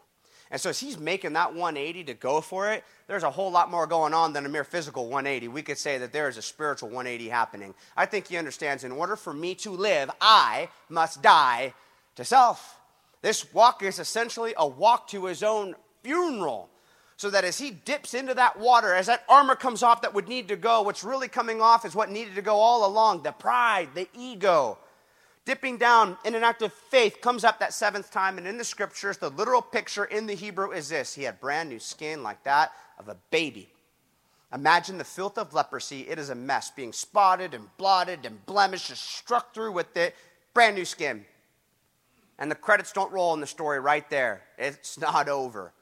And 0.50 0.62
so 0.62 0.70
as 0.70 0.80
he's 0.80 0.98
making 0.98 1.34
that 1.34 1.54
180 1.54 2.06
to 2.06 2.14
go 2.14 2.40
for 2.42 2.72
it, 2.72 2.84
there's 3.08 3.24
a 3.24 3.30
whole 3.30 3.52
lot 3.52 3.70
more 3.70 3.86
going 3.86 4.14
on 4.14 4.34
than 4.34 4.46
a 4.46 4.50
mere 4.50 4.64
physical 4.64 5.04
180. 5.04 5.50
We 5.50 5.62
could 5.62 5.78
say 5.78 5.98
that 5.98 6.14
there 6.14 6.30
is 6.30 6.38
a 6.38 6.42
spiritual 6.42 6.90
180 6.90 7.30
happening. 7.30 7.74
I 7.98 8.06
think 8.06 8.28
he 8.28 8.38
understands 8.38 8.84
in 8.84 8.92
order 8.92 9.16
for 9.16 9.34
me 9.34 9.56
to 9.56 9.72
live, 9.72 10.10
I 10.22 10.70
must 10.90 11.22
die 11.22 11.74
to 12.16 12.24
self. 12.24 12.80
This 13.22 13.54
walk 13.54 13.84
is 13.84 14.00
essentially 14.00 14.54
a 14.56 14.68
walk 14.68 15.10
to 15.10 15.26
his 15.26 15.44
own 15.44 15.76
funeral 16.02 16.70
so 17.18 17.32
that 17.32 17.44
as 17.44 17.58
he 17.58 17.72
dips 17.72 18.14
into 18.14 18.36
that 18.36 18.60
water, 18.60 18.94
as 18.94 19.08
that 19.08 19.26
armor 19.28 19.56
comes 19.56 19.82
off 19.82 20.04
that 20.04 20.14
would 20.14 20.28
need 20.28 20.48
to 20.48 20.56
go, 20.56 20.84
what's 20.84 21.04
really 21.04 21.28
coming 21.28 21.62
off 21.62 21.84
is 21.84 21.96
what 21.96 22.12
needed 22.12 22.36
to 22.36 22.44
go 22.44 22.58
all 22.58 22.86
along 22.86 23.24
the 23.24 23.32
pride, 23.32 23.90
the 23.96 24.08
ego. 24.16 24.78
Dipping 25.44 25.78
down 25.78 26.18
in 26.26 26.36
an 26.36 26.44
act 26.44 26.62
of 26.62 26.72
faith 26.72 27.20
comes 27.20 27.44
up 27.44 27.60
that 27.60 27.74
seventh 27.74 28.12
time, 28.12 28.38
and 28.38 28.46
in 28.46 28.58
the 28.58 28.64
scriptures, 28.64 29.18
the 29.18 29.30
literal 29.32 29.64
picture 29.64 30.06
in 30.06 30.28
the 30.28 30.36
Hebrew 30.36 30.72
is 30.72 30.90
this 30.90 31.16
He 31.16 31.24
had 31.24 31.42
brand 31.42 31.70
new 31.70 31.80
skin 31.80 32.22
like 32.22 32.44
that 32.44 32.72
of 33.00 33.08
a 33.08 33.18
baby. 33.32 33.70
Imagine 34.54 34.98
the 34.98 35.04
filth 35.04 35.38
of 35.38 35.54
leprosy. 35.54 36.02
It 36.02 36.20
is 36.20 36.30
a 36.30 36.36
mess, 36.36 36.70
being 36.70 36.94
spotted 36.94 37.54
and 37.54 37.66
blotted 37.78 38.26
and 38.26 38.46
blemished, 38.46 38.90
just 38.90 39.04
struck 39.04 39.54
through 39.54 39.72
with 39.72 39.98
it. 39.98 40.16
Brand 40.54 40.76
new 40.76 40.86
skin. 40.86 41.26
And 42.38 42.52
the 42.52 42.56
credits 42.56 42.92
don't 42.92 43.12
roll 43.12 43.34
in 43.34 43.42
the 43.42 43.48
story 43.48 43.80
right 43.80 44.08
there. 44.10 44.44
It's 44.58 45.00
not 45.00 45.28
over. 45.28 45.74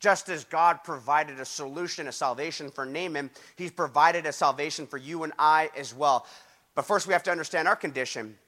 Just 0.00 0.28
as 0.28 0.44
God 0.44 0.84
provided 0.84 1.40
a 1.40 1.44
solution, 1.44 2.06
a 2.06 2.12
salvation 2.12 2.70
for 2.70 2.86
Naaman, 2.86 3.30
He's 3.56 3.72
provided 3.72 4.26
a 4.26 4.32
salvation 4.32 4.86
for 4.86 4.96
you 4.96 5.24
and 5.24 5.32
I 5.38 5.70
as 5.76 5.94
well. 5.94 6.26
But 6.74 6.86
first, 6.86 7.06
we 7.06 7.12
have 7.12 7.24
to 7.24 7.32
understand 7.32 7.66
our 7.66 7.76
condition. 7.76 8.38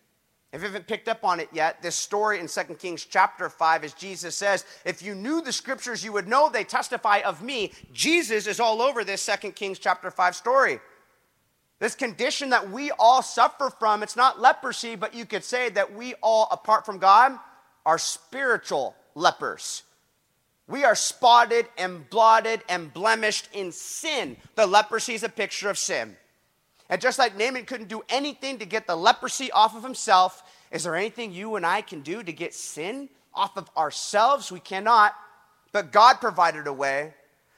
If 0.52 0.62
you 0.62 0.66
haven't 0.66 0.88
picked 0.88 1.08
up 1.08 1.24
on 1.24 1.38
it 1.38 1.48
yet, 1.52 1.80
this 1.80 1.94
story 1.94 2.40
in 2.40 2.48
2 2.48 2.74
Kings 2.74 3.04
chapter 3.04 3.48
5, 3.48 3.84
as 3.84 3.92
Jesus 3.92 4.34
says, 4.34 4.64
if 4.84 5.00
you 5.00 5.14
knew 5.14 5.42
the 5.42 5.52
scriptures, 5.52 6.04
you 6.04 6.12
would 6.12 6.26
know 6.26 6.48
they 6.48 6.64
testify 6.64 7.20
of 7.24 7.40
me. 7.42 7.72
Jesus 7.92 8.48
is 8.48 8.58
all 8.58 8.82
over 8.82 9.04
this 9.04 9.28
2 9.40 9.52
Kings 9.52 9.78
chapter 9.78 10.10
5 10.10 10.34
story. 10.34 10.80
This 11.78 11.94
condition 11.94 12.50
that 12.50 12.70
we 12.70 12.90
all 12.98 13.22
suffer 13.22 13.70
from, 13.70 14.02
it's 14.02 14.16
not 14.16 14.40
leprosy, 14.40 14.96
but 14.96 15.14
you 15.14 15.24
could 15.24 15.44
say 15.44 15.70
that 15.70 15.94
we 15.94 16.14
all, 16.20 16.48
apart 16.50 16.84
from 16.84 16.98
God, 16.98 17.38
are 17.86 17.98
spiritual 17.98 18.94
lepers. 19.14 19.84
We 20.70 20.84
are 20.84 20.94
spotted 20.94 21.66
and 21.76 22.08
blotted 22.08 22.62
and 22.68 22.94
blemished 22.94 23.48
in 23.52 23.72
sin. 23.72 24.36
The 24.54 24.68
leprosy 24.68 25.14
is 25.14 25.24
a 25.24 25.28
picture 25.28 25.68
of 25.68 25.76
sin. 25.76 26.16
And 26.88 27.00
just 27.00 27.18
like 27.18 27.36
Naaman 27.36 27.64
couldn't 27.64 27.88
do 27.88 28.02
anything 28.08 28.58
to 28.58 28.66
get 28.66 28.86
the 28.86 28.94
leprosy 28.94 29.50
off 29.50 29.76
of 29.76 29.82
himself, 29.82 30.44
is 30.70 30.84
there 30.84 30.94
anything 30.94 31.32
you 31.32 31.56
and 31.56 31.66
I 31.66 31.80
can 31.80 32.02
do 32.02 32.22
to 32.22 32.32
get 32.32 32.54
sin 32.54 33.08
off 33.34 33.56
of 33.56 33.68
ourselves? 33.76 34.52
We 34.52 34.60
cannot. 34.60 35.14
But 35.72 35.90
God 35.90 36.20
provided 36.20 36.68
a 36.68 36.72
way, 36.72 37.14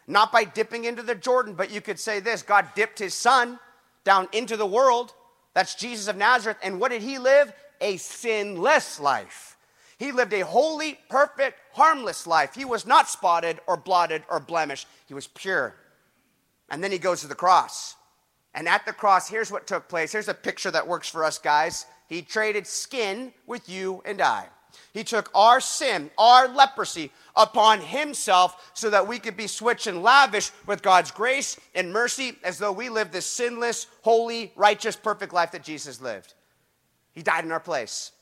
not 0.07 0.33
by 0.33 0.45
dipping 0.45 0.85
into 0.85 1.03
the 1.03 1.15
Jordan, 1.15 1.53
but 1.53 1.71
you 1.71 1.83
could 1.83 2.01
say 2.01 2.19
this 2.19 2.41
God 2.41 2.69
dipped 2.75 2.99
his 2.99 3.13
son 3.13 3.59
down 4.05 4.27
into 4.33 4.57
the 4.57 4.67
world. 4.67 5.13
That's 5.53 5.75
Jesus 5.75 6.09
of 6.09 6.17
Nazareth. 6.17 6.57
And 6.63 6.81
what 6.81 6.91
did 6.91 7.03
he 7.03 7.19
live? 7.19 7.53
A 7.83 7.99
sinless 7.99 8.99
life. 8.99 9.59
He 9.99 10.13
lived 10.13 10.33
a 10.33 10.41
holy, 10.41 10.99
perfect, 11.11 11.59
harmless 11.75 12.27
life. 12.27 12.55
He 12.55 12.65
was 12.65 12.87
not 12.87 13.09
spotted 13.09 13.61
or 13.67 13.77
blotted 13.77 14.23
or 14.31 14.41
blemished. 14.41 14.87
He 15.07 15.15
was 15.15 15.27
pure. 15.27 15.75
And 16.69 16.83
then 16.83 16.93
he 16.93 16.99
goes 16.99 17.21
to 17.21 17.29
the 17.29 17.35
cross. 17.35 17.97
And 18.55 18.69
at 18.69 18.85
the 18.85 18.93
cross, 18.93 19.29
here's 19.29 19.51
what 19.51 19.67
took 19.67 19.89
place. 19.89 20.13
Here's 20.13 20.29
a 20.29 20.35
picture 20.35 20.71
that 20.71 20.87
works 20.87 21.09
for 21.09 21.25
us 21.25 21.39
guys. 21.39 21.87
He 22.09 22.23
traded 22.23 22.67
skin 22.67 23.33
with 23.47 23.69
you 23.69 24.03
and 24.05 24.21
I. 24.21 24.49
He 24.93 25.05
took 25.05 25.31
our 25.35 25.61
sin, 25.61 26.11
our 26.19 26.49
leprosy, 26.49 27.13
upon 27.35 27.81
himself 27.81 28.71
so 28.75 28.91
that 28.91 29.07
we 29.07 29.19
could 29.19 29.37
be 29.37 29.47
switched 29.47 29.87
and 29.87 30.03
lavish 30.03 30.51
with 30.67 30.83
God's 30.83 31.11
grace 31.11 31.59
and 31.75 31.93
mercy 31.93 32.37
as 32.45 32.59
though 32.59 32.73
we 32.73 32.89
lived 32.89 33.13
this 33.13 33.27
sinless, 33.27 33.87
holy, 34.03 34.53
righteous, 34.57 34.97
perfect 34.97 35.33
life 35.33 35.53
that 35.53 35.63
Jesus 35.63 36.01
lived. 36.01 36.35
He 37.13 37.23
died 37.23 37.45
in 37.45 37.53
our 37.53 37.61
place. 37.61 38.13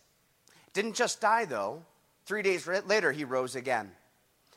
Didn't 0.73 0.95
just 0.95 1.21
die, 1.21 1.45
though. 1.45 1.85
Three 2.31 2.43
days 2.43 2.69
later, 2.87 3.11
he 3.11 3.25
rose 3.25 3.57
again. 3.57 3.91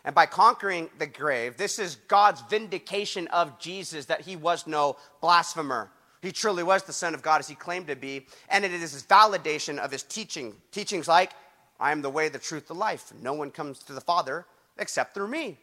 And 0.05 0.13
by 0.13 0.27
conquering 0.27 0.91
the 0.99 1.07
grave, 1.07 1.57
this 1.57 1.79
is 1.79 1.95
God's 2.07 2.43
vindication 2.47 3.25
of 3.29 3.57
Jesus 3.57 4.05
that 4.05 4.21
he 4.21 4.35
was 4.35 4.67
no 4.67 4.95
blasphemer. 5.21 5.89
He 6.21 6.31
truly 6.31 6.61
was 6.61 6.83
the 6.83 6.93
Son 6.93 7.15
of 7.15 7.23
God 7.23 7.39
as 7.39 7.47
he 7.47 7.55
claimed 7.55 7.87
to 7.87 7.95
be. 7.95 8.27
And 8.47 8.63
it 8.63 8.71
is 8.71 8.91
his 8.91 9.01
validation 9.01 9.79
of 9.79 9.91
his 9.91 10.03
teaching. 10.03 10.53
Teachings 10.71 11.07
like, 11.07 11.31
I 11.79 11.91
am 11.91 12.03
the 12.03 12.11
way, 12.11 12.29
the 12.29 12.37
truth, 12.37 12.67
the 12.67 12.75
life. 12.75 13.11
No 13.19 13.33
one 13.33 13.49
comes 13.49 13.79
to 13.85 13.93
the 13.93 14.01
Father 14.01 14.45
except 14.77 15.15
through 15.15 15.29
me. 15.29 15.57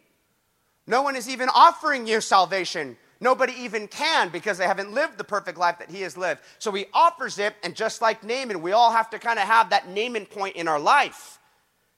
No 0.89 1.03
one 1.03 1.15
is 1.15 1.29
even 1.29 1.49
offering 1.55 2.09
you 2.09 2.21
salvation. 2.21 2.97
Nobody 3.21 3.53
even 3.53 3.87
can 3.87 4.31
because 4.31 4.59
they 4.59 4.67
haven't 4.67 4.93
lived 4.93 5.17
the 5.17 5.23
perfect 5.23 5.59
life 5.59 5.79
that 5.79 5.93
he 5.93 6.03
has 6.03 6.17
lived. 6.17 6.41
So 6.59 6.73
he 6.73 6.87
offers 6.93 7.39
it, 7.39 7.55
and 7.63 7.77
just 7.77 8.03
like 8.03 8.25
Naaman, 8.25 8.63
we 8.63 8.73
all 8.73 8.91
have 8.91 9.11
to 9.11 9.21
kind 9.21 9.39
of 9.39 9.47
have 9.47 9.71
that 9.71 9.89
Naaman 9.89 10.27
point 10.27 10.57
in 10.57 10.67
our 10.67 10.81
life, 10.81 11.37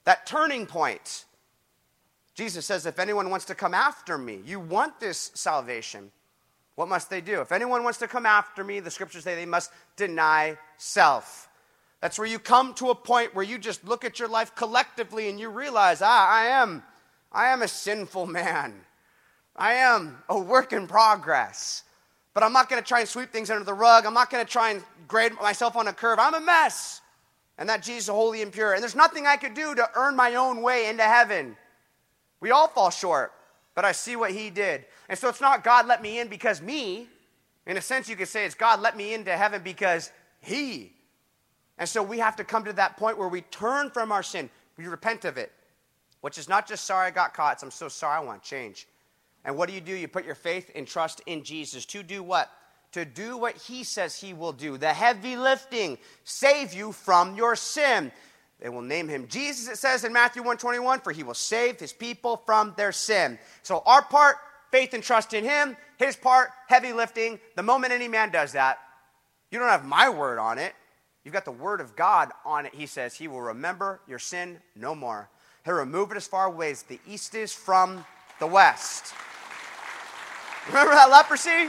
that 0.05 0.27
turning 0.27 0.67
point. 0.67 1.25
Jesus 2.35 2.67
says, 2.67 2.87
If 2.87 2.99
anyone 2.99 3.31
wants 3.31 3.45
to 3.47 3.55
come 3.55 3.75
after 3.75 4.17
me, 4.19 4.41
you 4.45 4.59
want 4.59 5.01
this 5.01 5.31
salvation, 5.35 6.11
what 6.75 6.89
must 6.89 7.11
they 7.11 7.21
do? 7.21 7.41
If 7.41 7.53
anyone 7.53 7.85
wants 7.85 7.99
to 7.99 8.09
come 8.09 8.27
after 8.27 8.65
me, 8.65 8.81
the 8.81 8.91
scriptures 8.91 9.25
say 9.25 9.35
they 9.35 9.47
must 9.47 9.71
deny 9.97 10.57
self. 10.79 11.49
That's 12.01 12.19
where 12.19 12.27
you 12.27 12.39
come 12.39 12.75
to 12.75 12.91
a 12.91 12.95
point 12.95 13.35
where 13.35 13.45
you 13.45 13.59
just 13.59 13.85
look 13.87 14.05
at 14.05 14.19
your 14.19 14.29
life 14.29 14.55
collectively 14.55 15.29
and 15.29 15.39
you 15.39 15.51
realize, 15.51 16.03
ah, 16.03 16.29
I 16.29 16.47
am, 16.47 16.83
I 17.31 17.49
am 17.49 17.63
a 17.63 17.69
sinful 17.69 18.27
man. 18.27 18.75
I 19.55 19.75
am 19.75 20.19
a 20.29 20.39
work 20.39 20.73
in 20.73 20.87
progress. 20.87 21.85
But 22.35 22.43
I'm 22.43 22.53
not 22.53 22.69
going 22.71 22.83
to 22.83 22.89
try 22.89 23.01
and 23.01 23.09
sweep 23.09 23.31
things 23.31 23.51
under 23.51 23.65
the 23.65 23.75
rug. 23.75 24.07
I'm 24.07 24.15
not 24.15 24.31
going 24.31 24.45
to 24.45 24.51
try 24.51 24.71
and 24.71 24.83
grade 25.07 25.33
myself 25.35 25.77
on 25.77 25.87
a 25.87 25.93
curve. 25.93 26.19
I'm 26.19 26.35
a 26.35 26.41
mess. 26.41 27.03
And 27.59 27.69
that 27.69 27.83
Jesus 27.83 28.05
is 28.05 28.09
holy 28.09 28.43
and 28.43 28.53
pure. 28.53 28.73
And 28.73 28.83
there's 28.83 28.97
nothing 28.97 29.27
I 29.27 29.37
could 29.37 29.55
do 29.55 29.75
to 29.75 29.89
earn 29.95 30.17
my 30.17 30.35
own 30.35 30.63
way 30.63 30.89
into 30.89 31.03
heaven. 31.03 31.57
We 32.41 32.51
all 32.51 32.69
fall 32.69 32.91
short, 32.91 33.33
but 33.75 33.85
I 33.85 33.93
see 33.93 34.17
what 34.17 34.33
he 34.33 34.51
did. 34.51 34.85
And 35.09 35.19
so 35.19 35.29
it's 35.29 35.41
not 35.41 35.63
God 35.63 35.87
let 35.87 36.03
me 36.03 36.19
in 36.19 36.29
because 36.29 36.61
me. 36.61 37.09
In 37.67 37.77
a 37.77 37.81
sense, 37.81 38.09
you 38.09 38.17
could 38.17 38.29
say 38.29 38.45
it's 38.45 38.57
God 38.57 38.81
let 38.81 38.97
me 38.97 39.15
into 39.15 39.37
heaven 39.37 39.63
because 39.63 40.11
he 40.41 40.93
and 41.79 41.89
so 41.89 42.03
we 42.03 42.19
have 42.19 42.37
to 42.37 42.45
come 42.45 42.65
to 42.65 42.73
that 42.75 42.97
point 42.97 43.19
where 43.19 43.29
we 43.29 43.41
turn 43.43 43.91
from 43.91 44.13
our 44.13 44.23
sin, 44.23 44.51
we 44.77 44.87
repent 44.87 45.25
of 45.25 45.37
it, 45.37 45.51
which 46.21 46.39
is 46.39 46.49
not 46.49 46.69
just 46.69 46.85
sorry 46.85 47.09
I 47.09 47.11
got 47.11 47.35
caught, 47.35 47.55
it's 47.55 47.63
I'm 47.63 47.71
so 47.71 47.89
sorry, 47.89 48.19
I 48.19 48.21
want 48.21 48.43
change. 48.43 48.87
And 49.45 49.57
what 49.57 49.69
do 49.69 49.75
you 49.75 49.81
do? 49.81 49.93
You 49.93 50.07
put 50.07 50.25
your 50.25 50.37
faith 50.37 50.71
and 50.75 50.87
trust 50.87 51.23
in 51.27 51.43
Jesus 51.43 51.85
to 51.87 52.05
do 52.05 52.23
what? 52.23 52.51
To 52.93 53.05
do 53.05 53.37
what 53.39 53.57
he 53.57 53.85
says 53.85 54.19
he 54.19 54.35
will 54.35 54.53
do. 54.53 54.77
The 54.77 54.93
heavy 54.93 55.37
lifting, 55.37 55.99
save 56.25 56.75
you 56.75 56.93
from 56.93 57.35
your 57.37 57.57
sin. 57.57 58.13
They 58.61 58.69
will 58.69 58.83
name 58.83 59.09
him 59.09 59.27
Jesus, 59.29 59.69
it 59.69 59.79
says 59.79 60.05
in 60.05 60.13
Matthew 60.13 60.43
121, 60.43 61.01
for 61.01 61.11
he 61.11 61.25
will 61.25 61.35
save 61.35 61.81
his 61.81 61.93
people 61.93 62.43
from 62.47 62.75
their 62.77 62.93
sin. 62.93 63.39
So 63.63 63.83
our 63.87 64.03
part, 64.03 64.37
faith 64.71 64.95
and 64.95 65.03
trust 65.03 65.35
in 65.35 65.43
him. 65.43 65.77
His 65.99 66.17
part, 66.17 66.51
heavy 66.69 66.93
lifting. 66.93 67.41
The 67.57 67.63
moment 67.63 67.93
any 67.93 68.09
man 68.09 68.31
does 68.31 68.53
that, 68.53 68.79
you 69.51 69.59
don't 69.59 69.69
have 69.69 69.85
my 69.85 70.09
word 70.09 70.39
on 70.39 70.59
it. 70.59 70.75
You've 71.25 71.35
got 71.35 71.45
the 71.45 71.53
word 71.53 71.81
of 71.81 71.95
God 71.95 72.31
on 72.45 72.67
it. 72.67 72.75
He 72.75 72.87
says, 72.87 73.15
He 73.15 73.29
will 73.29 73.43
remember 73.43 74.01
your 74.09 74.19
sin 74.19 74.59
no 74.75 74.95
more. 74.95 75.29
He'll 75.65 75.75
remove 75.75 76.11
it 76.11 76.17
as 76.17 76.27
far 76.27 76.47
away 76.47 76.73
as 76.73 76.83
the 76.83 76.99
east 77.09 77.35
is 77.35 77.53
from 77.53 78.05
the 78.41 78.47
west. 78.47 79.15
Remember 80.69 80.95
that 80.95 81.11
leprosy? 81.11 81.69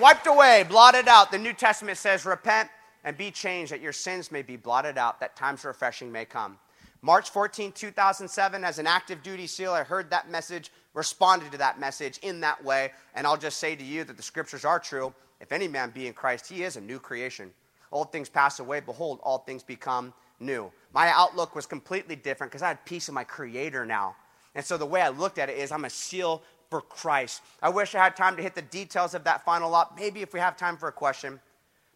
Wiped 0.00 0.26
away, 0.26 0.64
blotted 0.66 1.06
out. 1.06 1.30
The 1.30 1.38
New 1.38 1.52
Testament 1.52 1.98
says, 1.98 2.24
Repent 2.24 2.70
and 3.04 3.16
be 3.16 3.30
changed, 3.30 3.72
that 3.72 3.82
your 3.82 3.92
sins 3.92 4.32
may 4.32 4.40
be 4.40 4.56
blotted 4.56 4.96
out, 4.96 5.20
that 5.20 5.36
times 5.36 5.64
refreshing 5.64 6.10
may 6.10 6.24
come. 6.24 6.58
March 7.02 7.28
14, 7.30 7.72
2007, 7.72 8.64
as 8.64 8.78
an 8.78 8.86
active 8.86 9.22
duty 9.22 9.46
SEAL, 9.46 9.72
I 9.72 9.82
heard 9.82 10.08
that 10.10 10.30
message, 10.30 10.70
responded 10.94 11.52
to 11.52 11.58
that 11.58 11.78
message 11.78 12.18
in 12.22 12.40
that 12.40 12.64
way, 12.64 12.92
and 13.14 13.26
I'll 13.26 13.36
just 13.36 13.58
say 13.58 13.76
to 13.76 13.84
you 13.84 14.04
that 14.04 14.16
the 14.16 14.22
scriptures 14.22 14.64
are 14.64 14.78
true. 14.78 15.12
If 15.40 15.52
any 15.52 15.68
man 15.68 15.90
be 15.90 16.06
in 16.06 16.14
Christ, 16.14 16.48
he 16.48 16.62
is 16.62 16.76
a 16.76 16.80
new 16.80 16.98
creation. 16.98 17.52
Old 17.90 18.12
things 18.12 18.30
pass 18.30 18.60
away. 18.60 18.80
Behold, 18.80 19.20
all 19.22 19.38
things 19.38 19.62
become 19.62 20.14
new. 20.40 20.72
My 20.94 21.08
outlook 21.08 21.54
was 21.54 21.66
completely 21.66 22.16
different 22.16 22.50
because 22.50 22.62
I 22.62 22.68
had 22.68 22.84
peace 22.86 23.08
in 23.08 23.14
my 23.14 23.24
Creator 23.24 23.84
now. 23.84 24.16
And 24.54 24.64
so 24.64 24.76
the 24.76 24.86
way 24.86 25.00
I 25.00 25.08
looked 25.08 25.38
at 25.38 25.48
it 25.48 25.58
is 25.58 25.72
I'm 25.72 25.84
a 25.84 25.90
seal 25.90 26.42
for 26.72 26.80
Christ. 26.80 27.42
I 27.60 27.68
wish 27.68 27.94
I 27.94 28.02
had 28.02 28.16
time 28.16 28.34
to 28.36 28.42
hit 28.42 28.54
the 28.54 28.62
details 28.62 29.12
of 29.12 29.24
that 29.24 29.44
final 29.44 29.68
lot. 29.68 29.94
Maybe 29.94 30.22
if 30.22 30.32
we 30.32 30.40
have 30.40 30.56
time 30.56 30.78
for 30.78 30.88
a 30.88 30.92
question. 30.92 31.38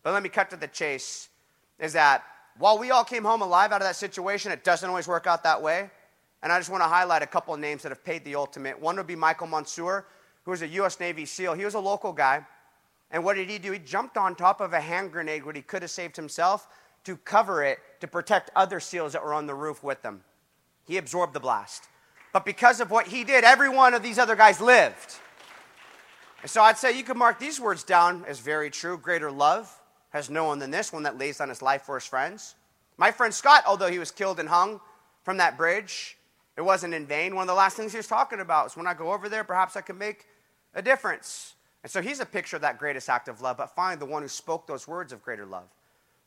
But 0.02 0.12
let 0.12 0.22
me 0.22 0.28
cut 0.28 0.50
to 0.50 0.56
the 0.56 0.68
chase 0.68 1.30
is 1.78 1.94
that 1.94 2.22
while 2.58 2.78
we 2.78 2.90
all 2.90 3.02
came 3.02 3.24
home 3.24 3.40
alive 3.40 3.72
out 3.72 3.80
of 3.80 3.88
that 3.88 3.96
situation, 3.96 4.52
it 4.52 4.64
doesn't 4.64 4.86
always 4.86 5.08
work 5.08 5.26
out 5.26 5.42
that 5.44 5.62
way. 5.62 5.90
And 6.42 6.52
I 6.52 6.58
just 6.58 6.68
want 6.68 6.82
to 6.82 6.88
highlight 6.88 7.22
a 7.22 7.26
couple 7.26 7.54
of 7.54 7.60
names 7.60 7.84
that 7.84 7.88
have 7.88 8.04
paid 8.04 8.22
the 8.22 8.34
ultimate. 8.34 8.78
One 8.78 8.96
would 8.96 9.06
be 9.06 9.16
Michael 9.16 9.46
Monsoor, 9.46 10.04
who 10.44 10.50
was 10.50 10.60
a 10.60 10.68
U.S. 10.68 11.00
Navy 11.00 11.24
SEAL. 11.24 11.54
He 11.54 11.64
was 11.64 11.72
a 11.72 11.80
local 11.80 12.12
guy. 12.12 12.44
And 13.10 13.24
what 13.24 13.36
did 13.36 13.48
he 13.48 13.56
do? 13.56 13.72
He 13.72 13.78
jumped 13.78 14.18
on 14.18 14.34
top 14.34 14.60
of 14.60 14.74
a 14.74 14.80
hand 14.80 15.10
grenade 15.10 15.42
when 15.46 15.54
he 15.54 15.62
could 15.62 15.80
have 15.80 15.90
saved 15.90 16.16
himself 16.16 16.68
to 17.04 17.16
cover 17.16 17.64
it 17.64 17.78
to 18.00 18.06
protect 18.06 18.50
other 18.54 18.78
SEALs 18.78 19.14
that 19.14 19.24
were 19.24 19.32
on 19.32 19.46
the 19.46 19.54
roof 19.54 19.82
with 19.82 20.02
them. 20.02 20.22
He 20.84 20.98
absorbed 20.98 21.32
the 21.32 21.40
blast. 21.40 21.88
But 22.36 22.44
because 22.44 22.80
of 22.80 22.90
what 22.90 23.06
he 23.06 23.24
did, 23.24 23.44
every 23.44 23.70
one 23.70 23.94
of 23.94 24.02
these 24.02 24.18
other 24.18 24.36
guys 24.36 24.60
lived. 24.60 25.14
And 26.42 26.50
so 26.50 26.60
I'd 26.60 26.76
say 26.76 26.94
you 26.94 27.02
could 27.02 27.16
mark 27.16 27.38
these 27.38 27.58
words 27.58 27.82
down 27.82 28.26
as 28.28 28.40
very 28.40 28.68
true. 28.68 28.98
Greater 28.98 29.30
love 29.30 29.74
has 30.10 30.28
no 30.28 30.44
one 30.44 30.58
than 30.58 30.70
this, 30.70 30.92
one 30.92 31.04
that 31.04 31.16
lays 31.16 31.38
down 31.38 31.48
his 31.48 31.62
life 31.62 31.84
for 31.84 31.94
his 31.94 32.04
friends. 32.04 32.54
My 32.98 33.10
friend 33.10 33.32
Scott, 33.32 33.64
although 33.66 33.88
he 33.88 33.98
was 33.98 34.10
killed 34.10 34.38
and 34.38 34.50
hung 34.50 34.82
from 35.22 35.38
that 35.38 35.56
bridge, 35.56 36.18
it 36.58 36.60
wasn't 36.60 36.92
in 36.92 37.06
vain. 37.06 37.34
One 37.34 37.44
of 37.44 37.48
the 37.48 37.54
last 37.54 37.74
things 37.74 37.92
he 37.92 37.96
was 37.96 38.06
talking 38.06 38.40
about 38.40 38.64
was 38.64 38.76
when 38.76 38.86
I 38.86 38.92
go 38.92 39.14
over 39.14 39.30
there, 39.30 39.42
perhaps 39.42 39.74
I 39.74 39.80
can 39.80 39.96
make 39.96 40.26
a 40.74 40.82
difference. 40.82 41.54
And 41.84 41.90
so 41.90 42.02
he's 42.02 42.20
a 42.20 42.26
picture 42.26 42.56
of 42.56 42.60
that 42.60 42.78
greatest 42.78 43.08
act 43.08 43.28
of 43.28 43.40
love, 43.40 43.56
but 43.56 43.74
finally, 43.74 43.98
the 43.98 44.04
one 44.04 44.20
who 44.20 44.28
spoke 44.28 44.66
those 44.66 44.86
words 44.86 45.10
of 45.10 45.22
greater 45.22 45.46
love. 45.46 45.70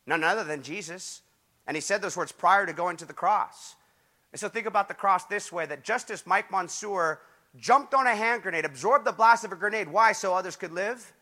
None 0.08 0.24
other 0.24 0.42
than 0.42 0.64
Jesus. 0.64 1.22
And 1.68 1.76
he 1.76 1.80
said 1.80 2.02
those 2.02 2.16
words 2.16 2.32
prior 2.32 2.66
to 2.66 2.72
going 2.72 2.96
to 2.96 3.04
the 3.04 3.12
cross. 3.12 3.76
And 4.32 4.40
so 4.40 4.48
think 4.48 4.66
about 4.66 4.88
the 4.88 4.94
cross 4.94 5.24
this 5.24 5.50
way 5.50 5.66
that 5.66 5.82
just 5.82 6.10
as 6.10 6.26
Mike 6.26 6.50
Monsoor 6.50 7.18
jumped 7.56 7.94
on 7.94 8.06
a 8.06 8.14
hand 8.14 8.42
grenade, 8.42 8.64
absorbed 8.64 9.04
the 9.04 9.12
blast 9.12 9.44
of 9.44 9.52
a 9.52 9.56
grenade, 9.56 9.88
why? 9.88 10.12
So 10.12 10.34
others 10.34 10.56
could 10.56 10.72
live? 10.72 11.12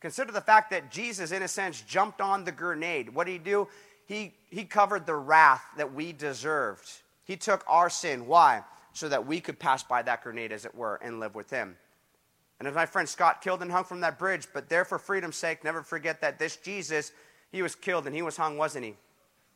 Consider 0.00 0.32
the 0.32 0.40
fact 0.40 0.70
that 0.70 0.90
Jesus, 0.90 1.32
in 1.32 1.42
a 1.42 1.48
sense, 1.48 1.80
jumped 1.80 2.20
on 2.20 2.44
the 2.44 2.52
grenade. 2.52 3.14
What 3.14 3.26
did 3.26 3.32
he 3.32 3.38
do? 3.38 3.68
He, 4.06 4.34
he 4.50 4.64
covered 4.64 5.06
the 5.06 5.16
wrath 5.16 5.64
that 5.76 5.94
we 5.94 6.12
deserved. 6.12 6.88
He 7.24 7.36
took 7.36 7.64
our 7.66 7.88
sin. 7.88 8.26
Why? 8.26 8.62
So 8.92 9.08
that 9.08 9.26
we 9.26 9.40
could 9.40 9.58
pass 9.58 9.82
by 9.82 10.02
that 10.02 10.22
grenade, 10.22 10.52
as 10.52 10.64
it 10.64 10.74
were, 10.74 10.96
and 10.96 11.20
live 11.20 11.34
with 11.34 11.50
him. 11.50 11.76
And 12.58 12.68
as 12.68 12.74
my 12.74 12.86
friend 12.86 13.08
Scott 13.08 13.40
killed 13.40 13.62
and 13.62 13.72
hung 13.72 13.84
from 13.84 14.00
that 14.02 14.18
bridge, 14.18 14.46
but 14.52 14.68
there 14.68 14.84
for 14.84 14.98
freedom's 14.98 15.36
sake, 15.36 15.64
never 15.64 15.82
forget 15.82 16.20
that 16.20 16.38
this 16.38 16.56
Jesus, 16.56 17.10
he 17.50 17.62
was 17.62 17.74
killed 17.74 18.06
and 18.06 18.14
he 18.14 18.22
was 18.22 18.36
hung, 18.36 18.56
wasn't 18.56 18.84
he? 18.84 18.94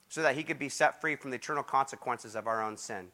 So 0.08 0.22
that 0.22 0.36
he 0.36 0.42
could 0.42 0.58
be 0.58 0.68
set 0.68 1.00
free 1.00 1.16
from 1.16 1.30
the 1.30 1.36
eternal 1.36 1.62
consequences 1.62 2.34
of 2.34 2.46
our 2.46 2.62
own 2.62 2.76
sin. 2.76 3.08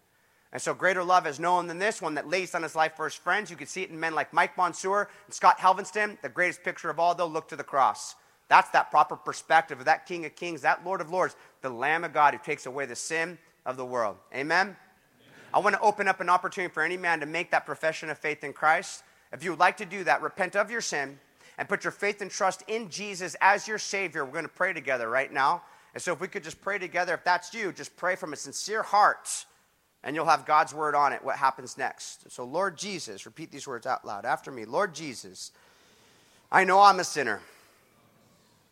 And 0.52 0.62
so 0.62 0.72
greater 0.72 1.02
love 1.02 1.26
is 1.26 1.40
known 1.40 1.66
than 1.66 1.80
this 1.80 2.00
one 2.00 2.14
that 2.14 2.28
lays 2.28 2.52
down 2.52 2.62
his 2.62 2.76
life 2.76 2.94
for 2.94 3.06
his 3.06 3.14
friends. 3.14 3.50
You 3.50 3.56
can 3.56 3.66
see 3.66 3.82
it 3.82 3.90
in 3.90 3.98
men 3.98 4.14
like 4.14 4.32
Mike 4.32 4.56
Monsoor 4.56 5.08
and 5.26 5.34
Scott 5.34 5.58
Helvenston. 5.58 6.20
The 6.22 6.28
greatest 6.28 6.62
picture 6.62 6.90
of 6.90 7.00
all, 7.00 7.12
they'll 7.14 7.28
look 7.28 7.48
to 7.48 7.56
the 7.56 7.64
cross. 7.64 8.14
That's 8.48 8.70
that 8.70 8.92
proper 8.92 9.16
perspective 9.16 9.80
of 9.80 9.86
that 9.86 10.06
King 10.06 10.24
of 10.26 10.36
Kings, 10.36 10.62
that 10.62 10.84
Lord 10.84 11.00
of 11.00 11.10
Lords, 11.10 11.34
the 11.62 11.70
Lamb 11.70 12.04
of 12.04 12.12
God 12.12 12.34
who 12.34 12.40
takes 12.44 12.66
away 12.66 12.86
the 12.86 12.94
sin 12.94 13.36
of 13.66 13.76
the 13.76 13.84
world. 13.84 14.16
Amen? 14.32 14.66
Amen. 14.66 14.76
I 15.52 15.58
want 15.58 15.74
to 15.74 15.80
open 15.80 16.06
up 16.06 16.20
an 16.20 16.28
opportunity 16.28 16.72
for 16.72 16.84
any 16.84 16.96
man 16.96 17.18
to 17.18 17.26
make 17.26 17.50
that 17.50 17.66
profession 17.66 18.08
of 18.08 18.18
faith 18.18 18.44
in 18.44 18.52
Christ. 18.52 19.02
If 19.32 19.42
you 19.42 19.50
would 19.50 19.58
like 19.58 19.78
to 19.78 19.84
do 19.84 20.04
that, 20.04 20.22
repent 20.22 20.54
of 20.54 20.70
your 20.70 20.80
sin 20.80 21.18
and 21.58 21.68
put 21.68 21.82
your 21.82 21.90
faith 21.90 22.20
and 22.22 22.30
trust 22.30 22.62
in 22.68 22.90
Jesus 22.90 23.34
as 23.40 23.66
your 23.66 23.78
Savior. 23.78 24.24
We're 24.24 24.32
going 24.32 24.44
to 24.44 24.48
pray 24.48 24.72
together 24.72 25.08
right 25.08 25.32
now. 25.32 25.62
And 25.94 26.02
so, 26.02 26.12
if 26.12 26.20
we 26.20 26.26
could 26.26 26.42
just 26.42 26.60
pray 26.60 26.78
together, 26.78 27.14
if 27.14 27.22
that's 27.22 27.54
you, 27.54 27.72
just 27.72 27.96
pray 27.96 28.16
from 28.16 28.32
a 28.32 28.36
sincere 28.36 28.82
heart, 28.82 29.46
and 30.02 30.14
you'll 30.14 30.26
have 30.26 30.44
God's 30.44 30.74
word 30.74 30.96
on 30.96 31.12
it, 31.12 31.24
what 31.24 31.36
happens 31.36 31.78
next. 31.78 32.30
So, 32.32 32.44
Lord 32.44 32.76
Jesus, 32.76 33.24
repeat 33.26 33.52
these 33.52 33.66
words 33.66 33.86
out 33.86 34.04
loud 34.04 34.24
after 34.24 34.50
me. 34.50 34.64
Lord 34.64 34.92
Jesus, 34.92 35.52
I 36.50 36.64
know 36.64 36.80
I'm 36.80 36.98
a 36.98 37.04
sinner, 37.04 37.40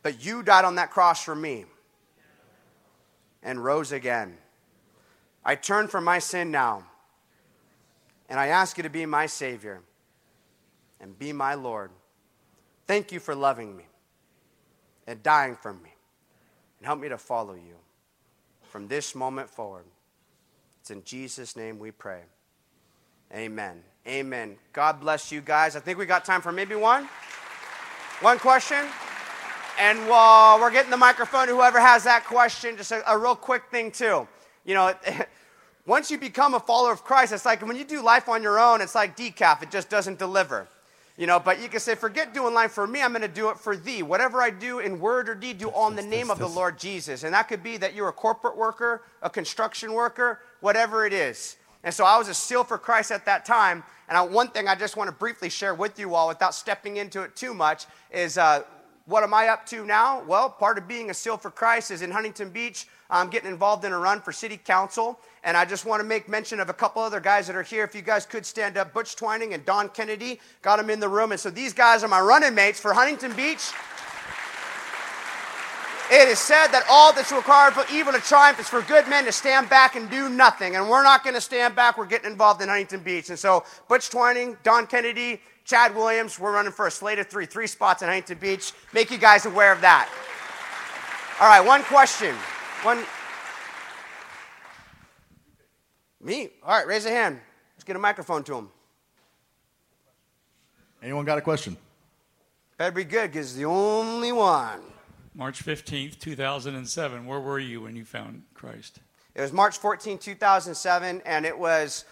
but 0.02 0.24
you 0.24 0.42
died 0.42 0.64
on 0.64 0.74
that 0.74 0.90
cross 0.90 1.22
for 1.22 1.36
me 1.36 1.64
and 3.42 3.62
rose 3.62 3.92
again. 3.92 4.36
I 5.44 5.54
turn 5.54 5.86
from 5.86 6.02
my 6.04 6.18
sin 6.18 6.50
now, 6.50 6.84
and 8.28 8.38
I 8.38 8.48
ask 8.48 8.76
you 8.76 8.82
to 8.82 8.90
be 8.90 9.06
my 9.06 9.26
Savior 9.26 9.80
and 11.00 11.16
be 11.16 11.32
my 11.32 11.54
Lord. 11.54 11.90
Thank 12.88 13.12
you 13.12 13.20
for 13.20 13.34
loving 13.34 13.76
me 13.76 13.84
and 15.06 15.22
dying 15.22 15.56
for 15.56 15.72
me. 15.72 15.91
And 16.82 16.88
help 16.88 16.98
me 16.98 17.08
to 17.10 17.16
follow 17.16 17.54
you 17.54 17.76
from 18.64 18.88
this 18.88 19.14
moment 19.14 19.48
forward. 19.48 19.84
It's 20.80 20.90
in 20.90 21.04
Jesus' 21.04 21.54
name 21.54 21.78
we 21.78 21.92
pray. 21.92 22.22
Amen. 23.32 23.84
Amen. 24.04 24.56
God 24.72 24.98
bless 24.98 25.30
you 25.30 25.40
guys. 25.40 25.76
I 25.76 25.78
think 25.78 25.96
we 25.96 26.06
got 26.06 26.24
time 26.24 26.42
for 26.42 26.50
maybe 26.50 26.74
one. 26.74 27.08
One 28.20 28.36
question. 28.40 28.84
And 29.78 30.08
while 30.08 30.58
we're 30.58 30.72
getting 30.72 30.90
the 30.90 30.96
microphone, 30.96 31.46
to 31.46 31.54
whoever 31.54 31.78
has 31.80 32.02
that 32.02 32.24
question, 32.24 32.76
just 32.76 32.90
a, 32.90 33.08
a 33.08 33.16
real 33.16 33.36
quick 33.36 33.62
thing, 33.70 33.92
too. 33.92 34.26
You 34.64 34.74
know, 34.74 34.92
once 35.86 36.10
you 36.10 36.18
become 36.18 36.54
a 36.54 36.58
follower 36.58 36.90
of 36.90 37.04
Christ, 37.04 37.32
it's 37.32 37.44
like 37.44 37.64
when 37.64 37.76
you 37.76 37.84
do 37.84 38.02
life 38.02 38.28
on 38.28 38.42
your 38.42 38.58
own, 38.58 38.80
it's 38.80 38.96
like 38.96 39.16
decaf, 39.16 39.62
it 39.62 39.70
just 39.70 39.88
doesn't 39.88 40.18
deliver. 40.18 40.66
You 41.18 41.26
know, 41.26 41.38
but 41.38 41.60
you 41.60 41.68
can 41.68 41.80
say, 41.80 41.94
forget 41.94 42.32
doing 42.32 42.54
life 42.54 42.72
for 42.72 42.86
me, 42.86 43.02
I'm 43.02 43.10
going 43.10 43.20
to 43.22 43.28
do 43.28 43.50
it 43.50 43.58
for 43.58 43.76
thee. 43.76 44.02
Whatever 44.02 44.40
I 44.40 44.48
do 44.48 44.78
in 44.78 44.98
word 44.98 45.28
or 45.28 45.34
deed, 45.34 45.58
do 45.58 45.68
all 45.68 45.88
in 45.88 45.96
the 45.96 46.02
name 46.02 46.30
of 46.30 46.38
the 46.38 46.48
Lord 46.48 46.78
Jesus. 46.78 47.22
And 47.22 47.34
that 47.34 47.48
could 47.48 47.62
be 47.62 47.76
that 47.76 47.94
you're 47.94 48.08
a 48.08 48.12
corporate 48.12 48.56
worker, 48.56 49.02
a 49.20 49.28
construction 49.28 49.92
worker, 49.92 50.40
whatever 50.60 51.04
it 51.04 51.12
is. 51.12 51.56
And 51.84 51.92
so 51.92 52.04
I 52.04 52.16
was 52.16 52.28
a 52.28 52.34
seal 52.34 52.64
for 52.64 52.78
Christ 52.78 53.10
at 53.10 53.26
that 53.26 53.44
time. 53.44 53.82
And 54.08 54.16
I, 54.16 54.22
one 54.22 54.48
thing 54.48 54.68
I 54.68 54.74
just 54.74 54.96
want 54.96 55.08
to 55.08 55.12
briefly 55.14 55.50
share 55.50 55.74
with 55.74 55.98
you 55.98 56.14
all 56.14 56.28
without 56.28 56.54
stepping 56.54 56.96
into 56.96 57.22
it 57.22 57.36
too 57.36 57.52
much 57.52 57.86
is 58.10 58.38
uh, 58.38 58.62
what 59.07 59.22
am 59.22 59.34
I 59.34 59.48
up 59.48 59.66
to 59.66 59.84
now? 59.84 60.22
Well, 60.22 60.48
part 60.48 60.78
of 60.78 60.86
being 60.86 61.11
a 61.11 61.14
seal 61.14 61.36
for 61.36 61.50
Christ 61.50 61.90
is 61.90 62.03
in 62.03 62.11
Huntington 62.11 62.50
Beach. 62.50 62.86
I'm 63.11 63.28
getting 63.28 63.50
involved 63.50 63.84
in 63.84 63.92
a 63.92 63.98
run 63.98 64.20
for 64.20 64.32
city 64.32 64.57
council. 64.57 65.18
And 65.44 65.57
I 65.57 65.64
just 65.64 65.84
want 65.84 66.00
to 66.00 66.07
make 66.07 66.28
mention 66.28 66.61
of 66.61 66.68
a 66.68 66.72
couple 66.72 67.03
other 67.03 67.20
guys 67.20 67.46
that 67.48 67.57
are 67.57 67.62
here. 67.62 67.84
If 67.84 67.94
you 67.94 68.03
guys 68.03 68.24
could 68.24 68.46
stand 68.46 68.76
up, 68.76 68.94
Butch 68.94 69.16
Twining 69.16 69.55
and 69.55 69.64
Don 69.64 69.88
Kennedy, 69.88 70.40
got 70.62 70.76
them 70.76 70.88
in 70.88 71.00
the 71.00 71.09
room. 71.09 71.32
And 71.32 71.40
so 71.40 71.50
these 71.50 71.72
guys 71.72 72.05
are 72.05 72.09
my 72.09 72.20
running 72.20 72.55
mates 72.55 72.78
for 72.78 72.94
Huntington 72.94 73.34
Beach. 73.34 73.72
It 76.11 76.28
is 76.28 76.38
said 76.38 76.68
that 76.68 76.84
all 76.90 77.12
that's 77.12 77.32
required 77.32 77.72
for 77.72 77.84
evil 77.90 78.12
to 78.12 78.20
triumph 78.20 78.61
is 78.61 78.68
for 78.68 78.82
good 78.82 79.09
men 79.09 79.24
to 79.24 79.32
stand 79.32 79.70
back 79.70 79.96
and 79.96 80.11
do 80.11 80.28
nothing. 80.28 80.76
And 80.76 80.88
we're 80.88 81.03
not 81.03 81.24
going 81.24 81.34
to 81.34 81.40
stand 81.40 81.74
back. 81.74 81.96
We're 81.96 82.07
getting 82.07 82.30
involved 82.30 82.61
in 82.61 82.68
Huntington 82.68 83.00
Beach. 83.00 83.30
And 83.30 83.38
so 83.38 83.64
Butch 83.88 84.11
Twining, 84.11 84.59
Don 84.62 84.86
Kennedy, 84.86 85.40
Chad 85.64 85.94
Williams, 85.94 86.38
we're 86.38 86.52
running 86.52 86.72
for 86.72 86.86
a 86.86 86.90
slate 86.90 87.18
of 87.18 87.28
three, 87.28 87.46
three 87.46 87.66
spots 87.66 88.02
in 88.02 88.08
Huntington 88.08 88.38
Beach. 88.38 88.72
Make 88.92 89.10
you 89.10 89.18
guys 89.18 89.46
aware 89.46 89.72
of 89.72 89.80
that. 89.80 90.08
All 91.40 91.48
right, 91.48 91.64
one 91.64 91.82
question. 91.84 92.34
One. 92.82 93.04
Me? 96.20 96.50
All 96.64 96.76
right, 96.76 96.86
raise 96.86 97.06
a 97.06 97.10
hand. 97.10 97.40
Let's 97.74 97.84
get 97.84 97.96
a 97.96 97.98
microphone 97.98 98.42
to 98.44 98.56
him. 98.56 98.68
Anyone 101.02 101.24
got 101.24 101.38
a 101.38 101.42
question? 101.42 101.76
Better 102.76 102.92
be 102.92 103.04
good 103.04 103.32
because 103.32 103.54
the 103.56 103.64
only 103.64 104.32
one. 104.32 104.80
March 105.34 105.64
15th, 105.64 106.18
2007. 106.18 107.26
Where 107.26 107.40
were 107.40 107.58
you 107.58 107.80
when 107.82 107.96
you 107.96 108.04
found 108.04 108.42
Christ? 108.54 109.00
It 109.34 109.40
was 109.40 109.52
March 109.52 109.78
14, 109.78 110.18
2007, 110.18 111.22
and 111.24 111.46
it 111.46 111.58
was 111.58 112.04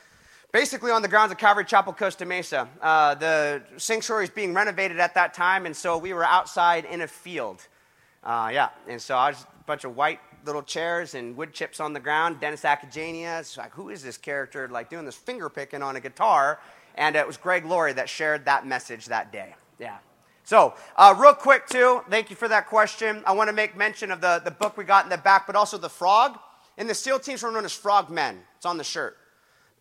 basically 0.53 0.91
on 0.91 1.03
the 1.03 1.09
grounds 1.09 1.33
of 1.33 1.39
Calvary 1.39 1.65
Chapel, 1.65 1.93
Costa 1.93 2.27
Mesa. 2.27 2.69
Uh, 2.81 3.15
the 3.15 3.63
sanctuary 3.77 4.25
is 4.25 4.31
being 4.31 4.55
renovated 4.55 4.99
at 4.99 5.15
that 5.15 5.35
time, 5.35 5.67
and 5.67 5.77
so 5.77 5.99
we 5.99 6.13
were 6.13 6.25
outside 6.25 6.85
in 6.85 7.03
a 7.03 7.07
field. 7.07 7.67
Uh, 8.23 8.51
yeah, 8.53 8.71
and 8.89 9.01
so 9.01 9.17
I 9.17 9.31
was 9.31 9.43
a 9.43 9.65
bunch 9.65 9.85
of 9.85 9.97
white 9.97 10.21
little 10.45 10.63
chairs 10.63 11.15
and 11.15 11.37
wood 11.37 11.53
chips 11.53 11.81
on 11.81 11.93
the 11.93 12.01
ground. 12.01 12.41
Dennis 12.41 12.63
Agajanian. 12.63 13.41
It's 13.41 13.57
like, 13.57 13.73
who 13.73 13.91
is 13.91 14.03
this 14.03 14.17
character 14.17 14.69
like 14.69 14.91
doing 14.91 15.05
this 15.05 15.17
finger 15.17 15.49
picking 15.49 15.83
on 15.83 15.97
a 15.97 16.01
guitar? 16.01 16.61
And 16.97 17.17
it 17.17 17.27
was 17.27 17.37
Greg 17.37 17.65
Laurie 17.65 17.93
that 17.93 18.09
shared 18.09 18.45
that 18.47 18.67
message 18.67 19.07
that 19.07 19.33
day. 19.33 19.55
Yeah. 19.79 19.99
So, 20.45 20.75
uh, 20.97 21.15
real 21.17 21.35
quick, 21.35 21.67
too, 21.69 22.03
thank 22.11 22.29
you 22.29 22.37
for 22.37 22.49
that 22.49 22.67
question. 22.67 23.23
I 23.25 23.33
want 23.33 23.49
to 23.49 23.53
make 23.53 23.77
mention 23.77 24.11
of 24.11 24.21
the, 24.21 24.41
the 24.45 24.51
book 24.51 24.77
we 24.77 24.85
got 24.85 25.05
in 25.05 25.11
the 25.11 25.19
back, 25.19 25.47
but 25.47 25.55
also 25.55 25.79
the 25.79 25.89
frog. 25.89 26.39
In 26.77 26.87
the 26.87 26.95
SEAL 26.95 27.21
teams, 27.21 27.43
we're 27.43 27.53
known 27.53 27.65
as 27.65 27.73
frog 27.73 28.11
men. 28.11 28.41
It's 28.57 28.67
on 28.67 28.77
the 28.77 28.85
shirt. 28.85 29.17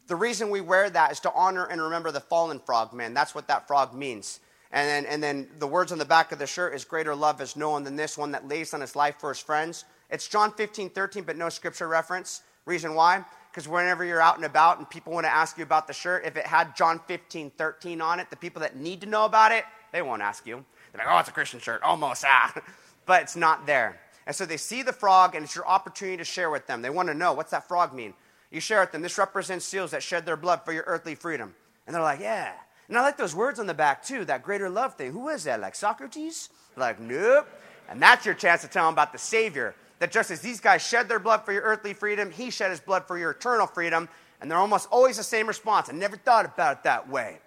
The 0.09 0.15
reason 0.15 0.49
we 0.49 0.59
wear 0.59 0.89
that 0.89 1.11
is 1.11 1.19
to 1.19 1.31
honor 1.33 1.65
and 1.65 1.79
remember 1.79 2.11
the 2.11 2.19
fallen 2.19 2.59
frog 2.59 2.93
man. 2.93 3.13
That's 3.13 3.35
what 3.35 3.47
that 3.47 3.67
frog 3.67 3.93
means. 3.93 4.39
And 4.71 4.87
then, 4.87 5.05
and 5.05 5.21
then 5.21 5.47
the 5.59 5.67
words 5.67 5.91
on 5.91 5.99
the 5.99 6.05
back 6.05 6.31
of 6.31 6.39
the 6.39 6.47
shirt 6.47 6.73
is 6.73 6.83
greater 6.83 7.13
love 7.13 7.39
is 7.41 7.55
no 7.55 7.69
one 7.69 7.83
than 7.83 7.95
this 7.95 8.17
one 8.17 8.31
that 8.31 8.47
lays 8.47 8.73
on 8.73 8.81
his 8.81 8.95
life 8.95 9.17
for 9.19 9.29
his 9.29 9.39
friends. 9.39 9.85
It's 10.09 10.27
John 10.27 10.51
15, 10.51 10.89
13, 10.89 11.23
but 11.23 11.37
no 11.37 11.47
scripture 11.49 11.87
reference. 11.87 12.41
Reason 12.65 12.95
why? 12.95 13.23
Because 13.51 13.67
whenever 13.67 14.03
you're 14.03 14.19
out 14.19 14.35
and 14.35 14.45
about 14.45 14.79
and 14.79 14.89
people 14.89 15.13
want 15.13 15.27
to 15.27 15.31
ask 15.31 15.59
you 15.59 15.63
about 15.63 15.85
the 15.85 15.93
shirt, 15.93 16.25
if 16.25 16.35
it 16.35 16.47
had 16.47 16.75
John 16.75 16.99
15, 17.07 17.51
13 17.51 18.01
on 18.01 18.19
it, 18.19 18.31
the 18.31 18.35
people 18.35 18.61
that 18.63 18.75
need 18.75 19.01
to 19.01 19.07
know 19.07 19.25
about 19.25 19.51
it, 19.51 19.63
they 19.91 20.01
won't 20.01 20.23
ask 20.23 20.47
you. 20.47 20.65
They're 20.91 21.05
like, 21.05 21.15
oh, 21.15 21.19
it's 21.19 21.29
a 21.29 21.33
Christian 21.33 21.59
shirt, 21.59 21.83
almost, 21.83 22.25
ah. 22.27 22.51
but 23.05 23.21
it's 23.21 23.35
not 23.35 23.67
there. 23.67 23.99
And 24.25 24.35
so 24.35 24.47
they 24.47 24.57
see 24.57 24.81
the 24.81 24.93
frog, 24.93 25.35
and 25.35 25.45
it's 25.45 25.55
your 25.55 25.67
opportunity 25.67 26.17
to 26.17 26.23
share 26.23 26.49
with 26.49 26.65
them. 26.65 26.81
They 26.81 26.89
want 26.89 27.09
to 27.09 27.13
know, 27.13 27.33
what's 27.33 27.51
that 27.51 27.67
frog 27.67 27.93
mean? 27.93 28.15
You 28.51 28.59
share 28.59 28.81
with 28.81 28.91
them, 28.91 29.01
this 29.01 29.17
represents 29.17 29.65
seals 29.65 29.91
that 29.91 30.01
shed 30.01 30.25
their 30.25 30.37
blood 30.37 30.61
for 30.65 30.73
your 30.73 30.83
earthly 30.87 31.15
freedom. 31.15 31.53
And 31.85 31.95
they're 31.95 32.01
like, 32.03 32.19
yeah. 32.19 32.53
And 32.87 32.97
I 32.97 33.01
like 33.01 33.17
those 33.17 33.35
words 33.35 33.59
on 33.59 33.67
the 33.67 33.73
back, 33.73 34.03
too, 34.03 34.25
that 34.25 34.41
greater 34.43 34.69
love 34.69 34.95
thing. 34.95 35.11
Who 35.11 35.29
is 35.29 35.43
that? 35.43 35.61
Like 35.61 35.75
Socrates? 35.75 36.49
Like, 36.75 36.99
nope. 36.99 37.47
And 37.89 38.01
that's 38.01 38.25
your 38.25 38.35
chance 38.35 38.61
to 38.61 38.67
tell 38.67 38.85
them 38.85 38.93
about 38.93 39.11
the 39.11 39.19
Savior. 39.19 39.75
That 39.99 40.11
just 40.11 40.31
as 40.31 40.39
these 40.39 40.59
guys 40.59 40.81
shed 40.81 41.09
their 41.09 41.19
blood 41.19 41.43
for 41.45 41.51
your 41.51 41.61
earthly 41.63 41.93
freedom, 41.93 42.31
he 42.31 42.49
shed 42.49 42.71
his 42.71 42.79
blood 42.79 43.05
for 43.05 43.17
your 43.17 43.31
eternal 43.31 43.67
freedom. 43.67 44.09
And 44.41 44.49
they're 44.49 44.57
almost 44.57 44.87
always 44.91 45.17
the 45.17 45.23
same 45.23 45.45
response. 45.47 45.89
I 45.89 45.93
never 45.93 46.15
thought 46.15 46.45
about 46.45 46.77
it 46.77 46.83
that 46.85 47.09
way. 47.09 47.37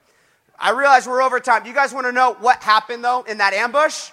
I 0.58 0.70
realize 0.70 1.08
we're 1.08 1.22
over 1.22 1.40
time. 1.40 1.66
You 1.66 1.72
guys 1.72 1.92
want 1.92 2.06
to 2.06 2.12
know 2.12 2.36
what 2.40 2.62
happened, 2.62 3.02
though, 3.02 3.22
in 3.22 3.38
that 3.38 3.54
ambush? 3.54 4.10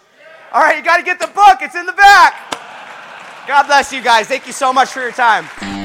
All 0.51 0.61
right, 0.61 0.77
you 0.77 0.83
got 0.83 0.97
to 0.97 1.03
get 1.03 1.19
the 1.19 1.27
book. 1.27 1.59
It's 1.61 1.75
in 1.75 1.85
the 1.85 1.93
back. 1.93 2.55
God 3.47 3.67
bless 3.67 3.93
you 3.93 4.01
guys. 4.01 4.27
Thank 4.27 4.47
you 4.47 4.53
so 4.53 4.71
much 4.73 4.89
for 4.89 5.01
your 5.01 5.11
time. 5.11 5.78